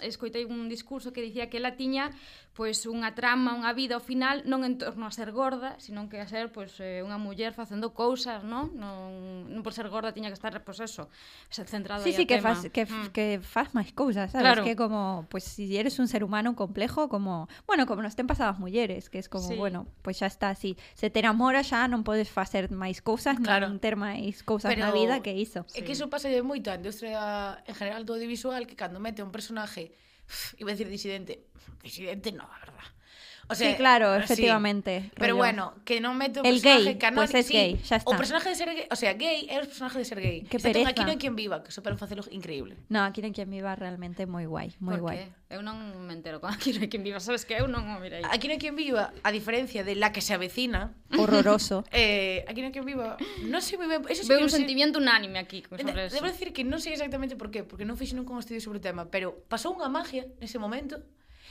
escoitei 0.00 0.48
un 0.48 0.68
discurso 0.72 1.12
que 1.12 1.20
dicía 1.20 1.50
que 1.50 1.60
ela 1.60 1.76
tiña 1.76 2.10
pois 2.52 2.84
unha 2.84 3.16
trama, 3.16 3.56
unha 3.56 3.72
vida 3.72 3.96
ao 3.96 4.04
final 4.04 4.44
non 4.44 4.60
en 4.68 4.76
torno 4.76 5.08
a 5.08 5.12
ser 5.12 5.32
gorda, 5.32 5.80
senón 5.80 6.12
que 6.12 6.20
a 6.20 6.28
ser 6.28 6.52
pois 6.52 6.76
eh, 6.84 7.00
unha 7.00 7.16
muller 7.16 7.56
facendo 7.56 7.96
cousas, 7.96 8.44
non? 8.44 8.76
Non, 8.76 9.48
non 9.48 9.60
por 9.64 9.72
ser 9.72 9.88
gorda 9.88 10.12
tiña 10.12 10.28
que 10.28 10.36
estar 10.36 10.52
pois 10.60 10.84
eso, 10.84 11.08
centrada 11.48 12.04
sí, 12.04 12.12
sí, 12.12 12.28
que 12.28 12.36
tema. 12.36 12.52
faz 12.52 12.68
que, 12.68 12.84
mm. 12.84 13.08
que 13.16 13.40
faz 13.40 13.72
máis 13.72 13.96
cousas, 13.96 14.36
sabes? 14.36 14.44
Claro. 14.44 14.62
Que 14.68 14.76
como 14.76 15.24
pois 15.32 15.48
si 15.48 15.72
eres 15.80 15.96
un 15.96 16.12
ser 16.12 16.20
humano 16.20 16.52
complejo 16.52 17.08
como, 17.08 17.48
bueno, 17.64 17.88
como 17.88 18.04
nos 18.04 18.20
ten 18.20 18.28
pasado 18.28 18.52
as 18.52 18.60
mulleres, 18.60 19.08
que 19.08 19.16
es 19.16 19.32
como, 19.32 19.48
sí. 19.48 19.56
bueno, 19.56 19.88
pois 20.04 20.20
xa 20.20 20.28
está 20.28 20.52
así, 20.52 20.76
se 20.92 21.08
te 21.08 21.24
enamora 21.24 21.64
xa 21.64 21.88
non 21.88 22.04
podes 22.04 22.28
facer 22.28 22.68
máis 22.68 23.00
cousas, 23.00 23.40
claro. 23.40 23.64
non 23.64 23.80
ter 23.80 23.96
máis 23.96 24.44
cousas 24.44 24.68
Pero, 24.68 24.84
na 24.84 24.92
vida 24.92 25.24
que 25.24 25.32
iso. 25.32 25.64
É 25.72 25.80
que 25.80 25.96
iso 25.96 26.12
pasa 26.12 26.28
de 26.28 26.44
moito 26.44 26.68
a 26.68 26.76
industria 26.76 27.56
en 27.64 27.72
general 27.72 28.04
do 28.04 28.12
audiovisual 28.12 28.68
que 28.68 28.76
cando 28.76 29.00
mete 29.00 29.24
un 29.24 29.32
personaje 29.32 29.91
iba 30.58 30.70
a 30.70 30.72
decir 30.74 30.88
disidente, 30.88 31.46
disidente 31.82 32.32
no, 32.32 32.44
a 32.44 32.58
verdad. 32.58 32.84
O 33.52 33.54
sea, 33.54 33.70
sí, 33.70 33.76
claro, 33.76 34.14
efectivamente. 34.16 35.02
Sí. 35.04 35.10
Pero 35.14 35.36
bueno, 35.36 35.74
que 35.84 36.00
no 36.00 36.14
meto 36.14 36.40
un 36.40 36.46
el 36.46 36.60
personaje 36.60 36.84
gay, 36.84 36.98
canónico. 36.98 37.32
Pues 37.32 37.44
es 37.44 37.46
sí. 37.46 37.52
gay, 37.52 37.80
ya 37.84 37.96
está. 37.96 38.10
O 38.10 38.16
personaje 38.16 38.48
de 38.48 38.54
ser 38.54 38.74
gay. 38.74 38.86
O 38.90 38.96
sea, 38.96 39.14
gay 39.14 39.46
es 39.50 39.66
personaje 39.66 39.98
de 39.98 40.04
ser 40.04 40.20
gay. 40.20 40.42
Que 40.42 40.56
o 40.56 40.60
sea, 40.60 40.72
pereza. 40.72 40.90
Aquí 40.90 41.02
no 41.04 41.10
hay 41.10 41.18
quien 41.18 41.36
viva, 41.36 41.62
que 41.62 41.70
superan 41.70 41.98
fácil, 41.98 42.20
increíble. 42.30 42.76
No, 42.88 43.02
aquí 43.04 43.20
no 43.20 43.26
hay 43.26 43.32
quien 43.32 43.50
viva 43.50 43.76
realmente 43.76 44.26
moi 44.26 44.46
guai, 44.46 44.74
moi 44.80 44.98
guai. 44.98 45.28
Eu 45.52 45.60
non 45.60 45.76
me 46.08 46.16
entero 46.16 46.40
con 46.40 46.48
Aquí 46.48 46.72
no 46.72 46.80
hay 46.80 46.88
quien 46.88 47.04
viva, 47.04 47.20
sabes 47.20 47.44
que 47.44 47.60
eu 47.60 47.68
non 47.68 47.84
o 47.84 48.00
mirei. 48.00 48.24
Aquí 48.24 48.48
no 48.48 48.56
hay 48.56 48.62
quien 48.62 48.72
viva, 48.72 49.12
a 49.22 49.30
diferencia 49.30 49.84
de 49.84 49.94
la 49.94 50.08
que 50.08 50.24
se 50.24 50.32
avecina. 50.32 50.96
Horroroso. 51.12 51.84
eh, 51.92 52.44
aquí 52.48 52.64
no 52.64 52.72
hay 52.72 52.72
quien 52.72 52.88
viva. 52.88 53.20
Non 53.44 53.60
sei 53.60 53.76
moi 53.76 53.84
ben... 53.84 54.00
Eso 54.08 54.24
sí 54.24 54.32
Veo 54.32 54.40
un 54.40 54.48
no 54.48 54.56
sentimiento 54.56 54.96
unánime 54.96 55.36
aquí 55.36 55.60
sobre 55.68 56.08
eso. 56.08 56.16
Debo 56.16 56.24
decir 56.24 56.56
que 56.56 56.64
non 56.64 56.80
sei 56.80 56.96
exactamente 56.96 57.36
por 57.36 57.52
qué, 57.52 57.68
porque 57.68 57.84
non 57.84 58.00
fixe 58.00 58.16
nunca 58.16 58.32
un 58.32 58.40
estudio 58.40 58.64
sobre 58.64 58.80
o 58.80 58.84
tema, 58.84 59.12
pero 59.12 59.44
pasou 59.52 59.76
unha 59.76 59.92
magia 59.92 60.24
nese 60.40 60.56
momento 60.56 61.04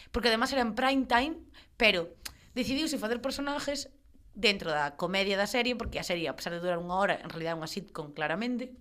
porque 0.09 0.33
además 0.33 0.49
era 0.51 0.65
en 0.65 0.73
prime 0.73 1.05
time, 1.05 1.37
pero 1.77 2.09
decidiuse 2.57 2.97
facer 2.97 3.21
personajes 3.21 3.93
dentro 4.33 4.71
da 4.71 4.97
comedia 4.97 5.37
da 5.37 5.45
serie, 5.45 5.77
porque 5.77 6.01
a 6.01 6.07
serie, 6.07 6.25
a 6.31 6.35
pesar 6.35 6.57
de 6.57 6.63
durar 6.63 6.81
unha 6.81 6.97
hora, 6.97 7.15
en 7.21 7.29
realidad 7.29 7.53
é 7.53 7.59
unha 7.61 7.69
sitcom 7.69 8.15
claramente, 8.17 8.73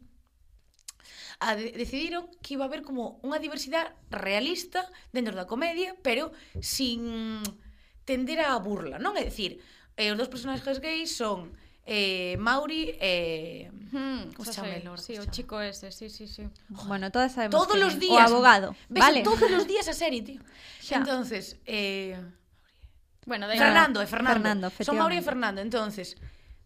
a 1.41 1.57
de 1.57 1.73
decidiron 1.73 2.29
que 2.45 2.55
iba 2.55 2.65
a 2.65 2.69
haber 2.69 2.85
como 2.85 3.19
unha 3.25 3.41
diversidade 3.41 3.97
realista 4.13 4.85
dentro 5.11 5.33
da 5.33 5.49
comedia, 5.49 5.97
pero 6.05 6.31
sin 6.61 7.41
tender 8.05 8.45
a 8.45 8.57
burla, 8.61 9.01
non? 9.01 9.17
É 9.17 9.25
dicir, 9.25 9.59
eh, 9.97 10.13
os 10.13 10.19
dos 10.21 10.29
personaxes 10.29 10.79
gays 10.79 11.17
son 11.17 11.57
eh, 11.93 12.37
Mauri 12.39 12.95
eh, 13.01 13.69
hmm, 13.91 14.39
o 14.39 14.45
sea, 14.45 14.77
el, 14.77 14.89
Sí, 14.99 15.19
o 15.19 15.25
chico 15.27 15.61
ese, 15.61 15.91
sí, 15.91 16.09
sí, 16.09 16.29
sí. 16.29 16.49
Bueno, 16.69 17.11
todas 17.11 17.33
sabemos 17.33 17.67
todos 17.67 17.77
los 17.77 17.99
días, 17.99 18.31
o 18.31 18.35
abogado, 18.35 18.77
ves 18.89 19.03
vale. 19.03 19.23
todos 19.25 19.51
los 19.51 19.67
días 19.67 19.89
a 19.89 19.93
serie, 19.93 20.23
tío. 20.23 20.41
Xa. 20.81 20.99
Entonces, 20.99 21.59
eh, 21.67 22.17
bueno, 23.27 23.49
de 23.49 23.59
Fernando, 23.59 24.01
é 24.01 24.07
Fernando. 24.07 24.71
Fernando 24.71 24.71
Son 24.87 24.97
Mauri 24.97 25.19
e 25.19 25.23
Fernando, 25.23 25.61
entonces, 25.61 26.15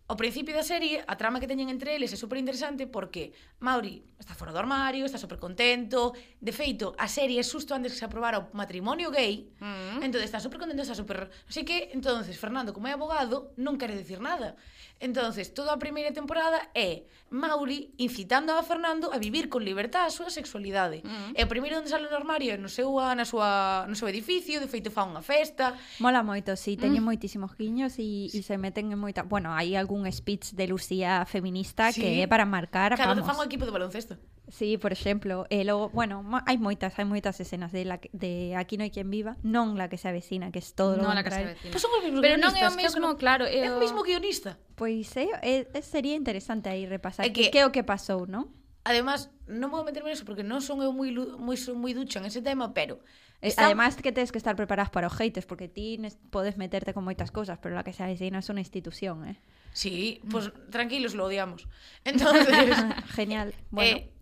ao 0.05 0.21
principio 0.21 0.53
da 0.53 0.61
serie, 0.61 1.01
a 1.09 1.17
trama 1.17 1.41
que 1.41 1.49
teñen 1.49 1.73
entre 1.73 1.97
eles 1.97 2.13
é 2.13 2.19
super 2.21 2.37
interesante 2.37 2.85
porque 2.85 3.33
Mauri 3.65 4.05
está 4.21 4.37
fora 4.37 4.53
do 4.53 4.61
armario, 4.61 5.09
está 5.09 5.17
super 5.17 5.41
contento, 5.41 6.13
de 6.37 6.53
feito, 6.53 6.93
a 7.01 7.09
serie 7.09 7.41
é 7.41 7.47
susto 7.49 7.73
antes 7.73 7.97
que 7.97 7.99
se 7.99 8.05
aprobara 8.05 8.37
o 8.37 8.53
matrimonio 8.53 9.09
gay, 9.09 9.49
mm. 9.57 10.05
entón 10.05 10.21
está 10.21 10.37
super 10.37 10.61
contento, 10.61 10.85
está 10.85 10.93
super... 10.93 11.33
Así 11.49 11.65
que, 11.65 11.97
entonces, 11.97 12.37
Fernando, 12.37 12.77
como 12.77 12.85
é 12.85 12.93
abogado, 12.93 13.57
non 13.57 13.81
quere 13.81 13.97
decir 13.97 14.21
nada. 14.21 14.61
Entonces, 15.01 15.53
toda 15.53 15.75
a 15.75 15.79
primeira 15.79 16.13
temporada 16.13 16.71
é 16.73 17.05
Mauri 17.29 17.93
incitando 17.99 18.55
a 18.55 18.63
Fernando 18.63 19.13
a 19.13 19.19
vivir 19.19 19.51
con 19.51 19.67
libertad 19.67 20.07
a 20.07 20.13
súa 20.15 20.31
sexualidade. 20.31 21.03
Mm. 21.03 21.35
E 21.35 21.41
o 21.43 21.49
primeiro 21.51 21.77
onde 21.77 21.91
sale 21.91 22.07
no 22.07 22.17
armario 22.17 22.55
é 22.55 22.59
no 22.59 22.71
seu, 22.71 22.95
na 23.13 23.27
súa, 23.27 23.85
no 23.91 23.99
seu 23.99 24.07
edificio, 24.07 24.63
de 24.63 24.71
feito 24.71 24.95
fa 24.95 25.03
unha 25.03 25.21
festa. 25.21 25.75
Mola 25.99 26.23
moito, 26.23 26.55
si, 26.55 26.79
sí, 26.79 26.81
teñen 26.81 27.03
mm. 27.03 27.09
moitísimos 27.11 27.53
guiños 27.59 27.99
e, 27.99 28.31
sí. 28.31 28.39
e 28.39 28.41
se 28.41 28.55
meten 28.57 28.95
en 28.95 28.99
moita... 29.01 29.27
Bueno, 29.27 29.51
hai 29.51 29.75
algún 29.75 30.07
speech 30.09 30.55
de 30.55 30.71
Lucía 30.71 31.27
feminista 31.27 31.91
sí. 31.91 32.01
que 32.01 32.09
é 32.23 32.27
para 32.31 32.47
marcar, 32.47 32.95
claro, 32.95 33.19
vamos. 33.19 33.27
Claro, 33.27 33.35
fan 33.35 33.43
o 33.43 33.45
equipo 33.45 33.67
de 33.67 33.75
baloncesto. 33.75 34.15
Sí, 34.49 34.77
por 34.77 34.93
exemplo, 34.93 35.47
e 35.49 35.65
logo, 35.65 35.89
bueno, 35.89 36.21
hai 36.45 36.61
moitas, 36.61 36.93
hai 37.01 37.09
moitas 37.09 37.41
escenas 37.41 37.73
de 37.73 37.89
la 37.89 37.97
que- 37.97 38.13
de 38.13 38.53
Aquí 38.61 38.77
no 38.77 38.85
hai 38.85 38.93
quen 38.93 39.09
viva, 39.09 39.41
non 39.41 39.81
la 39.81 39.89
que 39.89 39.97
se 39.97 40.05
avecina, 40.13 40.53
que 40.53 40.61
é 40.61 40.67
todo 40.77 41.01
Non 41.01 41.17
lo 41.17 41.17
la 41.17 41.25
que 41.25 41.33
se. 41.33 41.57
Pois 41.73 41.81
son 41.81 41.89
os 41.97 42.05
Pero 42.21 42.37
non 42.37 42.53
é 42.53 42.69
o 42.69 42.77
mesmo, 42.77 43.01
non. 43.01 43.17
claro, 43.17 43.49
É 43.49 43.65
é 43.65 43.73
o 43.73 43.77
o- 43.77 43.83
mesmo 43.83 44.05
guionista. 44.05 44.61
Pois 44.77 45.09
é, 45.17 45.33
é, 45.41 45.55
é 45.73 45.81
sería 45.81 46.13
interesante 46.13 46.69
aí 46.69 46.85
repasar 46.85 47.25
É 47.25 47.33
que, 47.33 47.49
que- 47.49 47.61
é 47.61 47.65
o 47.65 47.73
que 47.73 47.81
pasou, 47.81 48.29
non? 48.29 48.53
Además, 48.85 49.33
non 49.49 49.73
vou 49.73 49.81
meterme 49.81 50.13
neso 50.13 50.29
porque 50.29 50.45
non 50.45 50.61
son 50.61 50.85
eu 50.85 50.93
moi, 50.93 51.09
moi, 51.41 51.57
son 51.57 51.81
moi 51.81 51.97
ducha 51.97 52.21
en 52.21 52.29
ese 52.29 52.45
tema, 52.45 52.77
pero... 52.77 53.01
Eh, 53.41 53.49
está- 53.49 53.65
Además 53.65 53.97
que 53.97 54.13
tens 54.13 54.29
que 54.29 54.37
estar 54.37 54.53
preparadas 54.61 54.93
para 54.93 55.09
os 55.09 55.17
haters 55.17 55.49
porque 55.49 55.73
ti 55.73 55.97
podes 56.29 56.61
meterte 56.61 56.93
con 56.93 57.01
moitas 57.01 57.33
cousas, 57.33 57.57
pero 57.65 57.73
la 57.73 57.81
que 57.81 57.97
se 57.97 58.05
avecina 58.05 58.45
é 58.45 58.45
unha 58.45 58.61
institución, 58.61 59.25
eh. 59.25 59.41
Sí, 59.73 60.21
pues 60.29 60.53
tranquilos, 60.69 61.17
lo 61.17 61.25
odiamos. 61.33 61.65
Entonces, 62.05 62.53
Genial. 63.17 63.57
Bueno, 63.73 64.05
eh, 64.05 64.13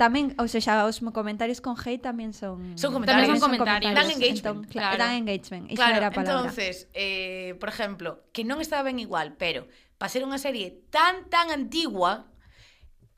Tamén, 0.00 0.32
ou 0.40 0.48
seja, 0.48 0.82
os 0.88 0.98
comentarios 1.12 1.60
con 1.60 1.76
hate 1.76 2.00
tamén 2.00 2.32
son... 2.32 2.74
Son 2.80 2.90
comentarios. 2.90 3.28
Tamén 3.28 3.38
son, 3.38 3.52
son 3.52 3.52
comentarios. 3.60 3.92
Dan 3.92 4.08
engagement. 4.08 4.40
Entón, 4.40 4.58
claro. 4.66 4.96
Dan 4.98 5.12
engagement. 5.20 5.64
Iso 5.68 5.78
claro. 5.78 5.96
era 6.00 6.08
a 6.08 6.14
palabra. 6.14 6.48
Entonces, 6.48 6.88
eh, 6.96 7.54
por 7.60 7.68
exemplo, 7.68 8.26
que 8.32 8.42
non 8.42 8.58
estaba 8.58 8.88
ben 8.88 8.98
igual, 8.98 9.36
pero 9.36 9.68
para 10.00 10.10
ser 10.10 10.24
unha 10.26 10.40
serie 10.40 10.82
tan, 10.90 11.28
tan 11.30 11.52
antigua, 11.54 12.26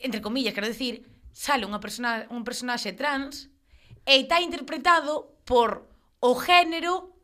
entre 0.02 0.20
comillas, 0.20 0.52
quero 0.52 0.68
decir, 0.68 1.08
sale 1.32 1.64
unha 1.64 1.80
persona, 1.80 2.28
un 2.28 2.44
personaxe 2.44 2.92
trans 2.92 3.48
e 4.04 4.20
está 4.20 4.44
interpretado 4.44 5.40
por 5.48 5.88
o 6.20 6.36
género 6.36 7.14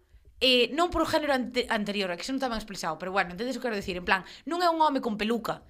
eh, 0.41 0.73
non 0.73 0.89
por 0.89 1.05
o 1.05 1.09
género 1.09 1.37
ante, 1.37 1.69
anterior, 1.69 2.09
que 2.17 2.25
xa 2.25 2.33
non 2.33 2.41
está 2.41 2.49
ben 2.49 2.65
pero 2.97 3.13
bueno, 3.13 3.37
entendes 3.37 3.55
o 3.57 3.61
que 3.61 3.69
quero 3.69 3.77
dicir, 3.77 4.01
en 4.01 4.09
plan, 4.09 4.25
non 4.49 4.65
é 4.65 4.69
un 4.73 4.81
home 4.81 5.05
con 5.05 5.21
peluca, 5.21 5.61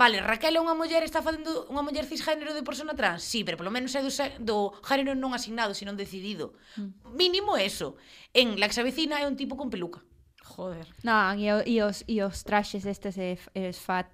Vale, 0.00 0.24
Raquel 0.24 0.56
é 0.56 0.60
unha 0.64 0.72
muller, 0.72 1.04
está 1.04 1.20
facendo 1.20 1.68
unha 1.68 1.84
muller 1.84 2.08
cisgénero 2.08 2.56
de 2.56 2.64
persona 2.64 2.96
trans? 2.96 3.20
Sí, 3.20 3.44
pero 3.44 3.60
polo 3.60 3.68
menos 3.68 3.92
é 3.92 4.00
do, 4.00 4.08
do 4.40 4.72
género 4.80 5.12
non 5.12 5.36
asignado, 5.36 5.76
sino 5.76 5.92
decidido. 5.92 6.56
Mm. 6.80 7.20
Mínimo 7.20 7.60
eso. 7.60 8.00
En 8.32 8.56
La 8.56 8.64
Exavecina 8.64 9.20
é 9.20 9.28
un 9.28 9.36
tipo 9.36 9.60
con 9.60 9.68
peluca. 9.68 10.00
Joder. 10.40 10.88
Non, 11.04 11.36
e, 11.36 11.52
e, 11.68 11.84
os, 11.84 12.00
e 12.08 12.24
os 12.24 12.48
traxes 12.48 12.88
estes 12.88 13.20
é, 13.20 13.36
é 13.52 13.76
fat. 13.76 14.08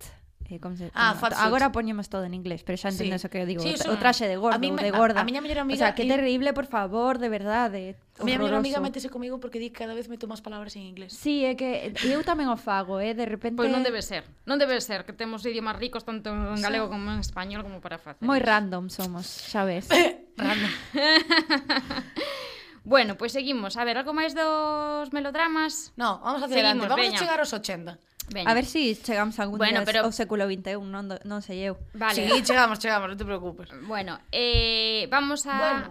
Eh, 0.49 0.61
como 0.61 0.77
se, 0.77 0.93
ah, 0.95 1.17
como, 1.19 1.35
agora 1.35 1.73
poñemos 1.73 2.09
todo 2.09 2.23
en 2.23 2.35
inglés, 2.35 2.63
pero 2.63 2.79
xa 2.79 2.95
entendes 2.95 3.23
sí. 3.23 3.27
o 3.27 3.31
que 3.31 3.43
eu 3.43 3.47
digo, 3.51 3.67
sí, 3.67 3.75
o 3.91 3.99
traxe 3.99 4.31
de 4.31 4.39
gordo, 4.39 4.55
a 4.55 4.63
mí, 4.63 4.71
de 4.71 4.95
gorda. 4.95 5.19
A, 5.19 5.23
a 5.23 5.27
miña 5.27 5.43
mellor 5.43 5.67
amiga, 5.67 5.75
o 5.75 5.83
sea, 5.83 5.99
que 5.99 6.07
terrible, 6.07 6.55
por 6.55 6.71
favor, 6.71 7.19
de 7.19 7.27
verdade. 7.27 7.99
Eh, 7.99 8.23
a 8.23 8.23
miña 8.23 8.39
mellor 8.39 8.63
amiga 8.63 8.79
métese 8.79 9.11
comigo 9.11 9.43
porque 9.43 9.59
di 9.59 9.75
que 9.75 9.83
cada 9.83 9.99
vez 9.99 10.07
meto 10.07 10.31
máis 10.31 10.39
palabras 10.39 10.79
en 10.79 10.87
inglés. 10.87 11.19
Sí, 11.19 11.43
é 11.43 11.59
que 11.59 11.91
eu 12.07 12.23
tamén 12.23 12.47
o 12.47 12.55
fago, 12.55 13.03
eh, 13.03 13.11
de 13.19 13.27
repente 13.27 13.59
Pois 13.59 13.67
pues 13.67 13.75
non 13.75 13.83
debe 13.83 14.07
ser. 14.07 14.23
Non 14.47 14.63
debe 14.63 14.79
ser 14.79 15.03
que 15.03 15.11
temos 15.11 15.43
idiomas 15.43 15.75
ricos 15.75 16.07
tanto 16.07 16.31
en 16.31 16.63
galego 16.63 16.87
sí. 16.87 16.93
como 16.95 17.11
en 17.11 17.19
español 17.19 17.67
como 17.67 17.83
para 17.83 17.99
facer. 17.99 18.23
Moi 18.23 18.39
random 18.39 18.87
somos, 18.87 19.27
xa 19.27 19.67
ves. 19.67 19.91
random. 20.39 20.73
bueno, 22.87 23.19
pois 23.19 23.35
pues 23.35 23.43
seguimos. 23.43 23.75
A 23.75 23.83
ver, 23.83 23.99
algo 23.99 24.15
máis 24.15 24.31
dos 24.31 25.11
melodramas? 25.11 25.91
No, 25.99 26.23
vamos 26.23 26.39
a 26.39 26.47
hacer 26.47 26.63
Seguimos. 26.63 26.87
Vamos 26.87 27.03
veña. 27.03 27.19
a 27.19 27.21
chegar 27.21 27.43
aos 27.43 27.51
80. 27.51 27.99
Veña. 28.29 28.51
A 28.51 28.55
ver 28.55 28.67
si 28.67 28.97
chegamos 28.97 29.39
algún 29.39 29.59
bueno, 29.59 29.81
día 29.81 29.87
pero... 29.87 30.01
ao 30.03 30.11
século 30.11 30.51
XXI, 30.51 30.83
non, 30.83 31.07
non 31.23 31.41
sei 31.43 31.63
eu. 31.63 31.79
Vale. 31.95 32.19
Sí, 32.19 32.43
chegamos, 32.43 32.83
chegamos, 32.83 33.07
non 33.07 33.19
te 33.19 33.23
preocupes. 33.23 33.71
Bueno, 33.87 34.19
eh, 34.35 35.07
vamos 35.07 35.47
a... 35.47 35.55
Bueno, 35.55 35.87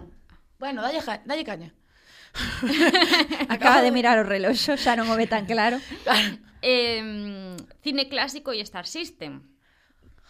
bueno 0.60 0.78
dalle, 0.84 1.00
dalle 1.24 1.44
caña. 1.48 1.72
Acaba 3.48 3.80
de 3.80 3.90
mirar 3.90 4.20
o 4.20 4.24
reloxo, 4.28 4.76
xa 4.76 4.92
non 5.00 5.08
o 5.08 5.16
ve 5.16 5.24
tan 5.24 5.48
claro. 5.48 5.80
eh, 6.60 7.56
cine 7.80 8.08
clásico 8.12 8.52
e 8.52 8.60
Star 8.60 8.84
System. 8.84 9.56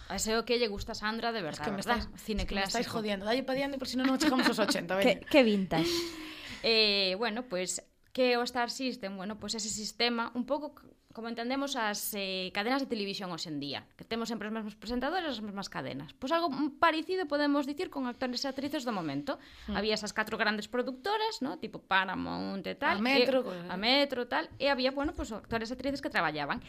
Ese 0.06 0.38
o 0.38 0.46
que 0.46 0.62
lle 0.62 0.70
gusta 0.70 0.94
a 0.94 0.98
Sandra 0.98 1.34
de 1.34 1.42
verdade, 1.42 1.58
es 1.58 1.66
que 1.66 1.74
me 1.74 1.82
estáis. 1.82 2.06
Cine 2.14 2.46
es 2.46 2.48
que 2.48 2.54
clásico. 2.54 2.78
me 2.78 2.86
estáis 2.86 2.86
jodiendo. 2.86 3.26
Dalle 3.26 3.42
pa 3.42 3.58
diante, 3.58 3.74
por 3.74 3.90
si 3.90 3.98
non 3.98 4.06
non 4.06 4.22
chegamos 4.22 4.46
aos 4.46 4.62
80, 4.62 4.94
veña. 4.98 5.18
Que, 5.18 5.26
que 5.26 5.40
vintage. 5.42 5.90
Eh, 6.66 7.14
bueno, 7.18 7.46
pois 7.46 7.78
pues, 7.78 7.86
que 8.10 8.34
o 8.34 8.42
Star 8.42 8.74
System, 8.74 9.14
bueno, 9.14 9.38
pois 9.38 9.54
pues 9.54 9.62
ese 9.62 9.70
sistema 9.70 10.32
un 10.34 10.46
pouco 10.46 10.74
como 11.16 11.32
entendemos 11.32 11.80
as 11.80 12.12
eh, 12.12 12.52
cadenas 12.52 12.84
de 12.84 12.92
televisión 12.92 13.32
hoxe 13.32 13.48
en 13.48 13.56
día, 13.56 13.88
que 13.96 14.04
temos 14.04 14.28
sempre 14.28 14.52
os 14.52 14.52
mesmos 14.52 14.76
presentadores, 14.76 15.32
as 15.32 15.40
mesmas 15.40 15.72
cadenas. 15.72 16.12
Pois 16.20 16.28
algo 16.28 16.52
parecido 16.76 17.24
podemos 17.24 17.64
dicir 17.64 17.88
con 17.88 18.04
actores 18.04 18.44
e 18.44 18.52
actrices 18.52 18.84
do 18.84 18.92
momento. 18.92 19.40
Mm. 19.64 19.80
Había 19.80 19.96
esas 19.96 20.12
catro 20.12 20.36
grandes 20.36 20.68
productoras, 20.68 21.40
no? 21.40 21.56
tipo 21.56 21.80
Paramount 21.80 22.68
e 22.68 22.76
tal, 22.76 23.00
a 23.00 23.00
Metro, 23.00 23.48
e, 23.48 23.64
a 23.64 23.80
Metro 23.80 24.28
tal, 24.28 24.44
e 24.60 24.68
había, 24.68 24.92
bueno, 24.92 25.16
pois 25.16 25.32
actores 25.32 25.72
e 25.72 25.80
actrices 25.80 26.04
que 26.04 26.12
traballaban. 26.12 26.60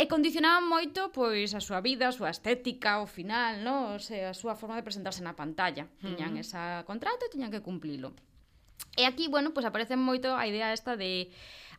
E 0.00 0.08
condicionaban 0.08 0.64
moito 0.64 1.12
pois 1.12 1.52
a 1.52 1.60
súa 1.60 1.84
vida, 1.84 2.08
a 2.08 2.16
súa 2.16 2.32
estética, 2.32 3.04
o 3.04 3.06
final, 3.06 3.60
no? 3.60 3.92
o 3.92 4.00
sea, 4.00 4.32
a 4.32 4.34
súa 4.34 4.56
forma 4.56 4.80
de 4.80 4.88
presentarse 4.88 5.20
na 5.20 5.36
pantalla. 5.36 5.84
Hmm. 6.00 6.16
Tiñan 6.16 6.40
ese 6.40 6.56
esa 6.56 6.80
contrato 6.88 7.28
e 7.28 7.32
tiñan 7.36 7.52
que 7.52 7.60
cumplilo. 7.60 8.16
E 8.96 9.04
aquí, 9.04 9.28
bueno, 9.28 9.52
pois 9.52 9.64
aparece 9.64 10.00
moito 10.00 10.32
a 10.32 10.44
idea 10.48 10.72
esta 10.72 10.96
de 10.96 11.28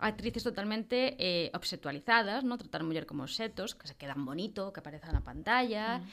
actrices 0.03 0.43
totalmente 0.43 1.15
eh, 1.17 1.49
obsexualizadas, 1.55 2.43
¿no? 2.43 2.57
Tratar 2.59 2.81
a 2.81 2.83
muller 2.83 3.07
como 3.07 3.23
obxetos, 3.23 3.73
que 3.73 3.87
se 3.87 3.95
quedan 3.95 4.27
bonito, 4.27 4.75
que 4.75 4.83
aparezan 4.83 5.15
na 5.15 5.23
pantalla. 5.23 6.03
Mm. 6.03 6.07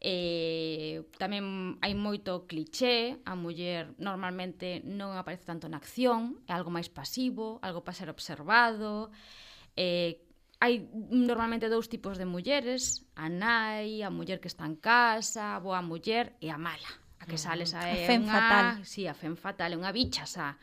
Eh, 0.00 1.04
tamén 1.20 1.76
hai 1.84 1.92
moito 1.92 2.48
cliché, 2.48 3.20
a 3.28 3.36
muller 3.36 3.92
normalmente 4.00 4.80
non 4.80 5.12
aparece 5.12 5.44
tanto 5.44 5.68
na 5.68 5.76
acción, 5.76 6.40
é 6.48 6.56
algo 6.56 6.72
máis 6.72 6.88
pasivo, 6.88 7.60
algo 7.60 7.84
para 7.84 7.96
ser 7.96 8.08
observado. 8.08 9.12
Eh, 9.76 10.24
hai 10.60 10.88
normalmente 10.92 11.68
dous 11.68 11.92
tipos 11.92 12.16
de 12.16 12.24
mulleres, 12.24 13.04
a 13.12 13.28
nai, 13.28 14.00
a 14.00 14.08
muller 14.08 14.40
que 14.40 14.48
está 14.48 14.64
en 14.64 14.80
casa, 14.80 15.56
a 15.56 15.60
boa 15.60 15.84
muller 15.84 16.36
e 16.40 16.48
a 16.48 16.56
mala. 16.56 16.92
A 17.20 17.28
que 17.28 17.36
sales 17.36 17.72
mm. 17.72 17.76
a, 17.76 17.80
é 17.84 18.04
a 18.04 18.08
fen 18.08 18.20
unha... 18.24 18.32
fatal. 18.32 18.66
Sí, 18.88 19.04
a 19.04 19.12
fen 19.12 19.36
fatal, 19.36 19.68
é 19.72 19.76
unha 19.76 19.92
bicha, 19.92 20.24
xa. 20.24 20.56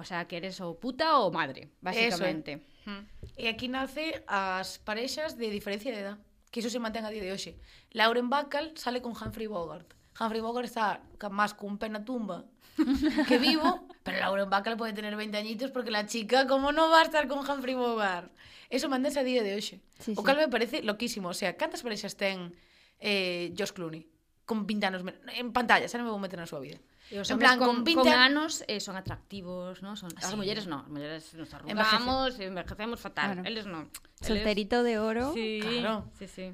O 0.00 0.04
sea, 0.08 0.24
que 0.24 0.40
eres 0.40 0.56
ou 0.64 0.74
puta 0.80 1.20
ou 1.20 1.28
madre, 1.30 1.68
basicamente. 1.84 2.64
Mm. 2.88 3.04
E 3.36 3.44
aquí 3.52 3.68
nace 3.68 4.24
as 4.26 4.80
parexas 4.80 5.36
de 5.36 5.52
diferencia 5.52 5.92
de 5.92 6.00
edad, 6.00 6.16
que 6.48 6.64
iso 6.64 6.72
se 6.72 6.80
mantén 6.80 7.04
a 7.04 7.12
día 7.12 7.20
de 7.20 7.30
hoxe. 7.36 7.60
Lauren 7.92 8.32
Bacall 8.32 8.72
sale 8.80 9.04
con 9.04 9.12
Humphrey 9.12 9.46
Bogart. 9.46 9.92
Humphrey 10.16 10.40
Bogart 10.40 10.64
está 10.66 11.04
máis 11.28 11.52
cun 11.52 11.76
pé 11.76 11.92
na 11.92 12.00
tumba 12.02 12.48
que 13.28 13.36
vivo, 13.36 13.84
pero 14.00 14.16
Lauren 14.24 14.48
Bacall 14.48 14.80
pode 14.80 14.96
tener 14.96 15.12
20 15.12 15.36
añitos 15.36 15.68
porque 15.70 15.92
la 15.92 16.08
chica, 16.08 16.48
como 16.48 16.72
non 16.72 16.88
va 16.88 17.04
a 17.04 17.06
estar 17.06 17.28
con 17.28 17.44
Humphrey 17.44 17.76
Bogart? 17.76 18.32
Eso 18.72 18.88
mantense 18.88 19.20
a 19.20 19.26
día 19.26 19.44
de 19.44 19.52
hoxe. 19.58 19.84
Sí, 20.00 20.16
o 20.16 20.22
sí. 20.24 20.32
me 20.36 20.48
parece 20.48 20.80
loquísimo. 20.80 21.28
O 21.28 21.36
sea, 21.36 21.58
cantas 21.60 21.82
parexas 21.84 22.16
ten 22.16 22.56
eh, 23.02 23.52
Josh 23.58 23.72
Clooney? 23.76 24.08
Con 24.48 24.64
20 24.66 24.86
anos 24.86 25.02
men- 25.04 25.20
en 25.36 25.52
pantalla, 25.52 25.86
xa 25.90 25.98
non 26.00 26.06
me 26.08 26.12
vou 26.14 26.22
meter 26.22 26.38
na 26.40 26.48
súa 26.48 26.62
vida. 26.64 26.80
E 27.10 27.18
os 27.18 27.26
en 27.26 27.42
plan, 27.42 27.58
con, 27.58 27.82
con, 27.82 28.06
20 28.06 28.06
con 28.06 28.14
anos 28.14 28.62
eh, 28.70 28.78
son 28.78 28.94
atractivos, 28.94 29.82
¿no? 29.82 29.98
son, 29.98 30.14
as 30.14 30.30
mulleres 30.38 30.70
non, 30.70 30.86
as 30.86 30.90
mulleres 30.94 31.34
nos 31.34 31.50
arrugamos, 31.50 32.38
e 32.38 32.46
envejecemos 32.46 33.02
fatal, 33.02 33.34
claro. 33.34 33.48
eles 33.50 33.66
non. 33.66 33.90
Eles... 33.90 34.26
Solterito 34.30 34.86
de 34.86 35.02
oro. 35.02 35.34
Sí, 35.34 35.58
claro. 35.58 36.06
sí, 36.14 36.30
sí. 36.30 36.46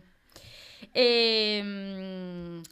Eh, 0.97 1.61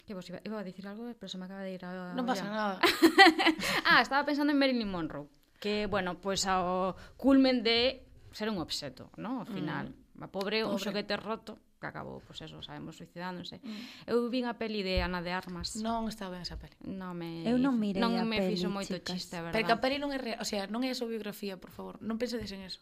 que 0.07 0.15
vos 0.17 0.25
iba, 0.29 0.41
iba 0.45 0.57
a 0.61 0.65
dicir 0.65 0.89
algo, 0.89 1.13
pero 1.19 1.29
se 1.29 1.37
me 1.37 1.45
acaba 1.45 1.61
de 1.61 1.77
ir 1.77 1.85
a... 1.85 2.17
Non 2.17 2.25
pasa 2.25 2.49
nada. 2.49 2.81
ah, 3.89 4.01
estaba 4.01 4.25
pensando 4.25 4.57
en 4.57 4.59
Marilyn 4.61 4.89
Monroe, 4.89 5.29
que, 5.61 5.85
bueno, 5.85 6.17
pues 6.17 6.49
ao 6.49 6.97
culmen 7.21 7.61
de 7.61 8.09
ser 8.33 8.49
un 8.49 8.65
obxeto, 8.65 9.13
¿no? 9.21 9.45
Ao 9.45 9.47
final, 9.49 9.93
mm. 9.93 10.25
a 10.25 10.29
pobre, 10.33 10.65
pobre, 10.65 10.73
un 10.73 10.81
xoquete 10.81 11.21
roto 11.21 11.61
que 11.85 11.93
acabou, 11.93 12.25
pois 12.25 12.41
eso, 12.41 12.65
sabemos, 12.65 12.97
suicidándose. 12.97 13.61
Eh. 13.61 13.69
Mm. 13.69 14.09
Eu 14.09 14.33
vin 14.33 14.49
a 14.49 14.57
peli 14.57 14.81
de 14.81 15.05
Ana 15.05 15.21
de 15.21 15.37
Armas. 15.37 15.77
Non 15.85 16.09
está 16.09 16.33
ben 16.33 16.41
esa 16.41 16.57
peli. 16.57 16.73
Non 16.89 17.13
me 17.13 17.45
Eu 17.45 17.61
non 17.61 17.77
mirei 17.77 18.01
non 18.01 18.17
a 18.17 18.25
me 18.25 18.41
peli, 18.41 18.57
fixo 18.57 18.73
moito 18.73 18.97
chicas. 18.97 19.21
chiste, 19.21 19.37
verdade. 19.37 19.53
Pero 19.53 19.69
que 19.69 19.75
a 19.77 19.81
peli 19.85 20.01
non 20.01 20.17
é, 20.17 20.19
real, 20.19 20.41
o 20.41 20.47
sea, 20.49 20.65
non 20.65 20.81
é 20.81 20.89
a 20.89 20.97
súa 20.97 21.13
biografía, 21.13 21.61
por 21.61 21.69
favor, 21.69 22.01
non 22.01 22.17
pensedes 22.17 22.49
en 22.57 22.65
eso. 22.65 22.81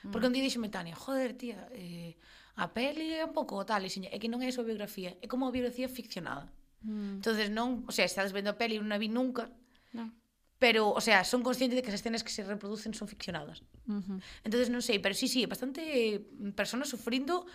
Mm. 0.00 0.10
Porque 0.16 0.26
un 0.26 0.32
día 0.32 0.44
dixome 0.48 0.72
Tania, 0.72 0.96
joder, 0.96 1.36
tía, 1.36 1.68
eh, 1.76 2.16
a 2.56 2.72
peli 2.72 3.20
é 3.20 3.22
un 3.28 3.36
pouco 3.36 3.60
tal, 3.68 3.84
e 3.84 3.90
é 3.92 4.16
que 4.16 4.32
non 4.32 4.40
é 4.40 4.48
a 4.48 4.54
súa 4.56 4.64
biografía, 4.64 5.20
é 5.20 5.26
como 5.28 5.44
a 5.44 5.52
biografía 5.52 5.92
ficcionada. 5.92 6.48
Mm. 6.82 7.20
Entonces 7.20 7.52
non, 7.52 7.84
o 7.84 7.92
sea, 7.92 8.08
estades 8.08 8.32
vendo 8.32 8.48
a 8.48 8.56
peli 8.56 8.80
non 8.80 8.90
a 8.90 8.98
vi 8.98 9.12
nunca. 9.12 9.52
Non. 9.92 10.16
Pero, 10.58 10.90
o 10.90 11.00
sea, 11.00 11.22
son 11.22 11.46
conscientes 11.46 11.78
de 11.78 11.82
que 11.86 11.94
as 11.94 11.98
escenas 12.02 12.26
que 12.26 12.34
se 12.34 12.42
reproducen 12.42 12.90
son 12.90 13.06
ficcionadas. 13.06 13.62
Uh 13.86 14.02
-huh. 14.02 14.18
Entonces 14.42 14.74
non 14.74 14.82
sei, 14.82 14.98
pero 14.98 15.14
sí, 15.14 15.30
sí, 15.30 15.46
bastante 15.46 15.86
eh, 15.86 16.18
personas 16.58 16.90
sufrindo 16.90 17.46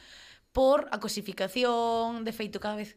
por 0.53 0.87
a 0.93 1.01
cosificación, 1.01 2.23
de 2.23 2.31
feito 2.31 2.61
cada 2.61 2.77
vez 2.77 2.95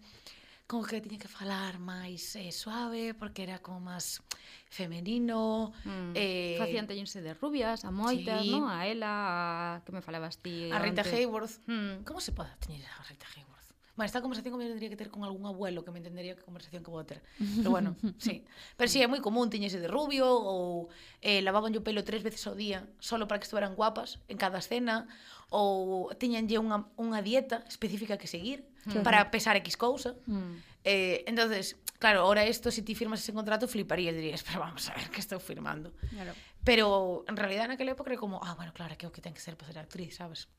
como 0.67 0.85
que 0.85 1.01
tiña 1.01 1.19
que 1.19 1.31
falar 1.31 1.79
máis 1.79 2.35
eh, 2.35 2.51
suave 2.51 3.15
porque 3.15 3.47
era 3.47 3.63
como 3.63 3.79
máis 3.79 4.19
femenino 4.67 5.71
mm. 5.87 6.11
eh, 6.19 6.59
facían 6.59 6.91
teñense 6.91 7.23
de 7.23 7.39
rubias 7.39 7.87
a 7.87 7.95
moitas, 7.95 8.43
sí. 8.43 8.51
no? 8.51 8.67
A 8.67 8.87
ela, 8.91 9.79
a... 9.79 9.87
que 9.87 9.95
me 9.95 10.03
falabas 10.03 10.43
ti 10.43 10.67
a 10.75 10.83
Rita 10.83 11.07
antes. 11.07 11.15
Hayworth 11.15 11.63
mm. 11.71 12.03
como 12.03 12.19
se 12.19 12.35
pode 12.35 12.51
teñer 12.59 12.83
a 12.83 13.03
Rita 13.07 13.27
Hayworth? 13.31 13.57
Bueno, 13.95 14.07
esta 14.07 14.21
conversación 14.21 14.53
como 14.53 14.67
tendría 14.67 14.91
que 14.91 14.97
ter 14.97 15.09
con 15.09 15.25
algún 15.25 15.47
abuelo 15.47 15.83
que 15.83 15.91
me 15.91 15.99
entendería 15.99 16.37
que 16.37 16.43
conversación 16.43 16.85
que 16.85 16.91
vou 16.91 17.01
ter. 17.07 17.23
Pero 17.39 17.71
bueno, 17.71 17.97
sí. 18.19 18.45
Pero 18.77 18.89
sí, 18.93 19.01
é 19.01 19.09
moi 19.09 19.25
común 19.25 19.49
tiñese 19.49 19.81
de 19.81 19.89
rubio 19.89 20.29
ou 20.29 20.93
eh, 21.25 21.41
lavaban 21.41 21.73
o 21.73 21.81
pelo 21.81 22.05
tres 22.05 22.21
veces 22.21 22.45
ao 22.45 22.53
día 22.53 22.85
solo 23.01 23.25
para 23.25 23.41
que 23.41 23.49
estuveran 23.49 23.73
guapas 23.73 24.21
en 24.29 24.37
cada 24.37 24.61
escena 24.61 25.09
ou 25.51 26.11
tiñanlle 26.19 26.59
unha, 26.59 26.91
unha 26.99 27.21
dieta 27.23 27.63
específica 27.71 28.19
que 28.19 28.27
seguir 28.27 28.67
mm. 28.87 29.03
para 29.07 29.31
pesar 29.31 29.55
X 29.63 29.77
cousa. 29.79 30.19
Mm. 30.27 30.59
Eh, 30.87 31.25
entonces, 31.27 31.77
claro, 31.99 32.23
ahora 32.23 32.47
esto, 32.47 32.71
se 32.71 32.81
si 32.81 32.83
ti 32.83 32.95
firmas 32.95 33.23
ese 33.23 33.33
contrato, 33.33 33.67
fliparías, 33.67 34.15
dirías, 34.15 34.43
pero 34.43 34.61
vamos 34.61 34.89
a 34.91 34.95
ver 34.95 35.11
que 35.11 35.21
estou 35.21 35.39
firmando. 35.39 35.95
Claro. 36.11 36.35
Pero 36.67 37.25
en 37.29 37.37
realidad 37.37 37.69
naquela 37.69 37.95
época 37.95 38.11
era 38.11 38.19
como, 38.19 38.43
ah, 38.43 38.55
bueno, 38.55 38.73
claro, 38.75 38.99
que 38.99 39.07
é 39.07 39.09
o 39.09 39.15
que 39.15 39.23
ten 39.23 39.35
que 39.35 39.43
ser 39.43 39.55
para 39.55 39.71
ser 39.71 39.79
actriz, 39.79 40.19
sabes? 40.19 40.51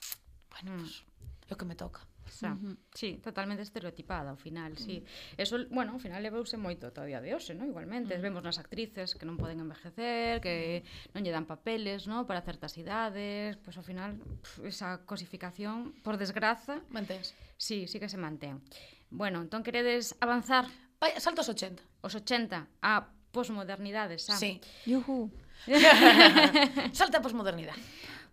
Bueno, 0.52 0.76
mm. 0.76 0.80
pues, 0.84 1.04
é 1.48 1.54
o 1.54 1.58
que 1.60 1.68
me 1.68 1.76
toca 1.76 2.04
xa. 2.30 2.54
Uh 2.54 2.60
-huh. 2.60 2.76
Sí, 2.94 3.20
totalmente 3.24 3.64
estereotipada 3.64 4.32
ao 4.32 4.40
final, 4.40 4.78
sí. 4.78 5.00
Uh 5.00 5.04
-huh. 5.04 5.42
Eso, 5.44 5.56
bueno, 5.72 5.96
ao 5.96 6.00
final 6.00 6.22
levouse 6.22 6.58
moito 6.58 6.92
todo 6.92 7.04
o 7.04 7.10
día 7.10 7.22
de 7.24 7.34
hoxe, 7.34 7.56
¿no? 7.56 7.66
Igualmente, 7.66 8.14
uh 8.14 8.18
-huh. 8.20 8.26
vemos 8.28 8.44
nas 8.44 8.60
actrices 8.60 9.16
que 9.16 9.26
non 9.26 9.40
poden 9.40 9.60
envejecer, 9.64 10.40
que 10.44 10.84
non 11.16 11.24
lle 11.24 11.32
dan 11.32 11.48
papeles, 11.48 12.06
¿no? 12.06 12.28
Para 12.30 12.46
certas 12.46 12.76
idades, 12.78 13.56
pois 13.64 13.74
pues, 13.74 13.76
ao 13.80 13.86
final 13.86 14.20
pff, 14.20 14.68
esa 14.68 15.02
cosificación, 15.08 15.96
por 16.06 16.16
desgraza, 16.20 16.84
mantense. 16.92 17.34
Sí, 17.58 17.88
sí 17.88 17.98
que 18.00 18.10
se 18.10 18.20
mantén. 18.20 18.62
Bueno, 19.10 19.42
entón 19.42 19.64
queredes 19.64 20.16
avanzar? 20.20 20.68
Vai, 21.00 21.16
salto 21.22 21.42
80. 21.42 21.82
Os 22.02 22.14
80 22.16 22.68
a 22.82 22.94
posmodernidade, 23.32 24.18
xa. 24.18 24.36
Sí. 24.36 24.60
Yuhu. 24.86 25.30
Salta 26.94 27.18
a 27.18 27.22
posmodernidade. 27.22 27.82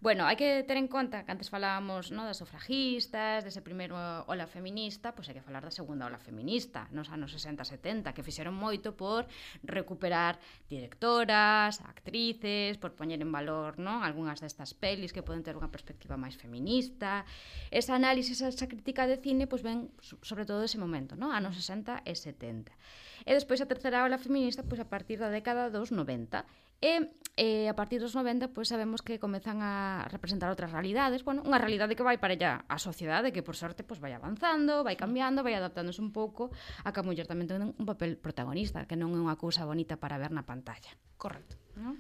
Bueno, 0.05 0.29
hai 0.29 0.37
que 0.37 0.61
ter 0.69 0.77
en 0.77 0.85
conta 0.85 1.25
que 1.25 1.33
antes 1.33 1.49
falábamos 1.49 2.13
no, 2.13 2.29
das 2.29 2.37
sufragistas, 2.37 3.41
dese 3.41 3.65
primeiro 3.65 3.97
ola 4.29 4.45
feminista, 4.45 5.17
pois 5.17 5.33
hai 5.33 5.35
que 5.41 5.41
falar 5.41 5.65
da 5.65 5.73
segunda 5.73 6.05
ola 6.05 6.21
feminista, 6.21 6.85
nos 6.93 7.09
anos 7.09 7.33
60 7.33 7.65
70, 7.65 8.13
que 8.13 8.21
fixeron 8.21 8.53
moito 8.53 8.93
por 9.01 9.25
recuperar 9.65 10.37
directoras, 10.69 11.81
actrices, 11.81 12.77
por 12.77 12.93
poñer 12.93 13.25
en 13.25 13.33
valor 13.33 13.81
no, 13.81 14.05
algunhas 14.05 14.45
destas 14.45 14.77
pelis 14.77 15.17
que 15.17 15.25
poden 15.25 15.41
ter 15.41 15.57
unha 15.57 15.73
perspectiva 15.73 16.21
máis 16.21 16.37
feminista. 16.37 17.25
Esa 17.73 17.97
análise, 17.97 18.37
esa, 18.37 18.53
esa 18.53 18.69
crítica 18.69 19.09
de 19.09 19.17
cine, 19.17 19.49
pois 19.49 19.65
ven 19.65 19.89
sobre 20.21 20.45
todo 20.45 20.69
ese 20.69 20.77
momento, 20.77 21.17
no, 21.17 21.33
anos 21.33 21.57
60 21.57 22.05
e 22.05 22.13
70. 22.13 22.77
E 23.25 23.33
despois 23.33 23.65
a 23.65 23.71
terceira 23.73 24.05
ola 24.05 24.21
feminista, 24.21 24.61
pois 24.69 24.85
a 24.85 24.89
partir 24.93 25.17
da 25.17 25.33
década 25.33 25.73
dos 25.73 25.89
90, 25.97 26.45
E 26.81 27.11
eh, 27.37 27.67
a 27.67 27.75
partir 27.75 27.99
dos 27.99 28.15
90 28.15 28.55
pois 28.55 28.71
sabemos 28.71 29.03
que 29.03 29.19
comezan 29.19 29.59
a 29.59 30.07
representar 30.11 30.47
outras 30.51 30.71
realidades, 30.71 31.27
bueno, 31.27 31.43
unha 31.43 31.59
realidade 31.59 31.99
que 31.99 32.07
vai 32.07 32.19
para 32.19 32.39
ella 32.39 32.63
a 32.71 32.79
sociedade 32.79 33.35
que 33.35 33.43
por 33.43 33.59
sorte 33.59 33.83
pois 33.83 33.99
vai 33.99 34.15
avanzando, 34.15 34.87
vai 34.87 34.95
cambiando, 34.95 35.43
vai 35.43 35.59
adaptándose 35.59 35.99
un 35.99 36.15
pouco 36.15 36.55
a 36.87 36.95
que 36.95 37.01
a 37.03 37.07
muller 37.07 37.27
tamén 37.27 37.51
ten 37.51 37.75
un 37.75 37.87
papel 37.87 38.15
protagonista, 38.15 38.87
que 38.87 38.95
non 38.95 39.11
é 39.15 39.19
unha 39.19 39.35
cousa 39.35 39.67
bonita 39.67 39.99
para 39.99 40.19
ver 40.19 40.31
na 40.31 40.47
pantalla. 40.47 40.95
Correcto, 41.19 41.59
non? 41.75 41.99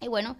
E 0.00 0.08
bueno, 0.08 0.36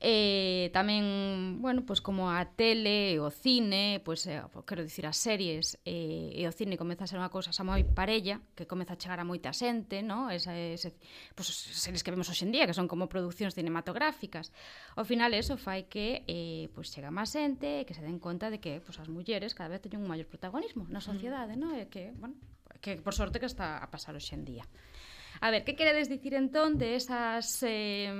eh, 0.00 0.72
tamén, 0.72 1.60
bueno, 1.60 1.84
pois 1.84 2.00
como 2.00 2.32
a 2.32 2.40
tele, 2.56 3.12
e 3.12 3.20
o 3.20 3.28
cine, 3.28 4.00
pois 4.00 4.24
eh, 4.24 4.40
quero 4.64 4.80
dicir 4.80 5.04
as 5.04 5.20
series 5.20 5.76
eh, 5.84 6.32
e 6.32 6.42
o 6.48 6.52
cine 6.56 6.80
comeza 6.80 7.04
a 7.04 7.10
ser 7.12 7.20
unha 7.20 7.28
cousa 7.28 7.52
xa 7.52 7.68
moi 7.68 7.84
parella, 7.84 8.40
que 8.56 8.64
comeza 8.64 8.96
a 8.96 9.00
chegar 9.00 9.20
a 9.20 9.28
moita 9.28 9.52
xente, 9.52 10.00
no? 10.00 10.32
Esa, 10.32 10.56
ese, 10.56 10.96
pois 11.36 11.52
series 11.52 12.00
que 12.00 12.16
vemos 12.16 12.32
hoxendía, 12.32 12.64
que 12.64 12.72
son 12.72 12.88
como 12.88 13.12
producións 13.12 13.52
cinematográficas. 13.52 14.56
Ao 14.96 15.04
final 15.04 15.36
eso 15.36 15.60
fai 15.60 15.84
que 15.84 16.24
eh, 16.24 16.72
pois 16.72 16.88
chega 16.88 17.12
máis 17.12 17.28
xente, 17.28 17.80
e 17.80 17.84
que 17.84 17.92
se 17.92 18.00
den 18.00 18.16
conta 18.16 18.48
de 18.48 18.64
que 18.64 18.80
pois 18.80 18.96
as 18.96 19.12
mulleres 19.12 19.52
cada 19.52 19.68
vez 19.68 19.84
teñen 19.84 20.00
un 20.00 20.08
maior 20.08 20.24
protagonismo 20.24 20.88
na 20.88 21.04
mm. 21.04 21.08
sociedade, 21.12 21.54
mm. 21.56 21.60
no? 21.60 21.68
E 21.76 21.92
que, 21.92 22.16
bueno, 22.16 22.40
que 22.80 22.96
por 22.96 23.12
sorte 23.12 23.36
que 23.36 23.48
está 23.52 23.84
a 23.84 23.88
pasar 23.92 24.16
hoxendía. 24.16 24.64
día. 24.64 24.93
A 25.40 25.50
ver, 25.50 25.64
que 25.64 25.74
queredes 25.74 26.08
dicir 26.08 26.34
entón 26.34 26.78
de 26.78 26.94
esas 26.94 27.62
eh, 27.62 28.10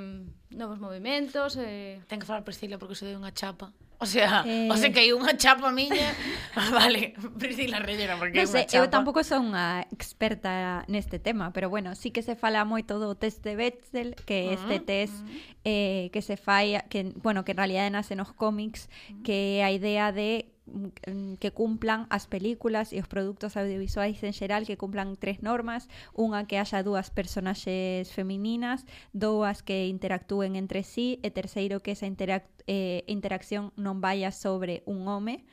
novos 0.50 0.78
movimentos? 0.80 1.58
Eh... 1.60 2.02
Ten 2.08 2.18
que 2.18 2.26
falar 2.26 2.42
Priscila 2.42 2.78
porque 2.78 2.98
se 2.98 3.06
deu 3.06 3.18
unha 3.18 3.34
chapa. 3.34 3.70
O 4.04 4.06
sea, 4.06 4.44
Eh. 4.44 4.68
o 4.68 4.76
sea 4.76 4.92
que 4.92 5.00
hai 5.00 5.16
unha 5.16 5.32
chapa 5.40 5.72
miña. 5.72 6.12
vale, 6.76 7.16
Priscila 7.40 7.80
Rellera 7.80 8.20
porque 8.20 8.36
Non 8.36 8.44
sei, 8.44 8.68
eu 8.76 8.84
tampouco 8.92 9.24
son 9.24 9.48
unha 9.56 9.88
experta 9.88 10.84
neste 10.92 11.16
tema, 11.16 11.56
pero 11.56 11.72
bueno, 11.72 11.96
sí 11.96 12.12
que 12.12 12.20
se 12.20 12.36
fala 12.36 12.68
moito 12.68 13.00
do 13.00 13.16
test 13.16 13.40
de 13.40 13.56
Bechdel, 13.56 14.12
que 14.28 14.52
é 14.52 14.60
este 14.60 14.76
test 14.84 15.16
eh, 15.64 16.12
que 16.12 16.20
se 16.20 16.36
fai, 16.36 16.76
que, 16.92 17.16
bueno, 17.24 17.48
que 17.48 17.56
en 17.56 17.58
realidad 17.64 17.88
nace 17.88 18.12
nos 18.12 18.36
cómics, 18.36 18.92
que 19.24 19.58
é 19.58 19.64
a 19.64 19.72
idea 19.72 20.12
de 20.12 20.52
mm, 20.68 21.40
que 21.40 21.52
cumplan 21.56 22.04
as 22.12 22.28
películas 22.28 22.92
e 22.92 23.00
os 23.00 23.08
produtos 23.08 23.56
audiovisuais 23.56 24.20
en 24.20 24.36
xeral 24.36 24.68
que 24.68 24.76
cumplan 24.76 25.16
tres 25.16 25.40
normas, 25.40 25.88
unha 26.12 26.44
que 26.44 26.60
haxa 26.60 26.84
dúas 26.84 27.08
personaxes 27.08 28.12
femininas, 28.12 28.84
dúas 29.16 29.64
que 29.64 29.88
interactúen 29.88 30.56
entre 30.60 30.84
sí 30.84 31.20
e 31.24 31.32
terceiro 31.32 31.80
que 31.80 31.96
esa 31.96 32.04
interac 32.08 32.44
eh, 32.64 33.04
interacción 33.12 33.76
non 33.76 33.93
non 33.94 34.02
vaia 34.02 34.34
sobre 34.34 34.82
un 34.90 35.06
home 35.06 35.46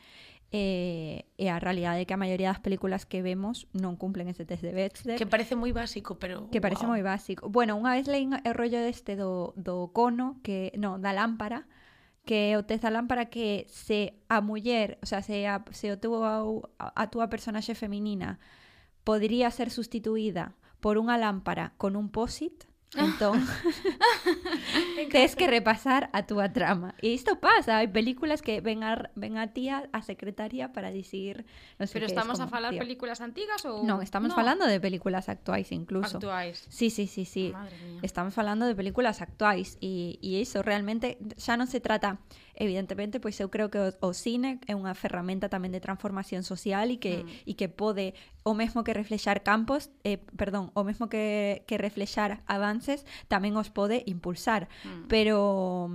eh, 0.51 1.29
e 1.37 1.47
a 1.47 1.61
realidade 1.61 2.01
é 2.01 2.05
que 2.09 2.17
a 2.17 2.19
maioría 2.19 2.49
das 2.49 2.59
películas 2.59 3.05
que 3.05 3.21
vemos 3.21 3.69
non 3.71 3.95
cumplen 3.95 4.27
ese 4.27 4.43
test 4.43 4.65
de 4.65 4.75
Bechdel. 4.75 5.15
Que 5.15 5.29
parece 5.29 5.55
moi 5.55 5.71
básico, 5.71 6.19
pero... 6.19 6.49
Que 6.49 6.59
parece 6.59 6.83
wow. 6.83 6.97
moi 6.97 7.03
básico. 7.05 7.47
Bueno, 7.47 7.79
unha 7.79 7.95
vez 7.95 8.09
leín 8.09 8.35
o 8.35 8.51
rollo 8.51 8.83
deste 8.83 9.15
do, 9.15 9.55
do 9.55 9.93
cono, 9.95 10.41
que 10.43 10.73
non, 10.75 10.99
da 10.99 11.15
lámpara, 11.15 11.69
que 12.27 12.51
é 12.51 12.59
o 12.59 12.67
test 12.67 12.83
da 12.83 12.91
lámpara 12.91 13.31
que 13.31 13.63
se 13.71 14.19
a 14.27 14.43
muller, 14.43 14.99
o 14.99 15.07
sea, 15.07 15.23
se, 15.23 15.47
a, 15.47 15.63
se 15.71 15.87
o 15.87 15.95
teu, 15.95 16.19
a, 16.19 16.43
a 16.75 17.03
túa 17.07 17.31
personaxe 17.31 17.71
feminina 17.71 18.41
podría 19.07 19.47
ser 19.55 19.71
sustituída 19.71 20.59
por 20.83 20.99
unha 20.99 21.15
lámpara 21.15 21.79
con 21.79 21.95
un 21.95 22.11
posit, 22.11 22.67
entón 22.99 23.39
tes 25.11 25.35
que 25.35 25.45
repasar 25.51 26.09
a 26.15 26.23
túa 26.25 26.49
trama. 26.55 26.95
E 27.03 27.11
isto 27.11 27.37
pasa, 27.43 27.77
hai 27.83 27.91
películas 27.91 28.39
que 28.39 28.63
ven 28.63 28.81
a, 28.87 29.11
ven 29.19 29.35
a 29.37 29.51
tía 29.51 29.91
a 29.91 29.99
secretaria 30.01 30.71
para 30.71 30.89
dicir, 30.89 31.43
non 31.77 31.85
sei 31.91 31.99
Pero 31.99 32.07
es 32.07 32.15
estamos 32.15 32.39
a 32.39 32.47
como, 32.47 32.55
falar 32.55 32.71
tío. 32.73 32.81
películas 32.81 33.19
antigas 33.19 33.61
ou 33.67 33.83
Non, 33.83 33.99
estamos 33.99 34.31
falando 34.31 34.63
de 34.65 34.79
películas 34.79 35.27
actuais 35.27 35.69
incluso. 35.75 36.17
actuais? 36.17 36.63
Sí, 36.71 36.87
sí, 36.89 37.05
sí, 37.05 37.27
sí. 37.27 37.51
Madre 37.51 37.75
mía. 37.83 37.99
Estamos 38.01 38.31
falando 38.33 38.63
de 38.65 38.73
películas 38.73 39.19
actuais 39.19 39.75
e, 39.83 40.15
e 40.23 40.39
iso 40.39 40.63
realmente 40.63 41.19
xa 41.35 41.59
non 41.59 41.67
se 41.67 41.83
trata 41.83 42.17
evidentemente, 42.61 43.17
pois 43.17 43.39
eu 43.41 43.49
creo 43.49 43.71
que 43.73 43.79
o, 43.79 43.89
o 44.05 44.11
cine 44.13 44.61
é 44.69 44.77
unha 44.77 44.93
ferramenta 44.93 45.49
tamén 45.49 45.73
de 45.73 45.81
transformación 45.81 46.45
social 46.45 46.93
e 46.93 46.97
que, 47.01 47.25
Mm. 47.25 47.49
e 47.49 47.53
que 47.57 47.67
pode 47.67 48.13
o 48.45 48.53
mesmo 48.53 48.81
que 48.85 48.93
reflexar 48.93 49.41
campos, 49.41 49.89
eh, 50.05 50.17
perdón, 50.37 50.69
o 50.77 50.81
mesmo 50.85 51.09
que, 51.09 51.61
que 51.65 51.77
reflexar 51.77 52.41
avances, 52.45 53.05
tamén 53.29 53.57
os 53.57 53.69
pode 53.73 54.05
impulsar. 54.05 54.69
Mm. 54.85 55.00
Pero 55.07 55.89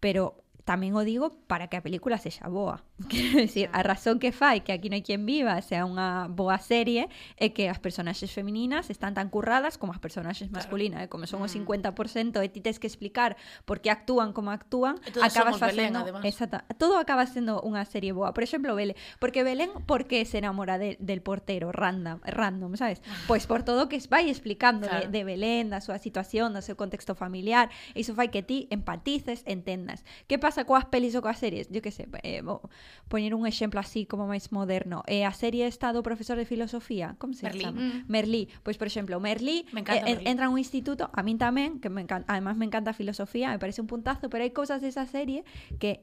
pero 0.00 0.44
tamén 0.66 0.98
o 0.98 1.06
digo 1.06 1.30
para 1.46 1.70
que 1.70 1.78
a 1.78 1.82
película 1.86 2.18
sexa 2.18 2.50
boa. 2.50 2.82
Quero 3.06 3.38
dicir, 3.38 3.70
a 3.70 3.86
razón 3.86 4.18
que 4.18 4.34
fai 4.34 4.66
que 4.66 4.74
aquí 4.74 4.90
non 4.90 4.98
hai 4.98 5.06
quen 5.06 5.22
viva 5.22 5.54
sea 5.62 5.86
unha 5.86 6.26
boa 6.26 6.58
serie 6.58 7.06
é 7.38 7.54
que 7.54 7.70
as 7.70 7.78
personaxes 7.78 8.34
femininas 8.34 8.90
están 8.90 9.14
tan 9.14 9.30
curradas 9.30 9.78
como 9.78 9.94
as 9.94 10.02
personaxes 10.02 10.50
Claro. 10.50 10.58
masculinas, 10.66 11.00
e 11.04 11.08
como 11.08 11.30
son 11.30 11.38
o 11.40 11.46
Mm. 11.46 11.62
50% 11.94 12.42
e 12.42 12.50
ti 12.50 12.58
tes 12.58 12.82
que 12.82 12.90
explicar 12.90 13.38
por 13.62 13.78
que 13.78 13.94
actúan 13.94 14.34
como 14.34 14.50
actúan, 14.50 14.98
E 15.06 15.14
acabas 15.22 15.54
Belén, 15.62 15.94
facendo 15.94 15.98
además. 16.02 16.22
Exacto, 16.26 16.58
todo 16.82 16.98
acaba 16.98 17.22
sendo 17.30 17.62
unha 17.62 17.86
serie 17.86 18.10
boa. 18.10 18.34
Por 18.34 18.42
exemplo, 18.42 18.74
Belén, 18.74 18.98
porque 19.22 19.46
Belén 19.46 19.70
por 19.86 20.10
que 20.10 20.26
se 20.26 20.42
enamora 20.42 20.82
de, 20.82 20.98
del 20.98 21.22
portero 21.22 21.70
random, 21.70 22.18
random, 22.26 22.74
sabes? 22.74 22.98
Pois 23.30 23.46
por 23.46 23.62
todo 23.62 23.86
que 23.86 24.02
vai 24.10 24.26
explicando 24.26 24.90
Claro. 24.90 25.06
de, 25.06 25.14
de 25.14 25.22
Belén, 25.22 25.70
da 25.70 25.78
súa 25.78 26.02
situación, 26.02 26.50
do 26.50 26.64
seu 26.64 26.74
contexto 26.74 27.14
familiar, 27.14 27.70
e 27.94 28.02
iso 28.02 28.18
fai 28.18 28.34
que 28.34 28.42
ti 28.42 28.66
empatices, 28.74 29.46
entendas. 29.46 30.02
Que 30.26 30.40
pasa 30.40 30.55
casa, 30.56 30.64
coas 30.64 30.88
pelis 30.88 31.12
ou 31.12 31.20
coas 31.20 31.36
series, 31.36 31.68
yo 31.68 31.84
que 31.84 31.92
sei, 31.92 32.08
eh, 32.24 32.40
vou 32.40 32.64
poñer 33.12 33.36
un 33.36 33.44
exemplo 33.44 33.76
así 33.76 34.08
como 34.08 34.24
máis 34.24 34.48
moderno. 34.48 35.04
Eh, 35.04 35.28
a 35.28 35.32
serie 35.36 35.68
está 35.68 35.92
do 35.92 36.00
profesor 36.00 36.40
de 36.40 36.48
filosofía, 36.48 37.20
como 37.20 37.36
se 37.36 37.44
Merlí. 37.44 37.64
chama? 37.68 37.80
Mm. 37.80 38.08
Merlí. 38.08 38.48
Pois, 38.64 38.80
por 38.80 38.88
exemplo, 38.88 39.20
Merlí, 39.20 39.68
me 39.76 39.80
eh, 39.80 39.84
encanta, 39.84 40.08
eh, 40.08 40.14
Merlí. 40.16 40.24
entra 40.24 40.44
a 40.46 40.50
un 40.50 40.56
instituto, 40.56 41.12
a 41.12 41.20
min 41.20 41.36
tamén, 41.36 41.76
que 41.84 41.92
me 41.92 42.00
encanta, 42.00 42.24
además 42.32 42.56
me 42.56 42.64
encanta 42.64 42.90
a 42.90 42.96
filosofía, 42.96 43.52
me 43.52 43.60
parece 43.60 43.84
un 43.84 43.88
puntazo, 43.90 44.32
pero 44.32 44.40
hai 44.40 44.52
cousas 44.56 44.80
desa 44.80 45.04
serie 45.04 45.44
que 45.76 46.00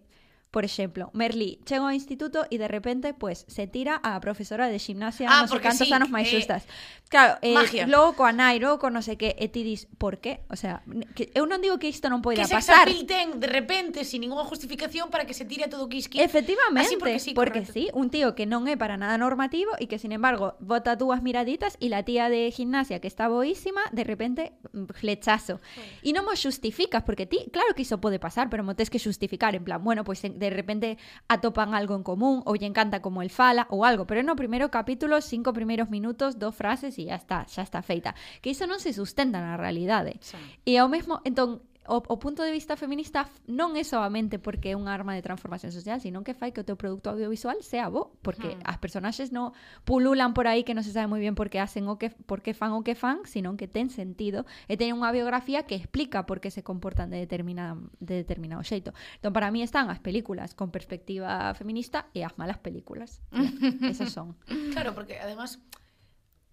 Por 0.54 0.66
exemplo, 0.66 1.10
Merlí 1.18 1.58
chega 1.66 1.82
ao 1.82 1.98
instituto 1.98 2.46
e 2.54 2.62
de 2.62 2.70
repente 2.70 3.18
pues, 3.18 3.42
se 3.50 3.66
tira 3.66 3.98
a 4.06 4.22
profesora 4.22 4.70
de 4.70 4.78
gimnasia 4.78 5.26
Ah, 5.26 5.50
porque 5.50 5.66
cantos 5.66 5.90
sí, 5.90 5.94
anos 5.98 6.14
máis 6.14 6.30
eh, 6.30 6.38
xustas. 6.38 6.70
Claro, 7.10 7.42
eh, 7.42 7.58
magia. 7.58 7.90
logo 7.90 8.14
coa 8.14 8.30
nai, 8.30 8.62
logo 8.62 8.78
co 8.78 8.94
non 8.94 9.02
sei 9.02 9.18
que, 9.18 9.34
e 9.34 9.50
ti 9.50 9.66
dis, 9.66 9.90
por 9.98 10.22
qué? 10.22 10.46
O 10.54 10.58
sea, 10.58 10.86
que 11.18 11.34
eu 11.34 11.50
non 11.50 11.58
digo 11.58 11.82
que 11.82 11.90
isto 11.90 12.06
non 12.06 12.22
Que 12.22 12.38
poida 12.38 12.46
pasar. 12.46 12.86
appeal 12.86 13.10
ten 13.10 13.42
de 13.42 13.50
repente 13.50 14.06
sin 14.06 14.22
ninguna 14.22 14.46
justificación 14.46 15.10
para 15.10 15.26
que 15.26 15.34
se 15.34 15.42
tire 15.50 15.66
todo 15.66 15.86
o 15.86 15.90
quisqui. 15.90 16.22
Efectivamente, 16.22 16.86
Así 16.86 17.02
porque 17.02 17.18
sí, 17.18 17.34
porque 17.34 17.66
correcto. 17.66 17.74
sí, 17.74 17.90
un 17.98 18.14
tío 18.14 18.38
que 18.38 18.46
non 18.46 18.70
é 18.70 18.78
para 18.78 18.94
nada 18.94 19.18
normativo 19.18 19.74
e 19.82 19.90
que 19.90 19.98
sin 19.98 20.14
embargo 20.14 20.54
bota 20.62 20.94
dúas 20.94 21.26
miraditas 21.26 21.82
e 21.82 21.90
la 21.90 22.06
tía 22.06 22.30
de 22.30 22.54
gimnasia 22.54 23.02
que 23.02 23.10
está 23.10 23.26
boísima, 23.26 23.82
de 23.90 24.06
repente 24.06 24.54
mm, 24.70 24.94
flechazo. 24.94 25.58
E 26.06 26.14
non 26.14 26.30
mo 26.30 26.38
justificas 26.38 27.02
porque 27.02 27.26
ti, 27.26 27.50
claro 27.50 27.74
que 27.74 27.82
iso 27.82 27.98
pode 27.98 28.22
pasar, 28.22 28.54
pero 28.54 28.62
mo 28.62 28.78
tes 28.78 28.94
que 28.94 29.02
justificar 29.02 29.58
en 29.58 29.66
plan, 29.66 29.82
bueno, 29.82 30.06
pois 30.06 30.22
pues, 30.22 30.38
de 30.44 30.52
repente 30.52 31.00
atopan 31.32 31.72
algo 31.72 31.96
en 31.96 32.04
común 32.04 32.44
ou 32.44 32.60
lle 32.60 32.68
encanta 32.68 33.00
como 33.00 33.24
el 33.24 33.32
fala 33.32 33.66
ou 33.72 33.88
algo, 33.88 34.04
pero 34.04 34.20
no 34.22 34.36
primeiro 34.36 34.68
capítulo, 34.68 35.24
cinco 35.24 35.56
primeiros 35.56 35.88
minutos, 35.88 36.36
dos 36.36 36.52
frases 36.52 37.00
e 37.00 37.08
ya 37.08 37.16
está, 37.16 37.48
xa 37.48 37.64
está 37.64 37.80
feita. 37.80 38.12
Que 38.44 38.52
iso 38.52 38.68
non 38.68 38.84
se 38.84 38.92
sustenta 38.92 39.40
na 39.40 39.56
realidade. 39.56 40.20
Xa. 40.20 40.38
E 40.68 40.76
ao 40.76 40.92
mesmo, 40.92 41.24
entón, 41.24 41.64
o, 41.88 42.04
o 42.08 42.20
punto 42.20 42.44
de 42.44 42.52
vista 42.52 42.78
feminista 42.78 43.28
non 43.48 43.76
é 43.76 43.84
soamente 43.84 44.40
porque 44.40 44.72
é 44.72 44.76
unha 44.80 44.96
arma 44.96 45.16
de 45.16 45.24
transformación 45.24 45.76
social, 45.76 46.00
sino 46.00 46.24
que 46.24 46.32
fai 46.32 46.56
que 46.56 46.64
o 46.64 46.68
teu 46.68 46.80
produto 46.80 47.12
audiovisual 47.12 47.60
sea 47.60 47.92
bo, 47.92 48.16
porque 48.24 48.56
hmm. 48.56 48.64
as 48.64 48.78
personaxes 48.80 49.36
non 49.36 49.52
pululan 49.84 50.32
por 50.32 50.48
aí 50.48 50.64
que 50.64 50.72
non 50.72 50.88
se 50.88 50.96
sabe 50.96 51.12
moi 51.12 51.20
ben 51.20 51.36
por 51.36 51.52
que 51.52 51.60
hacen 51.60 51.92
o 51.92 52.00
que 52.00 52.12
por 52.14 52.40
que 52.40 52.56
fan 52.56 52.72
o 52.72 52.88
que 52.88 52.96
fan, 52.96 53.28
sino 53.28 53.60
que 53.60 53.68
ten 53.68 53.92
sentido 53.92 54.48
e 54.72 54.80
ten 54.80 54.96
unha 54.96 55.12
biografía 55.12 55.68
que 55.68 55.76
explica 55.76 56.24
por 56.24 56.40
que 56.40 56.50
se 56.50 56.64
comportan 56.64 57.12
de 57.12 57.20
determinada 57.20 57.76
de 58.00 58.24
determinado 58.24 58.64
xeito. 58.64 58.96
Entón 59.20 59.36
para 59.36 59.52
mí 59.52 59.60
están 59.60 59.92
as 59.92 60.00
películas 60.00 60.56
con 60.56 60.72
perspectiva 60.72 61.52
feminista 61.54 62.08
e 62.16 62.24
as 62.24 62.40
malas 62.40 62.64
películas. 62.64 63.20
Esas 63.84 64.16
son. 64.16 64.40
Claro, 64.72 64.96
porque 64.96 65.20
además 65.20 65.60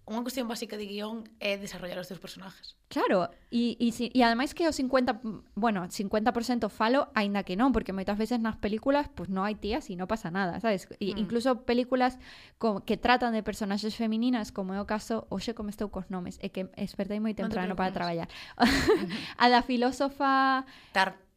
unha 0.09 0.25
cuestión 0.25 0.49
básica 0.49 0.75
de 0.75 0.89
guión 0.89 1.29
é 1.37 1.61
desarrollar 1.61 2.01
os 2.01 2.09
teus 2.09 2.17
personajes. 2.17 2.73
Claro, 2.89 3.29
e, 3.53 3.77
e, 3.77 3.89
e 3.93 4.19
ademais 4.25 4.57
que 4.57 4.65
o 4.65 4.73
50, 4.73 5.21
bueno, 5.53 5.85
50% 5.85 6.67
falo, 6.73 7.13
aínda 7.13 7.45
que 7.45 7.53
non, 7.53 7.69
porque 7.69 7.93
moitas 7.93 8.17
veces 8.17 8.41
nas 8.41 8.57
películas 8.57 9.07
pues 9.13 9.29
non 9.29 9.45
hai 9.45 9.55
tías 9.55 9.87
e 9.87 9.95
non 9.95 10.09
pasa 10.09 10.33
nada, 10.33 10.57
sabes? 10.57 10.89
E, 10.97 11.13
mm. 11.13 11.21
Incluso 11.21 11.63
películas 11.63 12.17
co, 12.57 12.81
que 12.81 12.97
tratan 12.97 13.37
de 13.37 13.45
personaxes 13.45 13.93
femininas, 13.93 14.49
como 14.49 14.73
é 14.73 14.81
o 14.81 14.89
caso, 14.89 15.29
hoxe 15.29 15.53
como 15.53 15.69
estou 15.69 15.93
cos 15.93 16.09
nomes, 16.09 16.41
é 16.41 16.49
que 16.49 16.67
espertei 16.81 17.21
moi 17.21 17.37
temprano 17.37 17.77
te 17.77 17.79
para 17.79 17.93
traballar. 17.93 18.27
a 19.41 19.45
da 19.47 19.61
filósofa... 19.61 20.65
Tar 20.91 21.31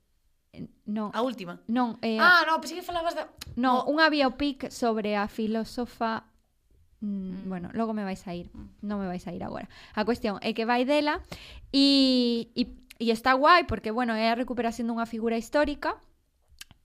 Non. 0.87 1.11
A 1.11 1.27
última. 1.27 1.59
Non, 1.67 1.99
eh, 1.99 2.21
ah, 2.23 2.47
non, 2.47 2.63
pensei 2.63 2.79
que 2.79 2.87
falabas 2.87 3.19
da... 3.19 3.27
Non, 3.59 3.83
no. 3.83 3.91
unha 3.91 4.07
biopic 4.07 4.71
sobre 4.71 5.19
a 5.19 5.27
filósofa 5.27 6.31
Mm, 7.05 7.45
bueno, 7.53 7.69
logo 7.77 7.93
me 7.93 8.01
vais 8.01 8.25
a 8.25 8.33
ir 8.33 8.49
Non 8.81 8.97
me 8.97 9.05
vais 9.05 9.21
a 9.29 9.33
ir 9.37 9.45
agora 9.45 9.69
A 9.93 10.09
cuestión 10.09 10.41
é 10.41 10.57
que 10.57 10.65
vai 10.65 10.89
dela 10.89 11.21
E, 11.69 12.49
e, 12.57 12.73
e 12.97 13.13
está 13.13 13.37
guai 13.37 13.69
porque, 13.69 13.93
bueno, 13.93 14.17
é 14.17 14.33
a 14.33 14.39
recuperación 14.39 14.89
dunha 14.89 15.05
figura 15.05 15.37
histórica 15.37 16.01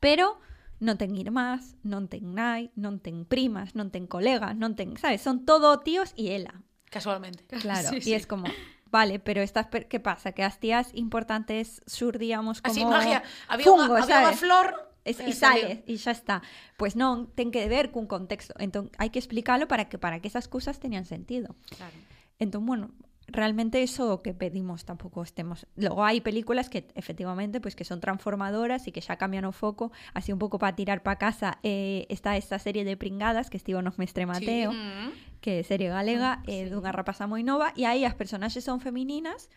Pero 0.03 0.35
non 0.83 0.95
ten 0.99 1.11
irmás, 1.15 1.75
non 1.83 2.07
ten 2.11 2.35
nai, 2.35 2.71
non 2.75 2.99
ten 3.03 3.23
primas, 3.27 3.75
non 3.75 3.91
ten 3.91 4.07
colegas, 4.07 4.55
non 4.55 4.75
ten, 4.79 4.95
sabes, 4.95 5.19
son 5.19 5.43
todo 5.43 5.75
tíos 5.83 6.15
e 6.15 6.31
ela. 6.31 6.63
Casualmente. 6.87 7.43
Claro, 7.59 7.91
Sí, 7.95 7.99
e 7.99 8.01
sí. 8.03 8.11
es 8.15 8.23
como, 8.23 8.47
vale, 8.87 9.19
pero 9.19 9.43
estas 9.43 9.67
per- 9.67 9.91
que 9.91 9.99
pasa? 9.99 10.31
Que 10.31 10.43
as 10.47 10.55
tías 10.59 10.91
importantes 10.95 11.83
xurdíamos 11.83 12.63
como 12.63 12.71
Así, 12.71 12.83
magia. 12.87 13.23
Había, 13.51 13.67
fungo, 13.67 13.95
había 13.95 14.31
flor... 14.31 14.88
Es, 15.09 15.19
eh, 15.19 15.29
e 15.29 15.33
sale, 15.33 15.83
e 15.89 15.97
xa 15.97 16.13
está. 16.13 16.45
Pois 16.77 16.93
non, 16.93 17.33
ten 17.33 17.49
que 17.49 17.65
ver 17.65 17.89
cun 17.89 18.05
contexto. 18.05 18.53
Entón, 18.61 18.93
hai 19.01 19.09
que 19.09 19.17
explicalo 19.17 19.65
para 19.65 19.89
que 19.89 19.97
para 19.97 20.21
que 20.21 20.29
esas 20.29 20.45
cousas 20.45 20.77
teñan 20.77 21.09
sentido. 21.09 21.57
Claro. 21.73 21.97
Entón, 22.37 22.69
bueno, 22.69 22.93
realmente 23.31 23.83
eso 23.83 24.21
que 24.21 24.33
pedimos 24.33 24.85
tampouco 24.85 25.23
estemos. 25.23 25.67
Logo 25.75 26.03
hai 26.05 26.21
películas 26.21 26.69
que 26.69 26.87
efectivamente 26.95 27.61
pois 27.61 27.77
que 27.77 27.85
son 27.85 28.01
transformadoras 28.01 28.85
e 28.87 28.91
que 28.91 29.01
xa 29.01 29.17
cambian 29.17 29.45
o 29.45 29.53
foco, 29.53 29.91
así 30.13 30.33
un 30.33 30.41
pouco 30.41 30.57
para 30.57 30.75
tirar 30.75 31.01
para 31.05 31.21
casa, 31.21 31.57
eh, 31.63 32.05
está 32.09 32.37
esta 32.37 32.57
serie 32.59 32.83
de 32.83 32.97
pringadas 32.97 33.49
que 33.49 33.57
estivo 33.57 33.81
nos 33.81 33.97
Mestre 34.01 34.25
Mateo, 34.25 34.73
que 35.41 35.61
é 35.61 35.63
serie 35.63 35.89
galega, 35.89 36.41
eh, 36.49 36.67
dunha 36.69 36.91
rapaza 36.91 37.29
moi 37.29 37.45
nova 37.45 37.71
e 37.77 37.85
aí 37.85 38.03
as 38.03 38.17
personaxes 38.17 38.65
son 38.65 38.81
femininas 38.81 39.49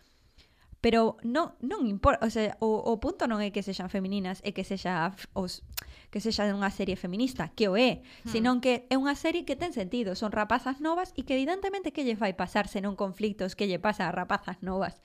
pero 0.82 1.16
non, 1.22 1.54
non 1.62 1.86
importa, 1.86 2.26
o 2.26 2.30
sea, 2.30 2.58
o, 2.58 2.82
o 2.82 2.98
punto 2.98 3.30
non 3.30 3.38
é 3.38 3.54
que 3.54 3.62
sexan 3.62 3.86
femininas, 3.86 4.42
é 4.42 4.50
que 4.50 4.66
sexa 4.66 5.14
os 5.32 5.62
que 6.10 6.18
sexa 6.18 6.50
unha 6.50 6.74
serie 6.74 6.98
feminista, 6.98 7.54
que 7.54 7.70
o 7.70 7.78
é, 7.78 8.02
hmm. 8.26 8.34
senón 8.34 8.58
que 8.58 8.90
é 8.90 8.98
unha 8.98 9.14
serie 9.14 9.46
que 9.46 9.54
ten 9.54 9.70
sentido, 9.70 10.18
son 10.18 10.34
rapazas 10.34 10.82
novas 10.82 11.14
e 11.14 11.22
que 11.22 11.38
evidentemente 11.38 11.94
que 11.94 12.02
lle 12.02 12.18
vai 12.18 12.34
pasar 12.34 12.66
senón 12.66 12.98
conflictos 12.98 13.54
que 13.54 13.70
lle 13.70 13.78
pasa 13.78 14.10
a 14.10 14.12
rapazas 14.12 14.58
novas. 14.58 14.98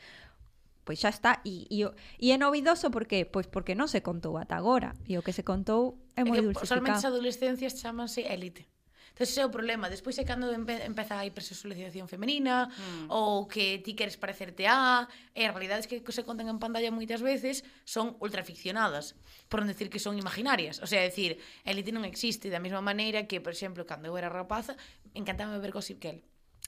Pois 0.82 0.98
xa 0.98 1.14
está, 1.14 1.46
e, 1.46 1.70
e, 1.70 1.86
e 2.18 2.34
é 2.34 2.42
novidoso 2.42 2.90
porque 2.90 3.30
pois 3.30 3.46
porque 3.46 3.78
non 3.78 3.86
se 3.86 4.02
contou 4.02 4.42
ata 4.42 4.58
agora, 4.58 4.98
e 5.06 5.14
o 5.16 5.22
que 5.22 5.32
se 5.32 5.46
contou 5.46 6.02
é 6.18 6.26
moi 6.26 6.42
eh, 6.42 6.44
eh, 6.44 6.48
dulcificado. 6.50 6.74
Solamente 6.74 7.06
as 7.06 7.08
adolescencias 7.08 7.78
chamanse 7.78 8.26
élite. 8.26 8.66
Entón, 9.18 9.26
ese 9.26 9.41
é 9.41 9.45
o 9.45 9.49
problema. 9.49 9.89
Despois 9.89 10.13
é 10.22 10.24
cando 10.24 10.53
empe 10.53 10.78
empeza 10.86 11.18
a 11.18 11.26
hipersexualización 11.26 12.05
femenina, 12.05 12.70
mm. 12.70 13.09
ou 13.09 13.49
que 13.49 13.82
ti 13.82 13.97
queres 13.97 14.13
parecerte 14.13 14.70
a, 14.70 15.09
e 15.34 15.41
as 15.41 15.53
realidades 15.57 15.89
que 15.89 16.05
se 16.05 16.22
contan 16.22 16.45
en 16.53 16.61
pantalla 16.61 16.93
moitas 16.93 17.26
veces 17.26 17.65
son 17.82 18.13
ultraficcionadas, 18.22 19.18
por 19.49 19.65
non 19.65 19.74
decir 19.74 19.89
que 19.89 19.97
son 19.97 20.22
imaginarias. 20.22 20.78
O 20.86 20.88
sea, 20.88 21.01
decir, 21.01 21.41
Elite 21.65 21.89
non 21.89 22.05
existe 22.05 22.53
da 22.53 22.61
mesma 22.61 22.86
maneira 22.86 23.26
que, 23.26 23.41
por 23.41 23.57
exemplo, 23.57 23.89
cando 23.89 24.05
eu 24.05 24.15
era 24.22 24.30
rapaza, 24.30 24.78
encantaba 25.18 25.57
ver 25.57 25.74
Gossip 25.74 25.97
Girl. 25.97 26.22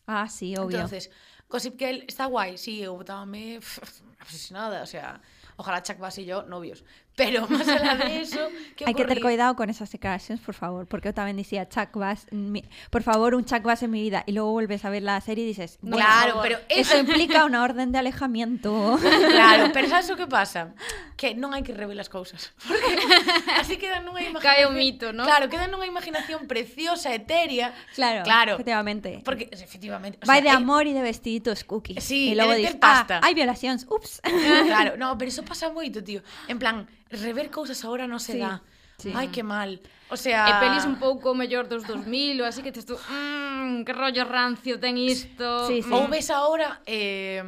Ah, 0.09 0.25
sí, 0.25 0.57
obvio. 0.57 0.81
Entonces, 0.81 1.13
Gossip 1.45 1.77
Girl 1.77 2.01
está 2.09 2.25
guai, 2.25 2.57
sí, 2.57 2.81
eu 2.81 2.97
botábame 2.97 3.61
obsesionada, 4.25 4.81
o 4.81 4.89
sea, 4.89 5.21
ojalá 5.53 5.85
Chuck 5.85 6.01
Bass 6.01 6.17
y 6.17 6.25
yo 6.25 6.49
novios, 6.49 6.81
Pero 7.19 7.43
máis 7.51 7.67
alá 7.67 7.99
de 7.99 8.07
eso, 8.23 8.39
que 8.79 8.87
Hai 8.87 8.95
que 8.95 9.03
ocorría? 9.03 9.19
cuidado 9.19 9.59
con 9.59 9.67
esas 9.67 9.91
declaracións, 9.91 10.39
por 10.39 10.55
favor, 10.55 10.87
porque 10.87 11.11
eu 11.11 11.15
tamén 11.15 11.35
dicía 11.35 11.67
Chuck 11.67 11.91
Bass, 11.99 12.31
mi- 12.31 12.63
por 12.87 13.03
favor, 13.03 13.35
un 13.35 13.43
Chuck 13.43 13.67
Bass 13.67 13.83
en 13.83 13.91
mi 13.91 13.99
vida, 13.99 14.23
e 14.23 14.31
logo 14.31 14.55
volves 14.55 14.87
a 14.87 14.89
ver 14.89 15.03
la 15.03 15.19
serie 15.19 15.43
e 15.43 15.51
dices, 15.51 15.75
No, 15.83 15.99
bueno, 15.99 16.07
Claro, 16.07 16.33
pero 16.39 16.55
eso 16.71 16.95
eso 16.95 17.03
implica 17.03 17.43
unha 17.43 17.59
orden 17.67 17.91
de 17.91 17.99
alejamiento. 17.99 18.95
Claro, 19.03 19.75
pero 19.75 19.91
sabes 19.91 20.07
o 20.13 20.15
que 20.15 20.31
pasa? 20.31 20.71
Que 21.19 21.35
non 21.35 21.51
hai 21.51 21.59
que 21.67 21.75
revelar 21.75 22.07
as 22.07 22.11
cousas. 22.11 22.55
Porque 22.63 22.95
así 23.59 23.75
quedan 23.75 24.07
nunha 24.07 24.23
imaginación... 24.23 24.39
Cae 24.39 24.63
o 24.63 24.71
mito, 24.71 25.11
¿no? 25.11 25.27
Claro, 25.27 25.51
quedan 25.51 25.75
nunha 25.75 25.83
imaginación 25.91 26.47
preciosa, 26.47 27.11
etérea. 27.11 27.75
claro, 27.99 28.23
Claro. 28.23 28.55
efectivamente. 28.55 29.19
Porque, 29.27 29.51
efectivamente... 29.51 30.15
o 30.23 30.25
Vai 30.29 30.39
sea, 30.39 30.47
de 30.47 30.51
hai- 30.55 30.63
amor 30.63 30.87
e 30.87 30.95
de 30.95 31.03
vestiditos 31.03 31.67
cookies. 31.67 31.99
Sí, 31.99 32.31
e 32.31 32.39
logo 32.39 32.55
dis, 32.55 32.71
pasta. 32.79 33.19
ah, 33.19 33.27
hai 33.27 33.35
violacións, 33.35 33.83
ups. 33.91 34.23
Claro, 34.23 34.95
no, 34.95 35.19
pero 35.19 35.27
eso 35.27 35.43
pasa 35.43 35.67
moito, 35.67 35.99
tío. 35.99 36.23
En 36.47 36.55
plan, 36.55 36.87
rever 37.09 37.49
cousas 37.49 37.81
agora 37.85 38.05
non 38.05 38.21
se 38.21 38.37
sí. 38.37 38.39
dá. 38.39 38.61
Sí. 38.99 39.11
Ai, 39.15 39.31
que 39.31 39.43
mal. 39.43 39.79
O 40.11 40.17
sea... 40.17 40.45
E 40.49 40.53
pelis 40.59 40.83
un 40.83 40.99
pouco 40.99 41.31
mellor 41.33 41.71
dos 41.71 41.87
2000 41.87 42.41
ou 42.41 42.45
así 42.45 42.61
que 42.61 42.73
tes 42.73 42.83
tú... 42.83 42.99
Mmm, 42.99 43.87
que 43.87 43.93
rollo 43.95 44.27
rancio 44.27 44.77
ten 44.77 44.99
isto. 44.99 45.65
Sí, 45.69 45.79
sí. 45.81 45.89
Mm. 45.89 45.95
Ou 45.95 46.05
ves 46.11 46.27
agora... 46.29 46.83
Eh, 46.83 47.41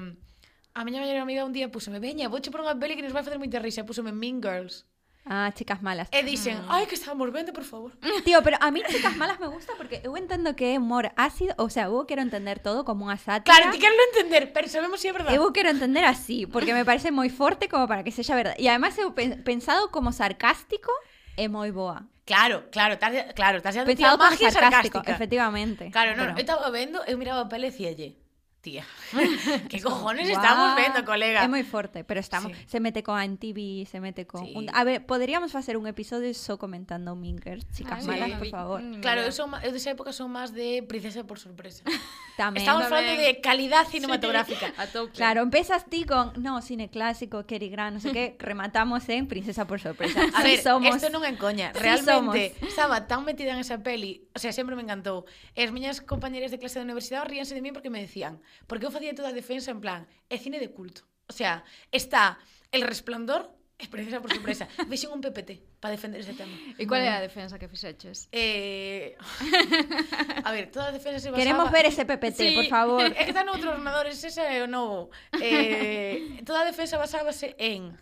a 0.74 0.82
miña 0.88 1.04
maior 1.04 1.20
amiga 1.20 1.44
un 1.44 1.52
día 1.52 1.68
púsome, 1.68 2.00
veña, 2.00 2.32
vouche 2.32 2.48
por 2.48 2.64
unha 2.64 2.80
peli 2.80 2.96
que 2.96 3.04
nos 3.04 3.12
vai 3.12 3.28
facer 3.28 3.36
moita 3.36 3.60
risa, 3.60 3.84
púsome 3.84 4.16
Mean 4.16 4.40
Girls. 4.40 4.88
Ah, 5.26 5.52
chicas 5.54 5.82
malas. 5.82 6.10
E 6.12 6.24
dixen, 6.26 6.58
ai, 6.68 6.88
que 6.90 6.96
estamos 6.98 7.30
vendo, 7.32 7.54
por 7.54 7.64
favor. 7.64 7.94
Tío, 8.26 8.42
pero 8.42 8.58
a 8.60 8.72
mí 8.72 8.82
chicas 8.90 9.16
malas 9.16 9.40
me 9.40 9.48
gusta 9.48 9.74
porque 9.78 10.02
eu 10.04 10.18
entendo 10.18 10.56
que 10.56 10.74
é 10.74 10.80
humor 10.82 11.14
ácido, 11.16 11.54
o 11.62 11.70
sea, 11.70 11.86
eu 11.94 12.06
quero 12.10 12.22
entender 12.26 12.58
todo 12.58 12.82
como 12.84 13.06
unha 13.06 13.18
sátira. 13.22 13.46
Claro, 13.46 13.70
ti 13.70 13.78
quero 13.78 13.94
entender, 14.10 14.50
pero 14.52 14.66
sabemos 14.68 14.98
si 15.00 15.08
é 15.10 15.14
verdade. 15.14 15.38
Eu 15.38 15.46
quero 15.54 15.70
entender 15.70 16.04
así, 16.10 16.50
porque 16.50 16.74
me 16.74 16.82
parece 16.84 17.14
moi 17.14 17.30
forte 17.30 17.70
como 17.70 17.86
para 17.86 18.02
que 18.02 18.10
sexa 18.10 18.34
verdade. 18.34 18.58
E 18.58 18.66
ademais 18.66 18.98
eu 18.98 19.14
pen- 19.14 19.46
pensado 19.46 19.94
como 19.94 20.10
sarcástico 20.10 20.90
é 21.38 21.46
moi 21.48 21.70
boa. 21.70 22.10
Claro, 22.26 22.70
claro, 22.72 22.94
estás, 22.98 23.34
claro, 23.34 23.58
estás 23.62 23.76
como 23.78 24.18
magia 24.18 24.50
sarcástico, 24.50 25.06
sarcástica. 25.06 25.12
efectivamente. 25.12 25.90
Claro, 25.92 26.18
no, 26.18 26.34
Pero- 26.34 26.38
eu 26.38 26.44
estaba 26.46 26.70
vendo, 26.74 26.98
eu 27.06 27.18
miraba 27.18 27.46
a 27.46 27.50
peli 27.50 27.68
e 27.68 27.72
dicíalle, 27.72 28.18
tía, 28.62 28.86
que 29.70 29.82
cojones 29.82 30.30
wow. 30.30 30.38
estamos 30.38 30.76
vendo, 30.78 31.04
colega? 31.04 31.44
É 31.44 31.50
moi 31.50 31.66
forte, 31.66 32.06
pero 32.06 32.22
estamos, 32.22 32.54
sí. 32.54 32.58
se 32.70 32.80
mete 32.80 33.02
con 33.02 33.18
Antibi, 33.18 33.90
se 33.90 34.00
mete 34.00 34.30
con... 34.30 34.46
Sí. 34.46 34.54
Un, 34.54 34.70
a 34.70 34.86
ver, 34.86 35.04
poderíamos 35.04 35.52
facer 35.52 35.76
un 35.76 35.90
episodio 35.90 36.30
só 36.38 36.62
comentando 36.62 37.18
Mingers, 37.18 37.66
ah, 37.66 37.74
chicas 37.74 38.00
Ay, 38.06 38.08
malas, 38.08 38.30
sí. 38.30 38.36
por 38.38 38.50
favor. 38.50 38.80
Mm, 38.82 39.02
claro, 39.02 39.26
eu, 39.26 39.34
son, 39.34 39.52
eu 39.66 39.74
desa 39.74 39.92
época 39.92 40.14
son 40.14 40.30
máis 40.30 40.54
de 40.54 40.86
princesa 40.86 41.26
por 41.26 41.42
sorpresa. 41.42 41.82
Tamén. 42.40 42.62
Estamos 42.64 42.88
Tamén. 42.88 42.94
falando 42.94 43.14
de 43.18 43.42
calidad 43.42 43.84
cinematográfica. 43.90 44.72
Sí. 44.72 44.78
A 44.82 44.86
tope. 44.88 45.18
Claro, 45.18 45.42
empezas 45.42 45.90
ti 45.90 46.06
con, 46.06 46.32
no, 46.38 46.62
cine 46.62 46.94
clásico, 46.94 47.44
Kerry 47.50 47.74
Grant, 47.74 47.98
non 47.98 48.02
sei 48.02 48.14
que, 48.14 48.26
rematamos 48.40 49.04
en 49.10 49.26
princesa 49.26 49.66
por 49.66 49.82
sorpresa. 49.82 50.22
A 50.38 50.46
sí 50.46 50.56
ver, 50.56 50.60
somos... 50.62 50.96
esto 50.96 51.10
non 51.10 51.26
é 51.26 51.34
coña, 51.36 51.74
realmente, 51.74 52.56
sí 52.58 52.72
estaba 52.72 53.08
tan 53.08 53.26
metida 53.26 53.52
en 53.52 53.60
esa 53.60 53.84
peli, 53.84 54.28
o 54.34 54.40
sea, 54.40 54.54
sempre 54.54 54.76
me 54.76 54.82
encantou. 54.82 55.26
E 55.54 55.62
as 55.66 55.72
miñas 55.74 56.00
compañeras 56.02 56.50
de 56.50 56.58
clase 56.58 56.80
de 56.80 56.86
universidade 56.86 57.28
ríanse 57.28 57.54
de 57.54 57.62
mí 57.62 57.72
porque 57.72 57.90
me 57.90 58.02
decían, 58.02 58.40
Porque 58.68 58.86
eu 58.86 58.92
facía 58.92 59.16
toda 59.16 59.30
a 59.30 59.36
defensa 59.36 59.72
en 59.72 59.80
plan, 59.80 60.08
é 60.30 60.38
cine 60.38 60.60
de 60.60 60.70
culto. 60.72 61.04
O 61.28 61.34
sea, 61.34 61.64
está 61.92 62.40
El 62.72 62.84
Resplandor, 62.84 63.52
experiencia 63.82 64.22
por 64.22 64.32
sorpresa. 64.32 64.68
Vexen 64.88 65.12
un 65.12 65.22
PPT 65.22 65.80
para 65.80 65.92
defender 65.92 66.22
ese 66.22 66.34
tema. 66.34 66.54
E 66.78 66.86
cual 66.86 67.02
é 67.02 67.10
a 67.10 67.20
mm. 67.20 67.28
defensa 67.28 67.60
que 67.60 67.68
fixeches? 67.68 68.30
Eh... 68.32 69.18
A 70.46 70.52
ver, 70.52 70.70
toda 70.70 70.90
a 70.90 70.94
defensa 70.94 71.20
se 71.20 71.30
basaba... 71.32 71.42
Queremos 71.42 71.72
ver 71.72 71.86
ese 71.86 72.06
PPT, 72.06 72.38
sí. 72.38 72.56
por 72.56 72.68
favor. 72.70 73.06
É 73.18 73.26
que 73.26 73.34
está 73.34 73.44
no 73.44 73.58
ordenadores, 73.58 73.82
ordenador, 73.82 74.06
ese 74.08 74.30
é 74.40 74.62
o 74.64 74.70
novo. 74.70 75.10
Eh... 75.42 76.40
Toda 76.46 76.62
a 76.62 76.70
defensa 76.70 77.02
basábase 77.02 77.58
en 77.58 77.98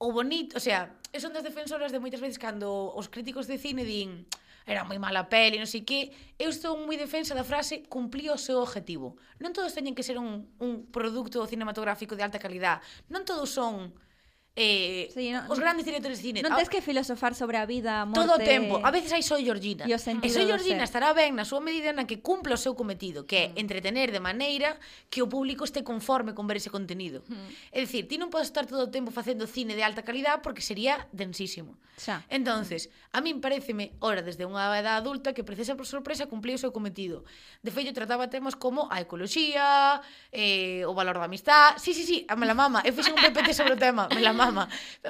o 0.00 0.12
bonito, 0.12 0.56
o 0.56 0.60
sea, 0.64 0.96
son 1.20 1.36
das 1.36 1.44
defensoras 1.44 1.92
de 1.92 2.00
moitas 2.00 2.24
veces 2.24 2.40
cando 2.40 2.88
os 2.96 3.12
críticos 3.12 3.44
de 3.44 3.60
cine 3.60 3.84
din 3.84 4.24
era 4.70 4.86
moi 4.86 5.02
mala 5.02 5.26
peli, 5.26 5.58
non 5.58 5.66
sei 5.66 5.82
que, 5.82 6.14
eu 6.38 6.54
estou 6.54 6.78
moi 6.78 6.94
defensa 6.94 7.34
da 7.34 7.42
frase 7.42 7.82
cumplí 7.90 8.30
o 8.30 8.38
seu 8.38 8.62
objetivo. 8.62 9.18
Non 9.42 9.50
todos 9.50 9.74
teñen 9.74 9.98
que 9.98 10.06
ser 10.06 10.14
un, 10.14 10.46
un 10.62 10.86
produto 10.94 11.42
cinematográfico 11.50 12.14
de 12.14 12.22
alta 12.22 12.38
calidad, 12.38 12.78
non 13.10 13.26
todos 13.26 13.50
son 13.50 13.90
eh, 14.60 15.08
sí, 15.14 15.32
no, 15.32 15.48
os 15.48 15.56
grandes 15.56 15.88
directores 15.88 16.20
de 16.20 16.22
cine. 16.22 16.38
Non 16.44 16.52
tes 16.52 16.68
que 16.68 16.84
filosofar 16.84 17.32
sobre 17.32 17.56
a 17.56 17.64
vida, 17.64 18.04
a 18.04 18.04
morte... 18.04 18.20
Todo 18.20 18.36
o 18.36 18.40
tempo. 18.40 18.76
A 18.84 18.92
veces 18.92 19.08
hai 19.16 19.24
Soy 19.24 19.48
Georgina. 19.48 19.88
E, 19.88 19.96
e 19.96 20.28
Soy 20.28 20.44
Georgina 20.44 20.84
estará 20.84 21.16
ben 21.16 21.32
na 21.32 21.48
súa 21.48 21.64
medida 21.64 21.96
na 21.96 22.04
que 22.04 22.20
cumpla 22.20 22.52
o 22.52 22.60
seu 22.60 22.76
cometido, 22.76 23.24
que 23.24 23.36
é 23.40 23.44
mm. 23.48 23.62
entretener 23.64 24.12
de 24.12 24.20
maneira 24.20 24.76
que 25.08 25.24
o 25.24 25.26
público 25.32 25.64
este 25.64 25.80
conforme 25.80 26.36
con 26.36 26.44
ver 26.44 26.60
ese 26.60 26.68
contenido. 26.68 27.24
Mm. 27.24 27.72
É 27.72 27.78
dicir, 27.80 28.04
ti 28.04 28.20
non 28.20 28.28
podes 28.28 28.52
estar 28.52 28.68
todo 28.68 28.84
o 28.84 28.92
tempo 28.92 29.08
facendo 29.08 29.48
cine 29.48 29.72
de 29.72 29.80
alta 29.80 30.04
calidad 30.04 30.44
porque 30.44 30.60
sería 30.60 31.08
densísimo. 31.16 31.80
Xa. 31.96 32.20
Entonces, 32.28 32.92
a 33.16 33.24
min 33.24 33.40
pareceme, 33.40 33.96
ora 34.04 34.20
desde 34.20 34.44
unha 34.44 34.68
edad 34.76 35.00
adulta, 35.00 35.32
que 35.32 35.40
precisa 35.40 35.72
por 35.72 35.88
sorpresa 35.88 36.28
cumplir 36.28 36.56
o 36.56 36.60
seu 36.60 36.72
cometido. 36.76 37.24
De 37.64 37.72
feito, 37.72 37.96
trataba 37.96 38.28
temas 38.28 38.60
como 38.60 38.92
a 38.92 39.00
ecoloxía, 39.00 40.04
eh, 40.32 40.84
o 40.84 40.92
valor 40.92 41.16
da 41.16 41.24
amistad... 41.24 41.80
Sí, 41.80 41.96
sí, 41.96 42.04
sí, 42.04 42.28
a 42.28 42.36
me 42.36 42.44
la 42.44 42.56
mama. 42.56 42.84
Eu 42.84 42.92
fixen 42.92 43.16
un 43.16 43.22
PPT 43.24 43.56
sobre 43.56 43.76
o 43.76 43.80
tema, 43.80 44.04
me 44.12 44.20
la 44.20 44.32
mama. 44.32 44.49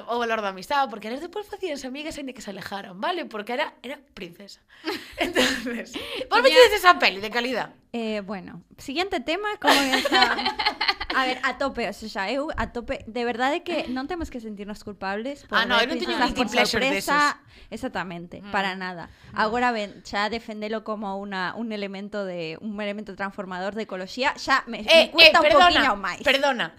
O 0.07 0.19
valor 0.19 0.41
da 0.41 0.49
amistad, 0.49 0.89
porque 0.89 1.07
elas 1.07 1.21
despois 1.21 1.47
facíanse 1.47 1.87
amigas 1.87 2.17
aínda 2.17 2.33
que 2.33 2.41
se 2.41 2.51
alejaran, 2.51 2.99
vale? 3.01 3.25
Porque 3.25 3.53
era, 3.53 3.73
era 3.83 3.99
princesa. 4.13 4.61
Entonces, 5.17 5.93
vos 6.29 6.41
vedes 6.41 6.73
esa 6.73 6.99
peli 6.99 7.19
de 7.19 7.29
calidad? 7.29 7.73
Eh, 7.93 8.21
bueno, 8.21 8.63
siguiente 8.77 9.19
tema, 9.19 9.49
como 9.59 9.73
está... 9.73 10.37
A 11.15 11.25
ver, 11.25 11.39
a 11.43 11.57
tope, 11.57 11.87
o 11.89 11.93
sea, 11.93 12.31
eu 12.31 12.47
a 12.55 12.71
tope, 12.71 13.03
de 13.07 13.23
verdade 13.25 13.63
que 13.63 13.87
non 13.91 14.07
temos 14.07 14.31
que 14.31 14.39
sentirnos 14.39 14.83
culpables 14.83 15.43
por 15.43 15.59
Ah, 15.59 15.67
no, 15.67 15.75
non 15.75 15.99
teño 15.99 16.15
por 16.15 16.47
sorpresa, 16.47 17.35
exactamente, 17.67 18.39
para 18.51 18.79
nada. 18.79 19.11
Agora 19.35 19.75
ben, 19.75 19.99
xa 20.07 20.31
defendelo 20.31 20.87
como 20.87 21.19
una, 21.19 21.51
un 21.59 21.75
elemento 21.75 22.23
de 22.23 22.55
un 22.63 22.79
elemento 22.79 23.15
transformador 23.15 23.75
de 23.75 23.83
ecoloxía, 23.83 24.31
xa 24.39 24.63
me, 24.71 24.87
me 24.87 25.11
cuesta 25.11 25.43
un 25.43 25.51
poquinho 25.51 25.95
máis. 25.99 26.23
Eh, 26.23 26.27
Perdona. 26.27 26.71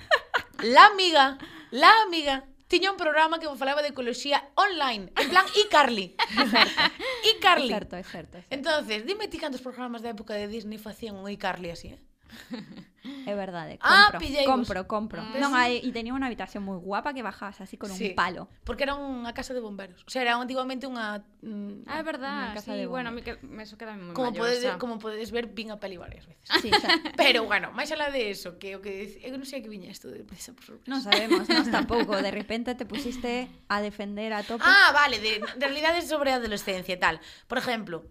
La 0.65 0.87
amiga, 0.89 1.37
la 1.71 1.93
amiga 2.07 2.49
tiña 2.73 2.89
un 2.91 2.97
programa 2.97 3.37
que 3.39 3.53
falaba 3.63 3.85
de 3.85 3.93
ecoloxía 3.93 4.49
online, 4.57 5.13
en 5.21 5.29
plan 5.29 5.45
iCarly. 5.63 6.17
iCarly. 7.37 7.69
É 7.69 7.77
certo, 7.77 7.95
é 7.97 8.03
certo. 8.03 8.35
É 8.39 8.41
certo. 8.41 8.55
Entonces, 8.57 9.05
dime 9.05 9.29
ti 9.29 9.37
cantos 9.37 9.61
programas 9.61 10.01
da 10.01 10.09
época 10.17 10.33
de 10.33 10.49
Disney 10.49 10.81
facían 10.81 11.21
un 11.21 11.29
iCarly 11.29 11.69
así, 11.69 11.89
eh? 11.93 12.01
É 13.27 13.35
verdade, 13.35 13.75
eh, 13.75 13.79
ah, 13.83 14.11
compro, 14.11 14.17
ah, 14.17 14.21
pilleivos. 14.21 14.47
compro, 14.47 14.87
compro. 14.87 15.21
Mm. 15.23 15.43
Non 15.43 15.53
hai 15.59 15.83
e 15.83 15.91
tenía 15.91 16.15
unha 16.15 16.31
habitación 16.31 16.63
moi 16.63 16.79
guapa 16.79 17.11
que 17.11 17.27
bajabas 17.27 17.59
así 17.59 17.75
con 17.75 17.91
sí. 17.91 18.11
un 18.11 18.15
palo. 18.15 18.47
Porque 18.63 18.87
era 18.87 18.95
unha 18.95 19.35
casa 19.35 19.51
de 19.55 19.59
bomberos. 19.59 20.07
O 20.07 20.11
sea, 20.11 20.23
era 20.23 20.39
antiguamente 20.39 20.87
unha 20.87 21.19
mm, 21.43 21.91
Ah, 21.91 21.99
é 21.99 22.05
verdad. 22.07 22.55
Casa 22.55 22.79
sí, 22.79 22.79
de 22.79 22.87
bueno, 22.87 23.11
a 23.11 23.13
mí 23.15 23.27
que 23.27 23.43
me 23.43 23.67
eso 23.67 23.75
queda 23.75 23.99
moi 23.99 24.15
Como 24.15 24.31
podedes, 24.31 24.63
o 24.63 24.75
sea. 24.75 24.79
como 24.79 25.03
podedes 25.03 25.35
ver, 25.35 25.51
vin 25.51 25.75
a 25.75 25.83
peli 25.83 25.99
varias 25.99 26.31
veces. 26.31 26.47
Sí, 26.63 26.71
xa. 26.71 26.95
Pero 27.19 27.43
bueno, 27.43 27.75
máis 27.75 27.91
alá 27.91 28.15
de 28.15 28.31
eso, 28.31 28.55
que 28.63 28.79
o 28.79 28.81
que 28.81 29.19
eu 29.19 29.35
eh, 29.35 29.35
non 29.35 29.51
sei 29.51 29.59
a 29.59 29.63
que 29.67 29.71
viña 29.71 29.91
isto 29.91 30.07
de 30.07 30.23
presa 30.23 30.55
por 30.55 30.63
sorpresa. 30.63 30.87
Non 30.87 31.03
sabemos, 31.03 31.51
nós 31.51 31.67
tampouco, 31.75 32.15
de 32.15 32.31
repente 32.31 32.79
te 32.79 32.87
pusiste 32.87 33.51
a 33.67 33.83
defender 33.83 34.31
a 34.31 34.47
tope. 34.47 34.63
Ah, 34.63 34.95
vale, 34.95 35.19
de, 35.19 35.43
de 35.43 35.65
realidades 35.67 36.07
sobre 36.07 36.31
a 36.31 36.39
adolescencia 36.39 36.95
e 36.95 37.01
tal. 37.03 37.19
Por 37.51 37.59
exemplo, 37.59 38.07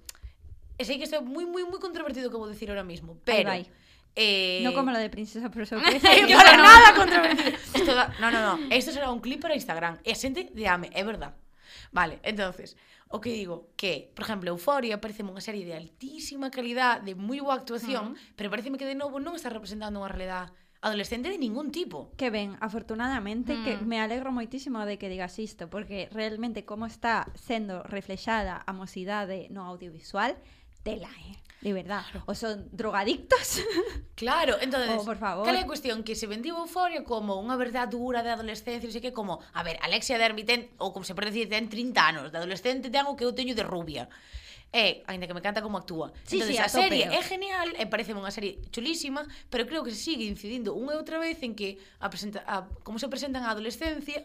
e 0.76 0.84
sei 0.84 0.98
que 0.98 1.06
isto 1.06 1.16
é 1.16 1.22
moi 1.22 1.46
moi 1.46 1.64
moi 1.64 1.80
controvertido 1.80 2.28
que 2.28 2.36
vou 2.36 2.50
dicir 2.50 2.68
ahora 2.74 2.84
mismo, 2.84 3.22
pero 3.24 3.54
Ay, 3.54 3.64
vai. 3.64 3.81
Eh... 4.16 4.62
No 4.64 4.74
como 4.74 4.92
lo 4.92 5.00
de 5.00 5.10
Princesa 5.10 5.50
por 5.50 5.66
sorpresa. 5.66 6.10
que 6.28 6.36
para 6.36 6.58
no, 6.58 6.64
nada 6.64 6.96
controvertido. 6.96 7.58
Esto 7.74 7.96
da... 7.96 8.14
No, 8.20 8.32
no, 8.32 8.58
no. 8.58 8.68
Esto 8.70 8.92
será 8.92 9.12
un 9.12 9.20
clip 9.20 9.42
para 9.42 9.56
Instagram. 9.56 10.00
É 10.04 10.16
xente 10.16 10.52
de 10.52 10.68
ame, 10.68 10.90
é 10.94 11.04
verdad. 11.04 11.34
Vale, 11.92 12.20
entonces, 12.24 12.76
o 13.08 13.20
que 13.20 13.32
digo 13.32 13.72
que, 13.76 14.12
por 14.16 14.24
exemplo, 14.24 14.50
Euforia 14.50 15.00
parece 15.04 15.24
unha 15.24 15.44
serie 15.44 15.68
de 15.68 15.76
altísima 15.76 16.48
calidad, 16.48 17.04
de 17.04 17.16
moi 17.16 17.44
boa 17.44 17.60
actuación, 17.60 18.12
uh 18.12 18.16
-huh. 18.16 18.36
pero 18.36 18.52
pareceme 18.52 18.80
que 18.80 18.88
de 18.88 18.96
novo 18.96 19.20
non 19.20 19.36
está 19.36 19.52
representando 19.52 20.00
unha 20.00 20.12
realidade 20.12 20.56
adolescente 20.82 21.30
de 21.30 21.38
ningún 21.38 21.70
tipo. 21.72 22.12
Que 22.18 22.32
ben, 22.32 22.58
afortunadamente, 22.60 23.54
mm. 23.54 23.64
que 23.64 23.74
me 23.84 24.02
alegro 24.02 24.32
moitísimo 24.32 24.82
de 24.88 24.98
que 24.98 25.12
digas 25.12 25.38
isto, 25.38 25.70
porque 25.70 26.10
realmente 26.12 26.66
como 26.66 26.88
está 26.88 27.30
sendo 27.38 27.84
reflexada 27.84 28.64
a 28.66 28.72
mocidade 28.74 29.48
no 29.54 29.68
audiovisual, 29.68 30.40
tela, 30.82 31.12
eh? 31.28 31.38
de 31.62 31.74
verdad, 31.74 32.04
claro. 32.12 32.26
o 32.26 32.34
son 32.34 32.68
drogadictos. 32.72 33.62
Claro, 34.22 34.58
entonces, 34.62 34.98
oh, 35.00 35.04
por 35.04 35.18
favor. 35.18 35.42
cal 35.42 35.58
é 35.58 35.66
a 35.66 35.66
cuestión 35.66 36.06
que 36.06 36.14
se 36.14 36.30
vendiu 36.30 36.54
Euforia 36.54 37.02
como 37.02 37.42
unha 37.42 37.58
verdade 37.58 37.98
dura 37.98 38.22
de 38.22 38.30
adolescencia, 38.30 38.86
non 38.86 38.94
sei 38.94 39.02
que 39.02 39.10
como, 39.10 39.42
a 39.42 39.66
ver, 39.66 39.82
Alexia 39.82 40.22
Derby 40.22 40.46
ten, 40.46 40.70
ou 40.78 40.94
como 40.94 41.02
se 41.02 41.18
pode 41.18 41.34
decir, 41.34 41.50
ten 41.50 41.66
30 41.66 41.98
anos, 41.98 42.26
de 42.30 42.38
adolescente 42.38 42.94
ten 42.94 43.10
o 43.10 43.18
que 43.18 43.26
eu 43.26 43.34
teño 43.34 43.58
de 43.58 43.66
rubia. 43.66 44.06
Eh, 44.70 45.02
e, 45.02 45.10
ainda 45.10 45.26
que 45.26 45.34
me 45.34 45.42
canta 45.42 45.66
como 45.66 45.82
actúa. 45.82 46.14
Sí, 46.22 46.38
Entonces, 46.38 46.56
sí, 46.56 46.62
a, 46.62 46.66
a 46.66 46.70
serie 46.70 47.10
é 47.10 47.22
genial, 47.26 47.74
e 47.74 47.90
parece 47.90 48.14
unha 48.14 48.30
serie 48.30 48.62
chulísima, 48.70 49.26
pero 49.50 49.66
creo 49.66 49.82
que 49.82 49.90
se 49.90 49.98
sigue 49.98 50.30
incidindo 50.30 50.78
unha 50.78 50.94
e 50.94 51.02
outra 51.02 51.18
vez 51.18 51.42
en 51.42 51.58
que 51.58 51.82
a 51.98 52.06
presenta, 52.14 52.46
a, 52.46 52.70
como 52.86 53.02
se 53.02 53.10
presentan 53.10 53.42
a 53.42 53.58
adolescencia 53.58 54.22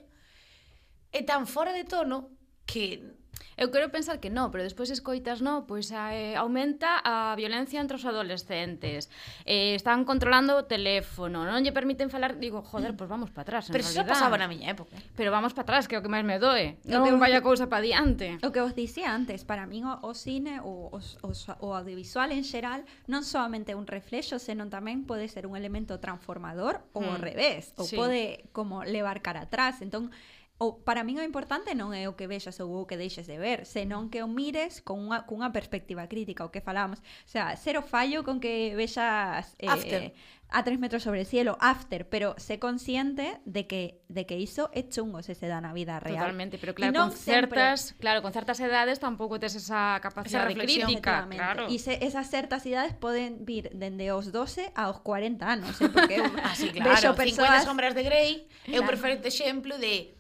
é 1.09 1.25
tan 1.25 1.49
fora 1.49 1.73
de 1.73 1.89
tono 1.89 2.37
que 2.69 3.16
Eu 3.57 3.73
quero 3.73 3.89
pensar 3.89 4.21
que 4.21 4.29
no, 4.29 4.53
pero 4.53 4.61
despois 4.61 4.93
escoitas, 4.93 5.41
no, 5.41 5.65
pois 5.65 5.89
eh, 5.89 6.37
aumenta 6.37 7.01
a 7.01 7.33
violencia 7.41 7.81
entre 7.81 7.97
os 7.97 8.05
adolescentes. 8.05 9.09
Eh, 9.49 9.73
están 9.73 10.05
controlando 10.05 10.61
o 10.61 10.69
teléfono, 10.69 11.41
non 11.49 11.65
lle 11.65 11.73
permiten 11.73 12.13
falar, 12.13 12.37
digo, 12.37 12.61
joder, 12.61 12.93
pois 12.93 13.09
vamos 13.09 13.33
para 13.33 13.49
atrás, 13.49 13.73
Pero 13.73 13.81
iso 13.81 14.05
pasaba 14.05 14.37
na 14.37 14.45
miña 14.45 14.77
época. 14.77 14.93
Pero 15.17 15.33
vamos 15.33 15.57
para 15.57 15.65
atrás, 15.65 15.89
que 15.89 15.97
é 15.97 15.99
o 15.99 16.05
que 16.05 16.13
máis 16.13 16.29
me 16.29 16.37
doe. 16.37 16.77
Non 16.85 17.09
que 17.09 17.17
vaya 17.17 17.41
cousa 17.41 17.65
para 17.73 17.81
diante. 17.81 18.37
O 18.45 18.53
que 18.53 18.61
vos 18.61 18.77
dicía 18.77 19.17
antes, 19.17 19.49
para 19.49 19.65
min 19.65 19.89
o, 19.89 20.05
o 20.05 20.13
cine 20.13 20.61
o, 20.61 20.93
o, 20.93 21.01
o, 21.01 21.31
o 21.33 21.69
audiovisual 21.73 22.37
en 22.37 22.45
xeral 22.45 22.85
non 23.09 23.25
soamente 23.25 23.73
un 23.73 23.89
reflexo, 23.89 24.37
senón 24.37 24.69
tamén 24.69 25.09
pode 25.09 25.33
ser 25.33 25.49
un 25.49 25.57
elemento 25.57 25.97
transformador 25.97 26.85
hmm. 26.93 26.93
ou 26.93 27.03
ao 27.09 27.17
hmm. 27.17 27.25
revés, 27.25 27.73
ou 27.81 27.89
sí. 27.89 27.97
pode 27.97 28.45
como 28.53 28.85
levar 28.85 29.25
cara 29.25 29.49
atrás. 29.49 29.81
Entón, 29.81 30.13
o 30.59 30.81
para 30.81 31.05
min 31.05 31.21
o 31.21 31.25
importante 31.25 31.77
non 31.77 31.93
é 31.93 32.09
o 32.09 32.17
que 32.17 32.25
vexas 32.25 32.57
ou 32.65 32.73
o 32.73 32.89
que 32.89 32.97
deixes 32.97 33.29
de 33.29 33.37
ver, 33.37 33.69
senón 33.69 34.09
que 34.09 34.25
o 34.25 34.29
mires 34.29 34.81
con 34.81 35.05
unha, 35.05 35.29
cunha 35.29 35.53
perspectiva 35.53 36.09
crítica, 36.09 36.49
o 36.49 36.51
que 36.53 36.65
falamos. 36.65 37.05
O 37.05 37.29
sea, 37.29 37.53
o 37.53 37.85
fallo 37.85 38.25
con 38.25 38.41
que 38.41 38.73
vexas 38.73 39.53
eh, 39.61 39.69
After. 39.69 40.17
a 40.49 40.65
3 40.65 40.81
metros 40.81 41.05
sobre 41.05 41.21
o 41.21 41.29
cielo, 41.29 41.61
After, 41.61 42.09
pero 42.09 42.41
sé 42.41 42.57
consciente 42.57 43.37
de 43.45 43.69
que 43.69 44.01
de 44.09 44.25
que 44.25 44.41
iso 44.41 44.73
é 44.73 44.89
chungo 44.89 45.21
se 45.21 45.37
se 45.37 45.45
dá 45.45 45.61
na 45.61 45.77
vida 45.77 46.01
real. 46.01 46.25
Totalmente, 46.25 46.57
pero 46.57 46.73
claro, 46.73 46.97
non 46.97 47.13
con 47.13 47.21
certas, 47.21 47.93
sempre... 47.93 48.01
claro, 48.01 48.19
con 48.25 48.33
certas 48.33 48.57
edades 48.65 48.97
tampouco 48.97 49.37
tes 49.37 49.61
esa 49.61 50.01
capacidade 50.01 50.57
esa 50.57 50.57
reflexión. 50.57 50.89
crítica, 50.89 51.29
claro. 51.29 51.69
E 51.69 51.77
se, 51.77 52.01
esas 52.01 52.33
certas 52.33 52.65
idades 52.65 52.97
poden 52.97 53.45
vir 53.45 53.69
dende 53.77 54.09
os 54.09 54.33
12 54.33 54.73
aos 54.73 55.05
40 55.05 55.45
anos, 55.45 55.77
eh, 55.85 55.93
porque 55.93 56.17
ah, 56.25 56.25
eu 56.25 56.49
Así, 56.49 56.73
claro, 56.73 57.13
vexo 57.13 57.13
persoas... 57.13 57.61
50 57.61 57.69
sombras 57.69 57.93
de 57.93 58.03
Grey 58.09 58.49
é 58.65 58.81
claro. 58.81 58.81
o 58.81 58.89
perfecto 58.89 59.29
exemplo 59.29 59.77
de 59.77 60.16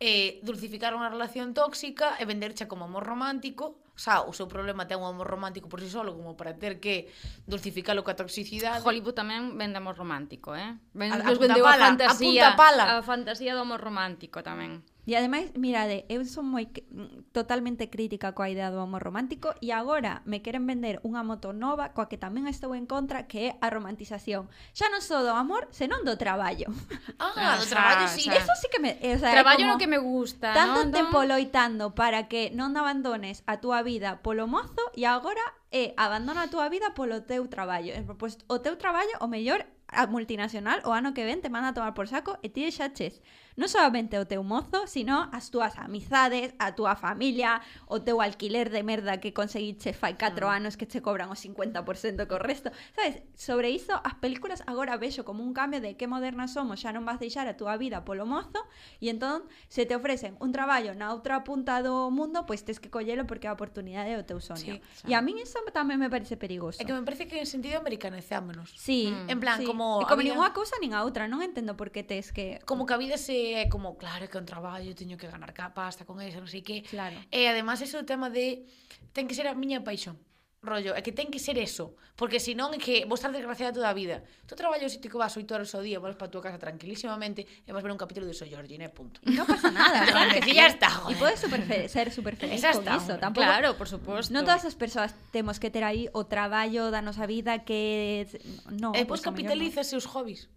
eh, 0.00 0.40
dulcificar 0.40 0.96
unha 0.96 1.12
relación 1.12 1.52
tóxica 1.52 2.16
e 2.16 2.24
vendercha 2.24 2.64
como 2.64 2.88
amor 2.88 3.04
romántico 3.04 3.78
xa, 4.00 4.24
o 4.24 4.32
seu 4.32 4.48
problema 4.48 4.88
ten 4.88 4.96
un 4.96 5.12
amor 5.12 5.28
romántico 5.28 5.68
por 5.68 5.84
si 5.84 5.92
sí 5.92 5.92
solo 5.92 6.16
como 6.16 6.32
para 6.32 6.56
ter 6.56 6.80
que 6.80 7.12
dulcificalo 7.44 8.00
coa 8.00 8.16
toxicidade. 8.16 8.80
Hollywood 8.80 9.12
tamén 9.12 9.60
vende 9.60 9.76
amor 9.76 10.00
romántico, 10.00 10.56
eh? 10.56 10.72
Ven, 10.96 11.12
a, 11.12 11.20
a, 11.20 11.36
punta 11.36 11.60
pala, 11.60 11.84
a, 11.84 11.88
fantasía, 11.92 12.16
a 12.16 12.16
punta 12.16 12.48
pala. 12.56 12.84
A 12.96 13.04
fantasía 13.04 13.52
do 13.52 13.60
amor 13.60 13.84
romántico 13.84 14.40
tamén. 14.40 14.80
E 15.10 15.16
ademais, 15.16 15.50
mirade, 15.58 16.06
eu 16.06 16.22
eh, 16.22 16.24
son 16.24 16.46
moi 16.46 16.70
mm, 16.70 17.34
totalmente 17.34 17.90
crítica 17.90 18.30
coa 18.30 18.46
idea 18.46 18.70
do 18.70 18.78
amor 18.78 19.02
romántico 19.02 19.50
e 19.58 19.74
agora 19.74 20.22
me 20.22 20.38
queren 20.38 20.62
vender 20.70 21.02
unha 21.02 21.26
moto 21.26 21.50
nova 21.50 21.90
coa 21.90 22.06
que 22.06 22.14
tamén 22.14 22.46
estou 22.46 22.78
en 22.78 22.86
contra 22.86 23.26
que 23.26 23.50
é 23.50 23.58
a 23.58 23.74
romantización. 23.74 24.46
Xa 24.70 24.86
non 24.86 25.02
só 25.02 25.26
do 25.26 25.34
amor, 25.34 25.66
senón 25.74 26.06
do 26.06 26.14
traballo. 26.14 26.70
Ah, 27.18 27.58
do 27.58 27.66
traballo 27.66 28.06
sí. 28.06 28.30
O 28.30 28.30
sea, 28.30 28.38
Eso 28.38 28.54
sí 28.54 28.70
que 28.70 28.78
me, 28.78 28.94
o 29.02 29.18
sea, 29.18 29.34
traballo 29.34 29.66
como, 29.66 29.74
no 29.74 29.82
que 29.82 29.90
me 29.90 29.98
gusta, 29.98 30.54
Tanto 30.54 30.86
¿no? 30.86 30.94
tempo 30.94 31.26
loitando 31.26 31.90
para 31.98 32.30
que 32.30 32.54
non 32.54 32.78
abandones 32.78 33.42
a 33.50 33.58
túa 33.58 33.82
vida 33.82 34.22
polo 34.22 34.46
mozo 34.46 34.94
e 34.94 35.10
agora 35.10 35.42
é 35.74 35.90
eh, 35.90 35.94
abandona 35.98 36.46
a 36.46 36.50
túa 36.54 36.70
vida 36.70 36.94
polo 36.94 37.26
teu 37.26 37.50
traballo. 37.50 37.98
Pois 38.14 38.38
pues, 38.38 38.46
o 38.46 38.62
teu 38.62 38.78
traballo, 38.78 39.18
o 39.18 39.26
mellor, 39.26 39.66
a 39.92 40.06
multinacional 40.06 40.80
o 40.84 40.92
ano 40.92 41.14
que 41.14 41.24
ven 41.24 41.42
te 41.42 41.50
manda 41.50 41.68
a 41.68 41.74
tomar 41.74 41.94
por 41.94 42.06
saco 42.06 42.38
e 42.42 42.48
ti 42.48 42.70
xa 42.70 42.94
ches 42.94 43.18
non 43.60 43.68
solamente 43.68 44.16
o 44.16 44.24
teu 44.24 44.40
mozo, 44.40 44.88
sino 44.88 45.28
as 45.36 45.52
túas 45.52 45.76
amizades, 45.76 46.56
a 46.56 46.72
túa 46.72 46.96
familia, 46.96 47.60
o 47.84 48.00
teu 48.00 48.24
alquiler 48.24 48.72
de 48.72 48.80
merda 48.80 49.20
que 49.20 49.36
conseguiche 49.36 49.92
fai 49.92 50.16
4 50.16 50.40
mm. 50.40 50.48
anos 50.48 50.80
que 50.80 50.88
che 50.88 51.04
cobran 51.04 51.28
o 51.28 51.36
50% 51.36 51.84
co 52.24 52.40
resto. 52.40 52.72
Sabes, 52.96 53.20
sobre 53.36 53.68
iso 53.68 54.00
as 54.00 54.16
películas 54.16 54.64
agora 54.64 54.96
vexo 54.96 55.28
como 55.28 55.44
un 55.44 55.52
cambio 55.52 55.84
de 55.84 56.00
que 56.00 56.08
modernas 56.08 56.56
somos, 56.56 56.80
xa 56.80 56.96
non 56.96 57.04
vas 57.04 57.20
deixar 57.20 57.44
a 57.44 57.60
túa 57.60 57.76
vida 57.76 58.00
polo 58.08 58.24
mozo 58.24 58.64
e 58.96 59.12
entón 59.12 59.44
se 59.68 59.84
te 59.84 59.92
ofrecen 59.92 60.40
un 60.40 60.56
traballo 60.56 60.96
na 60.96 61.12
outra 61.12 61.44
punta 61.44 61.84
do 61.84 62.08
mundo, 62.08 62.48
pois 62.48 62.64
tes 62.64 62.80
que 62.80 62.88
collelo 62.88 63.28
porque 63.28 63.44
a 63.44 63.52
oportunidade 63.52 64.08
é 64.08 64.16
o 64.16 64.24
teu 64.24 64.40
soño. 64.40 64.80
Sí, 64.80 65.04
e 65.04 65.12
a 65.12 65.20
min 65.20 65.36
iso 65.36 65.60
tamén 65.76 66.00
me 66.00 66.08
parece 66.08 66.40
perigoso. 66.40 66.80
É 66.80 66.88
que 66.88 66.96
me 66.96 67.04
parece 67.04 67.28
que 67.28 67.36
en 67.36 67.44
sentido 67.44 67.76
americanizámonos. 67.76 68.72
Sí. 68.72 69.12
Mm. 69.12 69.36
En 69.36 69.38
plan, 69.38 69.60
sí. 69.60 69.68
como... 69.68 70.00
E 70.00 70.08
como 70.08 70.24
había... 70.24 70.32
nin 70.32 70.40
unha 70.40 70.56
cousa 70.56 70.80
nin 70.80 70.96
a 70.96 71.04
outra, 71.04 71.28
non 71.28 71.44
entendo 71.44 71.76
por 71.76 71.92
que 71.92 72.00
tes 72.00 72.32
que... 72.32 72.62
Como 72.64 72.88
que 72.88 72.96
a 72.96 73.00
vida 73.00 73.20
se 73.20 73.49
é 73.56 73.66
como, 73.66 73.98
claro, 73.98 74.28
que 74.28 74.36
é 74.36 74.40
un 74.40 74.48
traballo, 74.48 74.94
teño 74.94 75.18
que 75.18 75.26
ganar 75.26 75.54
pasta 75.74 76.06
con 76.06 76.22
eso, 76.22 76.38
non 76.38 76.50
sei 76.50 76.62
que. 76.62 76.86
Claro. 76.86 77.16
E 77.30 77.48
además 77.50 77.82
ese 77.82 77.98
o 77.98 78.06
tema 78.06 78.28
de 78.30 78.66
ten 79.14 79.26
que 79.26 79.34
ser 79.34 79.50
a 79.50 79.54
miña 79.56 79.82
paixón 79.82 80.18
rollo, 80.62 80.92
é 80.92 81.00
que 81.00 81.12
ten 81.12 81.32
que 81.32 81.40
ser 81.40 81.56
eso, 81.56 81.96
porque 82.20 82.36
senón 82.36 82.76
é 82.76 82.78
que 82.78 83.08
vos 83.08 83.16
estar 83.16 83.32
desgraciada 83.32 83.72
toda 83.72 83.88
a 83.88 83.96
vida. 83.96 84.20
Tu 84.44 84.52
traballo 84.52 84.92
si 84.92 85.00
que 85.00 85.16
vas 85.16 85.32
8 85.32 85.48
horas 85.48 85.72
ao 85.72 85.80
día, 85.80 85.96
vas 85.96 86.20
para 86.20 86.28
a 86.28 86.32
tua 86.32 86.44
casa 86.44 86.60
tranquilísimamente 86.60 87.48
e 87.64 87.70
vas 87.72 87.80
ver 87.80 87.88
un 87.88 87.96
capítulo 87.96 88.28
de 88.28 88.36
Soy 88.36 88.52
Georgine, 88.52 88.92
punto. 88.92 89.24
Non 89.24 89.48
pasa 89.48 89.72
nada, 89.72 90.04
claro 90.12 90.36
que 90.36 90.44
sí. 90.44 90.52
ya 90.52 90.68
está, 90.68 90.92
joder. 90.92 91.16
podes 91.16 91.40
super 91.40 91.64
ser 91.64 92.12
super 92.12 92.36
feliz 92.36 92.60
Esa 92.60 92.76
con 92.76 92.84
está, 92.84 93.00
iso, 93.00 93.16
tampouco. 93.16 93.48
Claro, 93.48 93.80
por 93.80 93.88
suposto. 93.88 94.36
Non 94.36 94.44
todas 94.44 94.68
as 94.68 94.76
persoas 94.76 95.16
temos 95.32 95.56
que 95.56 95.72
ter 95.72 95.80
aí 95.80 96.12
o 96.12 96.28
traballo 96.28 96.92
da 96.92 97.00
nosa 97.00 97.24
vida 97.24 97.64
que 97.64 98.28
no, 98.68 98.92
E 98.92 99.08
pois 99.08 99.24
pues, 99.24 99.32
capitalízase 99.32 99.96
os 99.96 100.04
hobbies. 100.04 100.52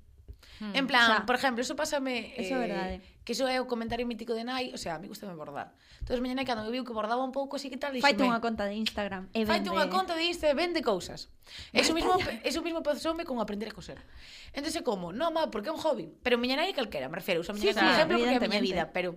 Hmm, 0.60 0.76
en 0.76 0.86
plan, 0.88 1.04
o 1.04 1.08
sea, 1.08 1.26
por 1.26 1.36
exemplo, 1.36 1.62
eso 1.62 1.76
pásame 1.76 2.34
Eso 2.38 2.56
eh, 2.56 2.60
verdade. 2.60 3.01
Que 3.24 3.32
iso 3.34 3.47
é 3.47 3.58
o 3.58 3.66
comentario 3.66 4.06
mítico 4.06 4.36
de 4.36 4.43
Nai, 4.43 4.74
o 4.74 4.78
sea, 4.78 4.95
a 4.95 4.99
mí 4.99 5.08
gustame 5.08 5.34
bordar. 5.34 5.74
Entón, 6.04 6.20
miña 6.20 6.36
nai 6.36 6.43
cando 6.43 6.68
me 6.68 6.72
viu 6.76 6.84
que 6.84 6.91
bordaba 6.91 7.24
un 7.24 7.32
pouco 7.32 7.56
así 7.56 7.72
que 7.72 7.80
tal, 7.80 7.95
Faite 8.04 8.20
unha 8.20 8.43
conta 8.43 8.68
de 8.68 8.76
Instagram 8.76 9.32
e 9.32 9.47
vende. 9.47 9.72
Unha 9.72 9.88
eh. 9.88 9.93
conta 9.93 10.14
de 10.20 10.28
Instagram 10.28 10.51
e 10.51 10.60
vende 10.60 10.80
cousas. 10.84 11.32
Eso 11.72 11.95
mismo, 11.95 12.20
eso 12.43 12.60
mismo 12.60 12.84
pasoume 12.84 13.24
con 13.24 13.39
aprender 13.39 13.72
a 13.72 13.74
coser. 13.74 14.04
Entón, 14.51 14.70
como, 14.84 15.16
no, 15.16 15.32
má, 15.32 15.47
porque 15.47 15.72
é 15.72 15.74
un 15.74 15.80
hobby, 15.80 16.12
pero 16.20 16.36
miña 16.36 16.60
nai 16.60 16.76
calquera, 16.76 17.08
me 17.08 17.16
refiero, 17.16 17.39
usa 17.39 17.56
miña 17.56 17.72
sí, 17.72 17.80
como 17.80 17.88
sí, 17.88 17.95
exemplo, 17.95 18.20
porque 18.20 18.36
é 18.36 18.43
a 18.43 18.51
miña 18.51 18.62
vida, 18.62 18.84
pero 18.91 19.16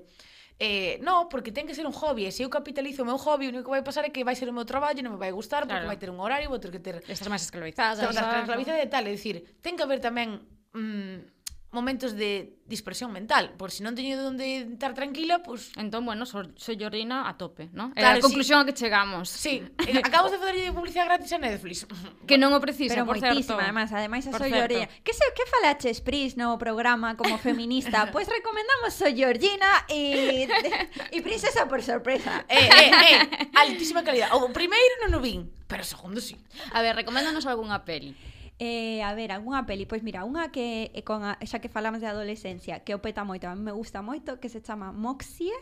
Eh, 0.58 0.98
no, 1.02 1.28
porque 1.28 1.52
ten 1.52 1.68
que 1.68 1.76
ser 1.76 1.84
un 1.84 1.92
hobby, 1.92 2.24
e 2.24 2.32
se 2.32 2.40
eu 2.40 2.48
capitalizo 2.48 3.04
o 3.04 3.06
meu 3.06 3.20
hobby, 3.20 3.44
o 3.44 3.52
único 3.52 3.68
que 3.68 3.76
vai 3.76 3.84
pasar 3.84 4.08
é 4.08 4.10
que 4.10 4.24
vai 4.24 4.32
ser 4.32 4.48
o 4.48 4.56
meu 4.56 4.64
traballo, 4.64 5.04
non 5.04 5.12
me 5.12 5.20
vai 5.20 5.28
gustar, 5.28 5.68
porque 5.68 5.84
claro. 5.84 5.92
vai 5.92 6.00
ter 6.00 6.08
un 6.08 6.16
horario, 6.16 6.48
vou 6.48 6.56
ter 6.56 6.72
que 6.72 6.80
ter... 6.80 7.04
Estás 7.04 7.28
máis 7.28 7.44
esclavizada. 7.44 8.08
Estás 8.08 8.16
máis 8.16 8.48
esclavizada 8.48 8.80
e 8.80 8.88
tal, 8.88 9.04
é 9.04 9.12
dicir, 9.12 9.44
ten 9.60 9.76
que 9.76 9.84
haber 9.84 10.00
tamén 10.00 10.40
mm, 10.76 11.36
momentos 11.76 12.16
de 12.16 12.56
dispersión 12.66 13.12
mental, 13.12 13.52
por 13.56 13.70
si 13.70 13.84
non 13.84 13.92
teño 13.92 14.16
onde 14.24 14.64
estar 14.64 14.96
tranquila, 14.96 15.44
pois 15.44 15.70
pues... 15.70 15.78
Entón, 15.78 16.08
bueno, 16.08 16.24
so, 16.24 16.42
sollorina 16.56 17.28
a 17.28 17.36
tope, 17.36 17.68
¿no? 17.76 17.92
É 17.94 18.02
claro, 18.02 18.18
a 18.18 18.24
conclusión 18.24 18.58
sí. 18.58 18.62
a 18.62 18.66
que 18.66 18.74
chegamos. 18.74 19.28
Sí, 19.28 19.62
eh, 19.84 20.00
acabamos 20.02 20.32
de 20.32 20.40
fazer 20.40 20.72
publicidade 20.72 21.06
gratis 21.12 21.30
a 21.36 21.38
Netflix. 21.38 21.84
Que 22.24 22.40
non 22.40 22.50
o 22.56 22.58
precisa, 22.58 22.96
Pero 22.96 23.06
por 23.06 23.20
certo. 23.20 23.54
Pero 23.54 23.60
ademais, 23.60 24.24
a 24.26 24.32
por 24.32 24.40
sollorina. 24.42 24.88
Certo. 24.88 25.04
Que 25.04 25.12
se 25.14 25.24
que 25.36 25.44
falaches 25.46 26.00
Pris 26.00 26.34
no 26.34 26.56
programa 26.56 27.14
como 27.14 27.36
feminista? 27.38 28.08
pois 28.14 28.26
pues 28.26 28.40
recomendamos 28.40 28.96
sollorina 28.96 29.86
e 29.86 30.48
e 31.14 31.18
princesa 31.20 31.68
por 31.68 31.84
sorpresa. 31.84 32.48
Eh, 32.48 32.66
eh, 32.66 32.90
eh, 32.90 33.18
altísima 33.52 34.00
calidad. 34.00 34.32
O 34.32 34.48
primeiro 34.50 35.06
non 35.06 35.12
o 35.14 35.20
vin, 35.20 35.46
pero 35.68 35.84
o 35.84 35.86
segundo 35.86 36.24
sí. 36.24 36.40
A 36.72 36.80
ver, 36.80 36.96
recoméndanos 36.96 37.44
algunha 37.44 37.84
peli. 37.84 38.16
Eh, 38.58 39.02
a 39.02 39.12
ver, 39.14 39.32
algunha 39.32 39.66
peli, 39.66 39.84
pois 39.84 40.00
mira, 40.00 40.24
unha 40.24 40.48
que 40.48 40.88
eh, 40.96 41.04
con 41.04 41.20
a, 41.28 41.36
xa 41.44 41.60
que 41.60 41.68
falamos 41.68 42.00
de 42.00 42.08
adolescencia, 42.08 42.80
que 42.80 42.96
o 42.96 43.04
peta 43.04 43.20
moito, 43.20 43.44
a 43.44 43.52
mí 43.52 43.60
me 43.60 43.76
gusta 43.76 44.00
moito, 44.00 44.40
que 44.40 44.48
se 44.48 44.64
chama 44.64 44.96
Moxie, 44.96 45.52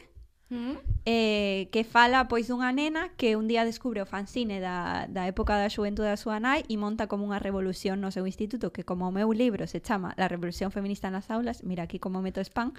mm. 0.50 0.76
eh, 1.04 1.68
que 1.72 1.82
fala 1.82 2.28
pois 2.28 2.46
dunha 2.46 2.70
nena 2.70 3.10
que 3.18 3.34
un 3.34 3.50
día 3.50 3.66
descubre 3.66 3.98
o 3.98 4.06
fanzine 4.06 4.60
da, 4.60 5.06
da 5.10 5.26
época 5.26 5.58
da 5.58 5.66
xuventude 5.66 6.06
da 6.06 6.20
súa 6.20 6.38
nai 6.38 6.62
e 6.70 6.78
monta 6.78 7.10
como 7.10 7.26
unha 7.26 7.42
revolución 7.42 7.98
no 7.98 8.14
seu 8.14 8.30
instituto 8.30 8.70
que 8.70 8.86
como 8.86 9.10
o 9.10 9.14
meu 9.14 9.34
libro 9.34 9.66
se 9.66 9.82
chama 9.82 10.14
La 10.14 10.30
revolución 10.30 10.70
feminista 10.70 11.10
nas 11.10 11.34
aulas, 11.34 11.66
mira 11.66 11.84
aquí 11.84 11.98
como 11.98 12.22
meto 12.22 12.38
spam 12.40 12.72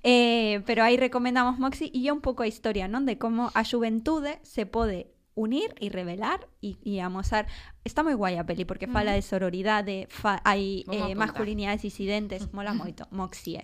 eh, 0.00 0.64
pero 0.64 0.80
aí 0.80 0.96
recomendamos 0.96 1.60
Moxie 1.60 1.92
e 1.92 2.08
é 2.08 2.12
un 2.12 2.24
pouco 2.24 2.40
a 2.42 2.50
historia 2.50 2.88
non 2.88 3.04
de 3.04 3.20
como 3.20 3.52
a 3.52 3.62
xuventude 3.68 4.40
se 4.42 4.64
pode 4.64 5.12
unir 5.38 5.70
e 5.78 5.88
revelar 5.88 6.42
e, 6.58 6.74
e 6.82 6.98
amosar. 6.98 7.46
Está 7.86 8.02
moi 8.02 8.18
guai 8.18 8.36
a 8.36 8.44
peli 8.44 8.66
porque 8.66 8.90
mm. 8.90 8.92
fala 8.92 9.14
de 9.14 9.22
sororidade, 9.22 10.10
fa, 10.10 10.42
hai 10.42 10.82
eh, 10.90 11.14
masculinidades 11.14 11.86
disidentes, 11.86 12.50
mola 12.50 12.74
moito, 12.74 13.06
Moxie. 13.14 13.62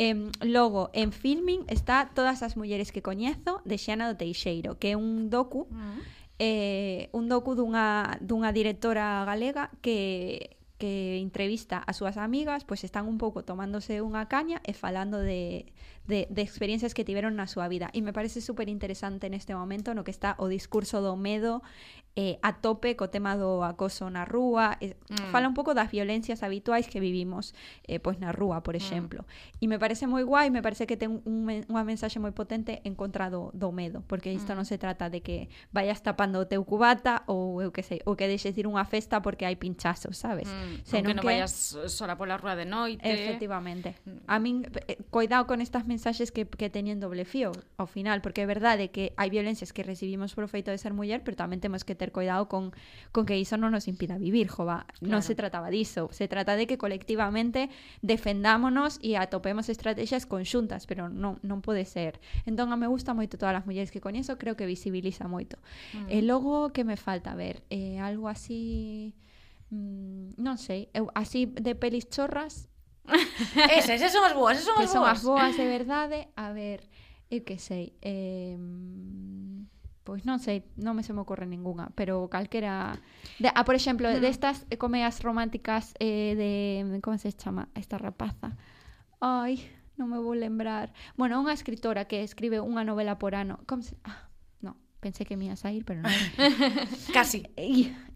Eh, 0.00 0.32
logo, 0.40 0.88
en 0.96 1.12
filming 1.12 1.68
está 1.68 2.08
Todas 2.16 2.42
as 2.42 2.56
mulleres 2.56 2.90
que 2.90 3.04
coñezo 3.04 3.60
de 3.68 3.76
Xana 3.76 4.08
do 4.08 4.16
Teixeiro, 4.16 4.80
que 4.80 4.92
é 4.92 4.96
un 4.96 5.28
docu 5.28 5.68
mm. 5.68 6.00
eh, 6.40 7.12
un 7.12 7.28
docu 7.28 7.52
dunha, 7.52 8.16
dunha 8.24 8.50
directora 8.50 9.22
galega 9.28 9.68
que 9.84 10.56
que 10.82 11.22
entrevista 11.22 11.78
as 11.78 12.02
súas 12.02 12.18
amigas, 12.18 12.66
pois 12.66 12.82
están 12.82 13.06
un 13.06 13.14
pouco 13.14 13.46
tomándose 13.46 14.02
unha 14.02 14.26
caña 14.26 14.58
e 14.66 14.74
falando 14.74 15.22
de, 15.22 15.70
de, 16.10 16.26
experiencias 16.42 16.90
que 16.90 17.06
tiveron 17.06 17.38
na 17.38 17.46
súa 17.46 17.70
vida. 17.70 17.86
E 17.94 18.02
me 18.02 18.10
parece 18.10 18.42
super 18.42 18.66
interesante 18.66 19.30
neste 19.30 19.54
momento 19.54 19.94
no 19.94 20.02
que 20.02 20.10
está 20.10 20.34
o 20.42 20.50
discurso 20.50 20.98
do 20.98 21.14
medo 21.14 21.62
eh, 22.16 22.38
a 22.42 22.60
tope 22.60 22.92
co 22.96 23.08
tema 23.08 23.40
do 23.40 23.64
acoso 23.64 24.04
na 24.12 24.28
rúa 24.28 24.76
eh, 24.84 25.00
mm. 25.08 25.32
fala 25.32 25.48
un 25.48 25.56
pouco 25.56 25.72
das 25.72 25.88
violencias 25.88 26.44
habituais 26.44 26.84
que 26.84 27.00
vivimos 27.00 27.56
eh, 27.88 27.96
pois 28.04 28.20
na 28.20 28.36
rúa, 28.36 28.60
por 28.60 28.76
mm. 28.76 28.80
exemplo 28.84 29.20
mm. 29.24 29.62
e 29.62 29.66
me 29.68 29.80
parece 29.80 30.04
moi 30.04 30.20
guai, 30.20 30.52
me 30.52 30.60
parece 30.60 30.84
que 30.84 31.00
ten 31.00 31.24
un, 31.24 31.48
unha 31.48 31.84
mensaxe 31.88 32.20
moi 32.20 32.36
potente 32.36 32.84
en 32.84 32.92
contra 32.92 33.32
do, 33.32 33.48
do 33.56 33.72
medo, 33.72 34.04
porque 34.04 34.28
isto 34.28 34.52
mm. 34.52 34.56
non 34.60 34.66
se 34.68 34.76
trata 34.76 35.08
de 35.08 35.24
que 35.24 35.48
vayas 35.72 36.04
tapando 36.04 36.36
o 36.36 36.44
teu 36.44 36.60
cubata 36.68 37.24
ou 37.24 37.64
eu 37.64 37.72
que 37.72 37.80
sei, 37.80 38.04
ou 38.04 38.12
que 38.12 38.28
deixes 38.28 38.52
ir 38.60 38.68
unha 38.68 38.84
festa 38.84 39.24
porque 39.24 39.48
hai 39.48 39.56
pinchazos, 39.56 40.20
sabes? 40.20 40.52
Mm. 40.52 40.84
Senón 40.84 41.08
que 41.08 41.14
non 41.16 41.24
que... 41.24 41.32
vayas 41.32 41.52
sola 41.88 42.20
pola 42.20 42.36
rúa 42.36 42.52
de 42.52 42.68
noite 42.68 43.00
Efectivamente, 43.08 43.96
mm. 44.04 44.28
a 44.28 44.36
min 44.36 44.68
eh, 44.84 45.00
coidado 45.08 45.48
con 45.48 45.64
estas 45.64 45.88
mensaxes 45.88 46.28
que, 46.28 46.44
que 46.44 46.68
teñen 46.68 47.00
doble 47.00 47.24
fío 47.24 47.56
ao 47.80 47.88
final, 47.88 48.20
porque 48.20 48.44
é 48.44 48.48
verdade 48.48 48.92
que 48.92 49.16
hai 49.16 49.32
violencias 49.32 49.72
que 49.72 49.80
recibimos 49.80 50.36
por 50.36 50.44
o 50.44 50.50
feito 50.50 50.68
de 50.68 50.76
ser 50.76 50.92
muller, 50.92 51.24
pero 51.24 51.40
tamén 51.40 51.56
temos 51.56 51.88
que 51.88 52.01
ter 52.02 52.10
cuidado 52.10 52.50
con, 52.50 52.74
con 53.14 53.22
que 53.22 53.38
iso 53.38 53.54
non 53.54 53.70
nos 53.70 53.86
impida 53.86 54.18
vivir, 54.18 54.50
jova. 54.50 54.90
Claro. 54.98 55.06
Non 55.06 55.22
se 55.22 55.38
trataba 55.38 55.70
diso, 55.70 56.10
se 56.10 56.26
trata 56.26 56.58
de 56.58 56.66
que 56.66 56.74
colectivamente 56.74 57.70
defendámonos 58.02 58.98
e 58.98 59.14
atopemos 59.14 59.70
estrategias 59.70 60.26
conxuntas, 60.26 60.90
pero 60.90 61.06
non, 61.06 61.38
non 61.46 61.62
pode 61.62 61.86
ser. 61.86 62.18
Entón, 62.42 62.74
a 62.74 62.76
me 62.76 62.90
gusta 62.90 63.14
moito 63.14 63.38
todas 63.38 63.54
as 63.54 63.62
mulleres 63.62 63.94
que 63.94 64.02
coñezo, 64.02 64.34
creo 64.34 64.58
que 64.58 64.66
visibiliza 64.66 65.30
moito. 65.30 65.62
Mm. 65.94 66.10
Eh, 66.10 66.18
e 66.18 66.26
logo, 66.26 66.74
que 66.74 66.82
me 66.82 66.98
falta 66.98 67.38
ver? 67.38 67.62
Eh, 67.70 68.02
algo 68.02 68.26
así... 68.26 69.14
Mm, 69.72 70.36
non 70.36 70.60
sei, 70.60 70.92
eu, 70.92 71.08
eh, 71.08 71.16
así 71.16 71.48
de 71.48 71.72
pelis 71.72 72.04
chorras 72.12 72.68
Esas, 73.72 73.90
esas 73.90 74.12
son 74.12 74.24
as 74.24 74.34
boas, 74.34 74.58
esas 74.58 74.66
son 74.66 74.78
as 74.78 74.92
boas. 74.92 74.92
Son 74.92 75.04
as 75.04 75.22
boas, 75.22 75.56
de 75.56 75.66
verdade. 75.66 76.28
A 76.36 76.52
ver, 76.52 76.86
eu 77.30 77.42
que 77.42 77.58
sei. 77.58 77.96
Eh, 78.02 78.56
Pois 80.02 80.26
non 80.26 80.42
sei, 80.42 80.66
non 80.74 80.98
me 80.98 81.06
se 81.06 81.14
me 81.14 81.22
ocorre 81.22 81.46
ningunha, 81.46 81.94
pero 81.94 82.26
calquera 82.26 82.98
de, 83.38 83.54
ah, 83.54 83.62
por 83.62 83.78
exemplo, 83.78 84.10
mm. 84.10 84.18
destas 84.18 84.66
de 84.66 84.74
comedias 84.74 85.22
románticas 85.22 85.94
eh, 86.02 86.34
de 86.34 86.98
como 86.98 87.18
se 87.18 87.30
chama 87.30 87.70
esta 87.78 88.02
rapaza. 88.02 88.58
Ai, 89.22 89.62
non 89.94 90.10
me 90.10 90.18
vou 90.18 90.34
lembrar. 90.34 90.90
Bueno, 91.14 91.38
unha 91.38 91.54
escritora 91.54 92.10
que 92.10 92.26
escribe 92.26 92.58
unha 92.58 92.82
novela 92.82 93.22
por 93.22 93.38
ano. 93.38 93.62
Como 93.70 93.86
se 93.86 93.94
ah, 94.02 94.31
pensei 95.02 95.26
que 95.26 95.36
me 95.36 95.50
ia 95.50 95.56
sair, 95.58 95.84
pero 95.84 96.00
non. 96.00 96.14
Casi. 97.12 97.42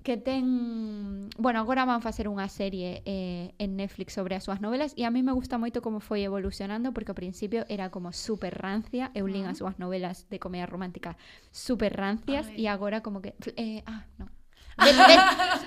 Que 0.07 0.17
ten... 0.17 1.29
Bueno, 1.37 1.59
agora 1.59 1.85
van 1.85 1.99
facer 1.99 2.31
unha 2.31 2.47
serie 2.47 3.03
eh, 3.03 3.51
en 3.59 3.75
Netflix 3.75 4.15
sobre 4.15 4.39
as 4.39 4.47
súas 4.47 4.63
novelas 4.63 4.95
e 4.95 5.03
a 5.03 5.11
mí 5.11 5.27
me 5.27 5.35
gusta 5.35 5.59
moito 5.59 5.83
como 5.83 5.99
foi 5.99 6.23
evolucionando 6.23 6.95
porque 6.95 7.11
ao 7.11 7.19
principio 7.19 7.67
era 7.67 7.91
como 7.91 8.15
super 8.15 8.55
rancia 8.55 9.11
eu 9.19 9.27
lín 9.27 9.51
as 9.51 9.59
súas 9.59 9.83
novelas 9.83 10.31
de 10.31 10.39
comedia 10.39 10.71
romántica 10.71 11.19
super 11.51 11.91
rancias 11.91 12.47
e 12.55 12.71
agora 12.71 13.03
como 13.03 13.19
que... 13.19 13.35
Eh, 13.59 13.83
ah, 13.85 14.07
no. 14.17 14.31
Bet, 14.77 14.93
bet, 14.93 15.23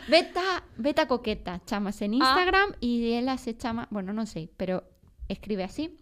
beta, 0.06 0.48
beta 0.78 1.04
coqueta 1.10 1.60
chamase 1.66 2.06
en 2.06 2.22
Instagram 2.22 2.78
e 2.80 3.18
ela 3.18 3.42
se 3.42 3.58
chama, 3.58 3.90
bueno, 3.90 4.14
non 4.14 4.30
sei, 4.30 4.54
pero 4.54 4.86
escribe 5.28 5.66
así 5.66 5.98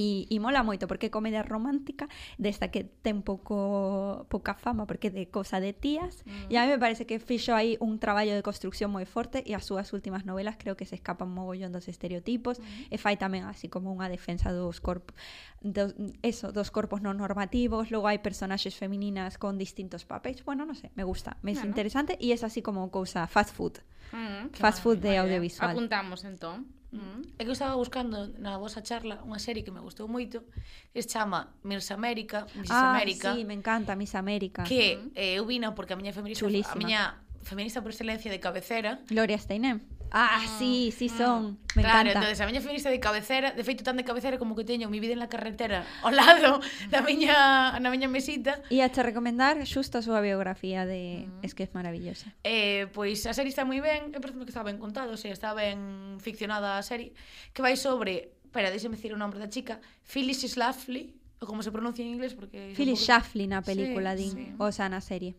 E, 0.00 0.24
e 0.32 0.36
mola 0.40 0.64
moito 0.64 0.88
porque 0.88 1.06
é 1.08 1.12
comedia 1.12 1.44
romántica 1.44 2.08
desta 2.40 2.72
que 2.72 2.88
ten 3.04 3.20
pouco 3.20 4.24
pouca 4.32 4.56
fama 4.56 4.88
porque 4.88 5.12
de 5.12 5.28
cosa 5.28 5.60
de 5.60 5.76
tías 5.76 6.24
mm. 6.24 6.48
e 6.48 6.56
a 6.56 6.64
mí 6.64 6.72
me 6.72 6.80
parece 6.80 7.04
que 7.04 7.20
fixo 7.20 7.52
aí 7.52 7.76
un 7.84 8.00
traballo 8.00 8.32
de 8.32 8.40
construcción 8.40 8.88
moi 8.88 9.04
forte 9.04 9.44
e 9.44 9.52
as 9.52 9.68
súas 9.68 9.92
últimas 9.92 10.24
novelas 10.24 10.56
creo 10.56 10.72
que 10.72 10.88
se 10.88 10.96
escapan 10.96 11.28
mogollón 11.28 11.68
dos 11.68 11.84
estereotipos 11.92 12.56
mm. 12.64 12.88
e 12.88 12.96
fai 12.96 13.20
tamén 13.20 13.44
así 13.44 13.68
como 13.68 13.92
unha 13.92 14.08
defensa 14.08 14.48
dos 14.56 14.80
corpos 14.80 15.12
dos, 15.60 15.92
eso, 16.24 16.48
dos 16.48 16.72
corpos 16.72 17.04
non 17.04 17.20
normativos 17.20 17.92
logo 17.92 18.08
hai 18.08 18.24
personaxes 18.24 18.72
femininas 18.72 19.36
con 19.36 19.60
distintos 19.60 20.08
papéis 20.08 20.40
bueno, 20.48 20.64
non 20.64 20.80
sei, 20.80 20.88
me 20.96 21.04
gusta, 21.04 21.36
me 21.44 21.52
bueno. 21.52 21.60
é 21.60 21.68
interesante 21.68 22.16
e 22.16 22.32
é 22.32 22.38
así 22.40 22.64
como 22.64 22.88
cousa 22.88 23.28
fast 23.28 23.52
food 23.52 23.84
mm, 24.16 24.56
fast 24.56 24.80
food 24.80 25.04
de 25.04 25.20
audiovisual 25.20 25.76
apuntamos 25.76 26.24
entón 26.24 26.79
Mm. 26.92 27.22
É 27.38 27.44
que 27.44 27.50
eu 27.50 27.52
estaba 27.52 27.76
buscando 27.76 28.34
na 28.38 28.58
vosa 28.58 28.82
charla 28.82 29.22
unha 29.22 29.38
serie 29.38 29.62
que 29.62 29.70
me 29.70 29.78
gustou 29.78 30.10
moito 30.10 30.42
que 30.90 30.98
se 30.98 31.06
chama 31.06 31.54
Miss 31.62 31.86
América 31.94 32.50
Miss 32.58 32.66
ah, 32.66 32.90
América 32.90 33.30
sí, 33.30 33.46
me 33.46 33.54
encanta 33.54 33.94
Miss 33.94 34.18
América 34.18 34.66
que 34.66 34.98
mm. 34.98 35.14
eh, 35.14 35.38
eu 35.38 35.46
vina 35.46 35.70
porque 35.70 35.94
a 35.94 35.96
miña 35.96 36.10
feminista 36.10 36.42
Chulísima. 36.42 36.74
a 36.74 36.82
miña 36.82 37.02
feminista 37.46 37.78
por 37.78 37.94
excelencia 37.94 38.26
de 38.26 38.42
cabecera 38.42 38.98
Gloria 39.06 39.38
Steinem 39.38 39.86
Ah, 40.10 40.42
ah, 40.42 40.46
sí, 40.58 40.92
sí 40.96 41.08
ah. 41.12 41.16
son. 41.16 41.58
Me 41.76 41.82
claro, 41.82 42.10
encanta. 42.10 42.18
entonces 42.18 42.40
a 42.40 42.46
miña 42.46 42.60
feminista 42.60 42.90
de 42.90 42.98
cabecera, 42.98 43.52
de 43.52 43.62
feito 43.62 43.84
tan 43.84 43.96
de 43.96 44.04
cabecera 44.04 44.38
como 44.38 44.56
que 44.56 44.64
teño 44.64 44.90
mi 44.90 44.98
vida 44.98 45.12
en 45.14 45.22
la 45.22 45.28
carretera 45.30 45.86
ao 46.02 46.10
lado 46.10 46.58
da 46.90 46.98
miña 47.02 47.78
na 47.78 47.94
miña 47.94 48.10
mesita. 48.10 48.58
E 48.74 48.82
ache 48.82 49.06
recomendar 49.06 49.54
xusto 49.62 49.98
a 49.98 50.02
súa 50.02 50.18
biografía 50.18 50.82
de 50.82 51.30
Mm. 51.30 51.44
es 51.44 51.54
que 51.54 51.64
é 51.64 51.68
maravillosa. 51.72 52.34
Eh, 52.44 52.86
pois 52.92 53.26
a 53.26 53.32
serie 53.32 53.50
está 53.50 53.64
moi 53.64 53.80
ben, 53.80 54.10
e 54.10 54.18
parece 54.18 54.38
que 54.38 54.52
está 54.52 54.62
ben 54.62 54.78
contado, 54.78 55.16
se 55.16 55.30
está 55.30 55.54
ben 55.54 56.18
ficcionada 56.18 56.78
a 56.78 56.82
serie, 56.82 57.14
que 57.54 57.62
vai 57.62 57.76
sobre, 57.76 58.34
espera, 58.44 58.70
déxeme 58.70 58.96
dicir 58.96 59.12
o 59.14 59.18
nome 59.18 59.38
da 59.38 59.48
chica, 59.48 59.80
Phyllis 60.02 60.42
Schlafly, 60.42 61.14
ou 61.40 61.46
como 61.46 61.62
se 61.62 61.70
pronuncia 61.70 62.02
en 62.04 62.12
inglés 62.12 62.34
porque 62.34 62.74
Phyllis 62.76 63.00
poco... 63.00 63.06
Schlafly 63.06 63.46
na 63.46 63.62
película 63.62 64.16
sí, 64.16 64.18
din, 64.18 64.32
sí. 64.34 64.44
o 64.58 64.68
sea, 64.72 64.88
na 64.90 65.00
serie. 65.00 65.38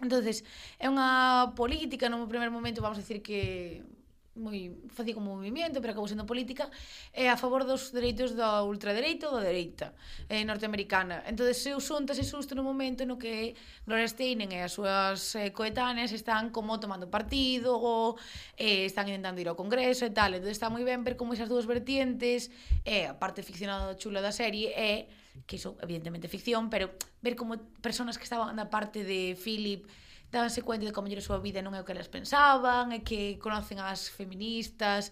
Entonces, 0.00 0.44
é 0.80 0.88
unha 0.88 1.52
política, 1.52 2.08
non 2.08 2.24
primeiro 2.24 2.52
momento 2.52 2.80
vamos 2.80 2.96
a 2.96 3.04
decir 3.04 3.20
que 3.20 3.84
moi 4.40 4.72
facía 4.88 5.12
como 5.12 5.36
movimento, 5.36 5.78
pero 5.84 5.92
acabou 5.92 6.08
sendo 6.08 6.24
política, 6.24 6.72
é 7.12 7.28
a 7.28 7.36
favor 7.36 7.68
dos 7.68 7.92
dereitos 7.92 8.32
da 8.32 8.64
ultradereita 8.64 9.28
ou 9.28 9.36
da 9.36 9.44
dereita 9.44 9.92
eh, 10.32 10.42
norteamericana. 10.48 11.22
Entón, 11.28 11.46
eu 11.46 11.78
xuntas 11.78 12.16
e 12.16 12.24
xusto 12.24 12.56
no 12.56 12.64
momento 12.64 13.04
no 13.04 13.20
que 13.20 13.54
Gloria 13.84 14.08
Steinem 14.08 14.48
e 14.56 14.64
as 14.64 14.72
súas 14.72 15.36
eh, 15.36 15.52
coetáneas 15.52 16.10
están 16.16 16.48
como 16.48 16.80
tomando 16.80 17.12
partido 17.12 17.76
ou 17.76 18.16
eh, 18.56 18.88
están 18.88 19.06
intentando 19.06 19.38
ir 19.44 19.48
ao 19.52 19.54
Congreso 19.54 20.08
e 20.08 20.12
tal. 20.16 20.34
Entón, 20.34 20.48
está 20.48 20.72
moi 20.72 20.82
ben 20.82 21.04
ver 21.04 21.20
como 21.20 21.36
esas 21.36 21.52
dúas 21.52 21.68
vertientes 21.68 22.48
e 22.82 23.04
eh, 23.04 23.12
a 23.12 23.14
parte 23.14 23.44
ficcionada 23.44 23.94
chula 24.00 24.24
da 24.24 24.32
serie 24.32 24.72
é 24.72 25.04
eh, 25.04 25.20
que 25.46 25.56
iso 25.56 25.76
evidentemente 25.80 26.28
ficción, 26.28 26.70
pero 26.70 26.90
ver 27.22 27.36
como 27.36 27.58
personas 27.80 28.18
que 28.18 28.24
estaban 28.24 28.56
na 28.56 28.70
parte 28.70 29.04
de 29.04 29.36
Philip 29.36 29.86
danse 30.30 30.62
cuenta 30.62 30.86
de 30.86 30.92
como 30.94 31.10
lle 31.10 31.18
a 31.18 31.24
súa 31.24 31.42
vida 31.42 31.58
non 31.60 31.74
é 31.74 31.82
o 31.82 31.84
que 31.84 31.90
elas 31.90 32.06
pensaban, 32.06 32.94
e 32.94 33.02
que 33.02 33.36
conocen 33.42 33.82
as 33.82 34.06
feministas, 34.08 35.10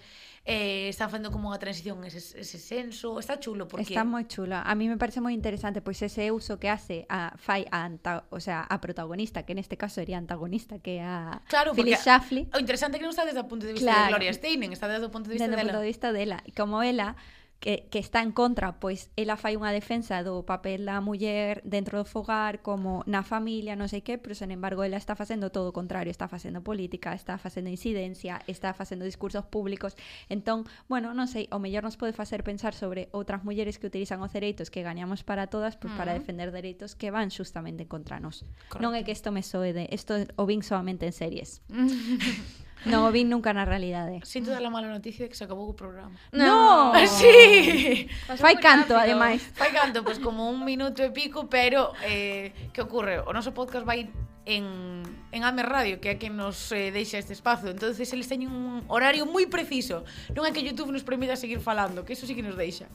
eh, 0.48 0.88
están 0.88 1.10
facendo 1.10 1.28
como 1.34 1.50
unha 1.50 1.60
transición 1.60 2.00
ese, 2.06 2.22
ese 2.22 2.56
senso. 2.56 3.20
Está 3.20 3.36
chulo 3.36 3.68
porque... 3.68 3.92
Está 3.92 4.06
moi 4.06 4.24
chula. 4.24 4.64
A 4.64 4.72
mí 4.78 4.86
me 4.86 4.96
parece 4.96 5.20
moi 5.20 5.34
interesante 5.34 5.82
pois 5.82 6.00
ese 6.00 6.30
uso 6.30 6.56
que 6.56 6.70
hace 6.70 7.04
a 7.10 7.34
fai 7.36 7.66
a, 7.68 7.84
anta, 7.84 8.24
o 8.32 8.40
sea, 8.40 8.64
a 8.64 8.76
protagonista, 8.80 9.44
que 9.44 9.52
neste 9.52 9.76
caso 9.76 10.00
sería 10.00 10.16
antagonista, 10.16 10.78
que 10.78 11.02
a 11.02 11.44
claro, 11.50 11.74
Phyllis 11.74 12.00
Schlafly. 12.00 12.48
O 12.54 12.62
interesante 12.62 12.96
é 12.96 12.98
que 13.02 13.06
non 13.06 13.12
está 13.12 13.26
desde 13.26 13.42
o 13.42 13.48
punto 13.50 13.66
de 13.66 13.74
vista 13.74 13.90
claro, 13.90 14.08
de 14.08 14.12
Gloria 14.14 14.32
Steinem, 14.32 14.70
está 14.72 14.86
desde 14.86 15.04
o 15.04 15.12
punto 15.12 15.28
de 15.28 15.36
vista 15.36 15.50
dela. 15.50 15.60
Desde 15.60 15.66
o 15.66 15.74
punto 15.74 15.82
de 15.82 15.90
vista 15.92 16.08
dela. 16.14 16.38
E 16.46 16.50
como 16.54 16.80
ela 16.80 17.18
que, 17.60 17.88
que 17.90 17.98
está 17.98 18.22
en 18.22 18.30
contra, 18.30 18.78
pois 18.78 19.10
ela 19.18 19.34
fai 19.34 19.58
unha 19.58 19.74
defensa 19.74 20.22
do 20.22 20.46
papel 20.46 20.86
da 20.86 21.02
muller 21.02 21.58
dentro 21.66 21.98
do 21.98 22.06
fogar 22.06 22.62
como 22.62 23.02
na 23.10 23.26
familia, 23.26 23.74
non 23.74 23.90
sei 23.90 24.06
que, 24.06 24.14
pero 24.14 24.38
sen 24.38 24.54
embargo 24.54 24.86
ela 24.86 24.94
está 24.94 25.18
facendo 25.18 25.50
todo 25.50 25.70
o 25.70 25.74
contrario, 25.74 26.14
está 26.14 26.30
facendo 26.30 26.62
política, 26.62 27.18
está 27.18 27.34
facendo 27.34 27.66
incidencia, 27.66 28.38
está 28.46 28.70
facendo 28.78 29.02
discursos 29.02 29.42
públicos. 29.42 29.98
Entón, 30.30 30.70
bueno, 30.86 31.10
non 31.18 31.26
sei, 31.26 31.50
o 31.50 31.58
mellor 31.58 31.82
nos 31.82 31.98
pode 31.98 32.14
facer 32.14 32.46
pensar 32.46 32.78
sobre 32.78 33.10
outras 33.10 33.42
mulleres 33.42 33.82
que 33.82 33.90
utilizan 33.90 34.22
os 34.22 34.30
dereitos 34.30 34.70
que 34.70 34.86
gañamos 34.86 35.26
para 35.26 35.50
todas, 35.50 35.74
pois 35.74 35.90
uh 35.90 35.94
-huh. 35.94 35.98
para 35.98 36.14
mm. 36.14 36.18
defender 36.22 36.48
dereitos 36.54 36.94
que 36.94 37.10
van 37.10 37.34
justamente 37.34 37.90
contra 37.90 38.22
nós. 38.22 38.46
Correcto. 38.70 38.78
Non 38.86 38.94
é 38.94 39.02
que 39.02 39.10
isto 39.10 39.34
me 39.34 39.42
soe 39.42 39.74
de, 39.74 39.90
isto 39.90 40.14
o 40.38 40.46
vin 40.46 40.62
solamente 40.62 41.10
en 41.10 41.14
series. 41.14 41.58
Non 42.86 43.02
o 43.02 43.10
vin 43.10 43.26
nunca 43.26 43.50
na 43.50 43.66
realidade. 43.66 44.22
Sinto 44.22 44.54
dar 44.54 44.62
a 44.62 44.70
mala 44.70 44.86
noticia 44.86 45.26
de 45.26 45.30
que 45.32 45.38
se 45.38 45.42
acabou 45.42 45.66
o 45.66 45.74
programa. 45.74 46.14
No! 46.30 46.94
no. 46.94 47.06
Sí! 47.08 48.06
Fai 48.38 48.60
canto, 48.62 48.94
rápido. 48.94 49.02
ademais. 49.02 49.42
Fai 49.56 49.72
canto, 49.74 50.06
pois 50.06 50.18
pues, 50.18 50.24
como 50.24 50.46
un 50.46 50.62
minuto 50.62 51.02
e 51.02 51.10
pico, 51.10 51.50
pero 51.50 51.92
eh, 52.06 52.70
que 52.70 52.82
ocorre? 52.82 53.18
O 53.26 53.34
noso 53.34 53.50
podcast 53.50 53.82
vai 53.82 54.06
en, 54.48 55.02
en 55.30 55.44
Ame 55.44 55.62
Radio, 55.62 56.00
que 56.00 56.10
é 56.10 56.16
quen 56.16 56.34
nos 56.34 56.72
eh, 56.72 56.88
deixa 56.88 57.20
este 57.20 57.36
espazo. 57.36 57.68
entonces 57.68 58.08
eles 58.16 58.26
teñen 58.26 58.48
un 58.48 58.82
horario 58.88 59.28
moi 59.28 59.44
preciso. 59.44 60.08
Non 60.32 60.48
é 60.48 60.50
que 60.56 60.64
YouTube 60.64 60.88
nos 60.88 61.04
permita 61.04 61.36
seguir 61.36 61.60
falando, 61.60 62.08
que 62.08 62.16
eso 62.16 62.24
sí 62.24 62.32
que 62.32 62.40
nos 62.40 62.56
deixa. 62.56 62.88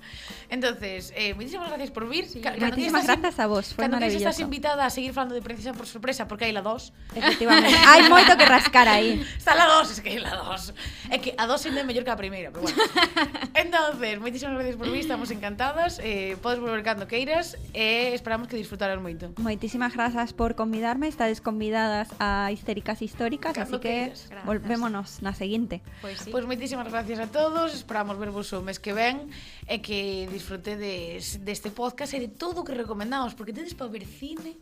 entonces 0.50 1.14
eh, 1.14 1.38
moitísimas 1.38 1.70
gracias 1.70 1.94
por 1.94 2.10
vir. 2.10 2.26
Sí, 2.26 2.42
moitísimas 2.42 3.06
gracias 3.06 3.38
a 3.38 3.46
vos, 3.46 3.78
foi 3.78 3.86
maravilloso. 3.86 4.26
estás 4.26 4.42
invitada 4.42 4.82
a 4.82 4.90
seguir 4.90 5.14
falando 5.14 5.38
de 5.38 5.46
Princesa 5.46 5.78
por 5.78 5.86
sorpresa, 5.86 6.26
porque 6.26 6.50
hai 6.50 6.54
la 6.58 6.66
2. 6.66 7.14
Efectivamente, 7.14 7.70
hai 7.86 8.10
moito 8.10 8.34
que 8.34 8.46
rascar 8.50 8.90
aí. 8.90 9.22
Está 9.38 9.54
la 9.54 9.70
2, 9.70 9.94
es 9.94 10.02
que 10.02 10.18
hai 10.18 10.20
la 10.20 10.34
2. 10.34 11.14
É 11.14 11.22
que 11.22 11.38
a 11.38 11.46
2 11.46 11.70
ainda 11.70 11.82
é 11.82 11.86
mellor 11.86 12.02
que 12.02 12.10
a 12.10 12.18
primeira, 12.18 12.50
pero 12.50 12.66
bueno. 12.66 12.82
entonces, 13.54 14.18
moitísimas 14.18 14.58
gracias 14.58 14.74
por 14.74 14.90
vir, 14.90 15.06
estamos 15.06 15.30
encantadas. 15.30 16.02
Eh, 16.02 16.34
podes 16.42 16.58
volver 16.58 16.82
cando 16.82 17.06
queiras 17.06 17.54
e 17.78 18.10
eh, 18.10 18.18
esperamos 18.18 18.50
que 18.50 18.58
disfrutaras 18.58 18.98
moito. 18.98 19.38
Moitísimas 19.38 19.94
grazas 19.94 20.34
por 20.34 20.58
convidarme, 20.58 21.06
estades 21.06 21.43
convidadas 21.44 22.10
a 22.20 22.50
Histéricas 22.52 23.02
Históricas, 23.04 23.54
Cando 23.54 23.78
así 23.78 23.82
que 23.84 24.08
gracias. 24.08 24.46
volvémonos 24.46 25.22
na 25.22 25.36
seguinte. 25.36 25.84
Pois 26.02 26.16
pues, 26.16 26.20
sí. 26.26 26.32
pues, 26.32 26.46
moitísimas 26.48 26.88
gracias 26.90 27.20
a 27.20 27.28
todos, 27.28 27.76
esperamos 27.76 28.18
vervos 28.18 28.50
o 28.56 28.64
mes 28.64 28.80
que 28.80 28.96
ven 28.96 29.30
e 29.68 29.84
que 29.84 30.26
disfrutedes 30.32 31.44
deste 31.44 31.70
podcast 31.70 32.16
e 32.16 32.20
de 32.24 32.30
todo 32.32 32.62
o 32.62 32.66
que 32.66 32.74
recomendamos, 32.74 33.36
porque 33.36 33.52
tedes 33.54 33.76
para 33.76 33.92
ver 33.92 34.08
cine. 34.08 34.56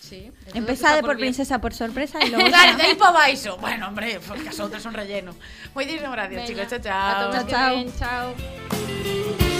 Sí, 0.00 0.30
Empezade 0.54 1.00
por, 1.02 1.14
por 1.14 1.16
Princesa 1.18 1.58
por 1.60 1.74
sorpresa 1.74 2.22
e 2.22 2.28
logo 2.32 2.46
Claro, 2.46 2.76
de 2.76 2.82
aí 2.82 2.94
para 2.94 3.12
baixo. 3.12 3.56
Bueno, 3.58 3.88
hombre, 3.88 4.20
porque 4.22 4.48
as 4.48 4.60
outras 4.62 4.82
son 4.82 4.94
relleno. 4.94 5.34
Moitísimas 5.74 6.12
gracias, 6.14 6.48
Venga. 6.48 6.66
chicos. 6.66 6.68
Chao, 6.70 6.80
chao. 6.80 7.10
A 7.10 7.14
todos 7.26 7.34
chao, 7.34 7.50
chao. 7.50 7.70
Que 7.70 7.84
ven, 7.84 7.88
chao. 7.98 9.51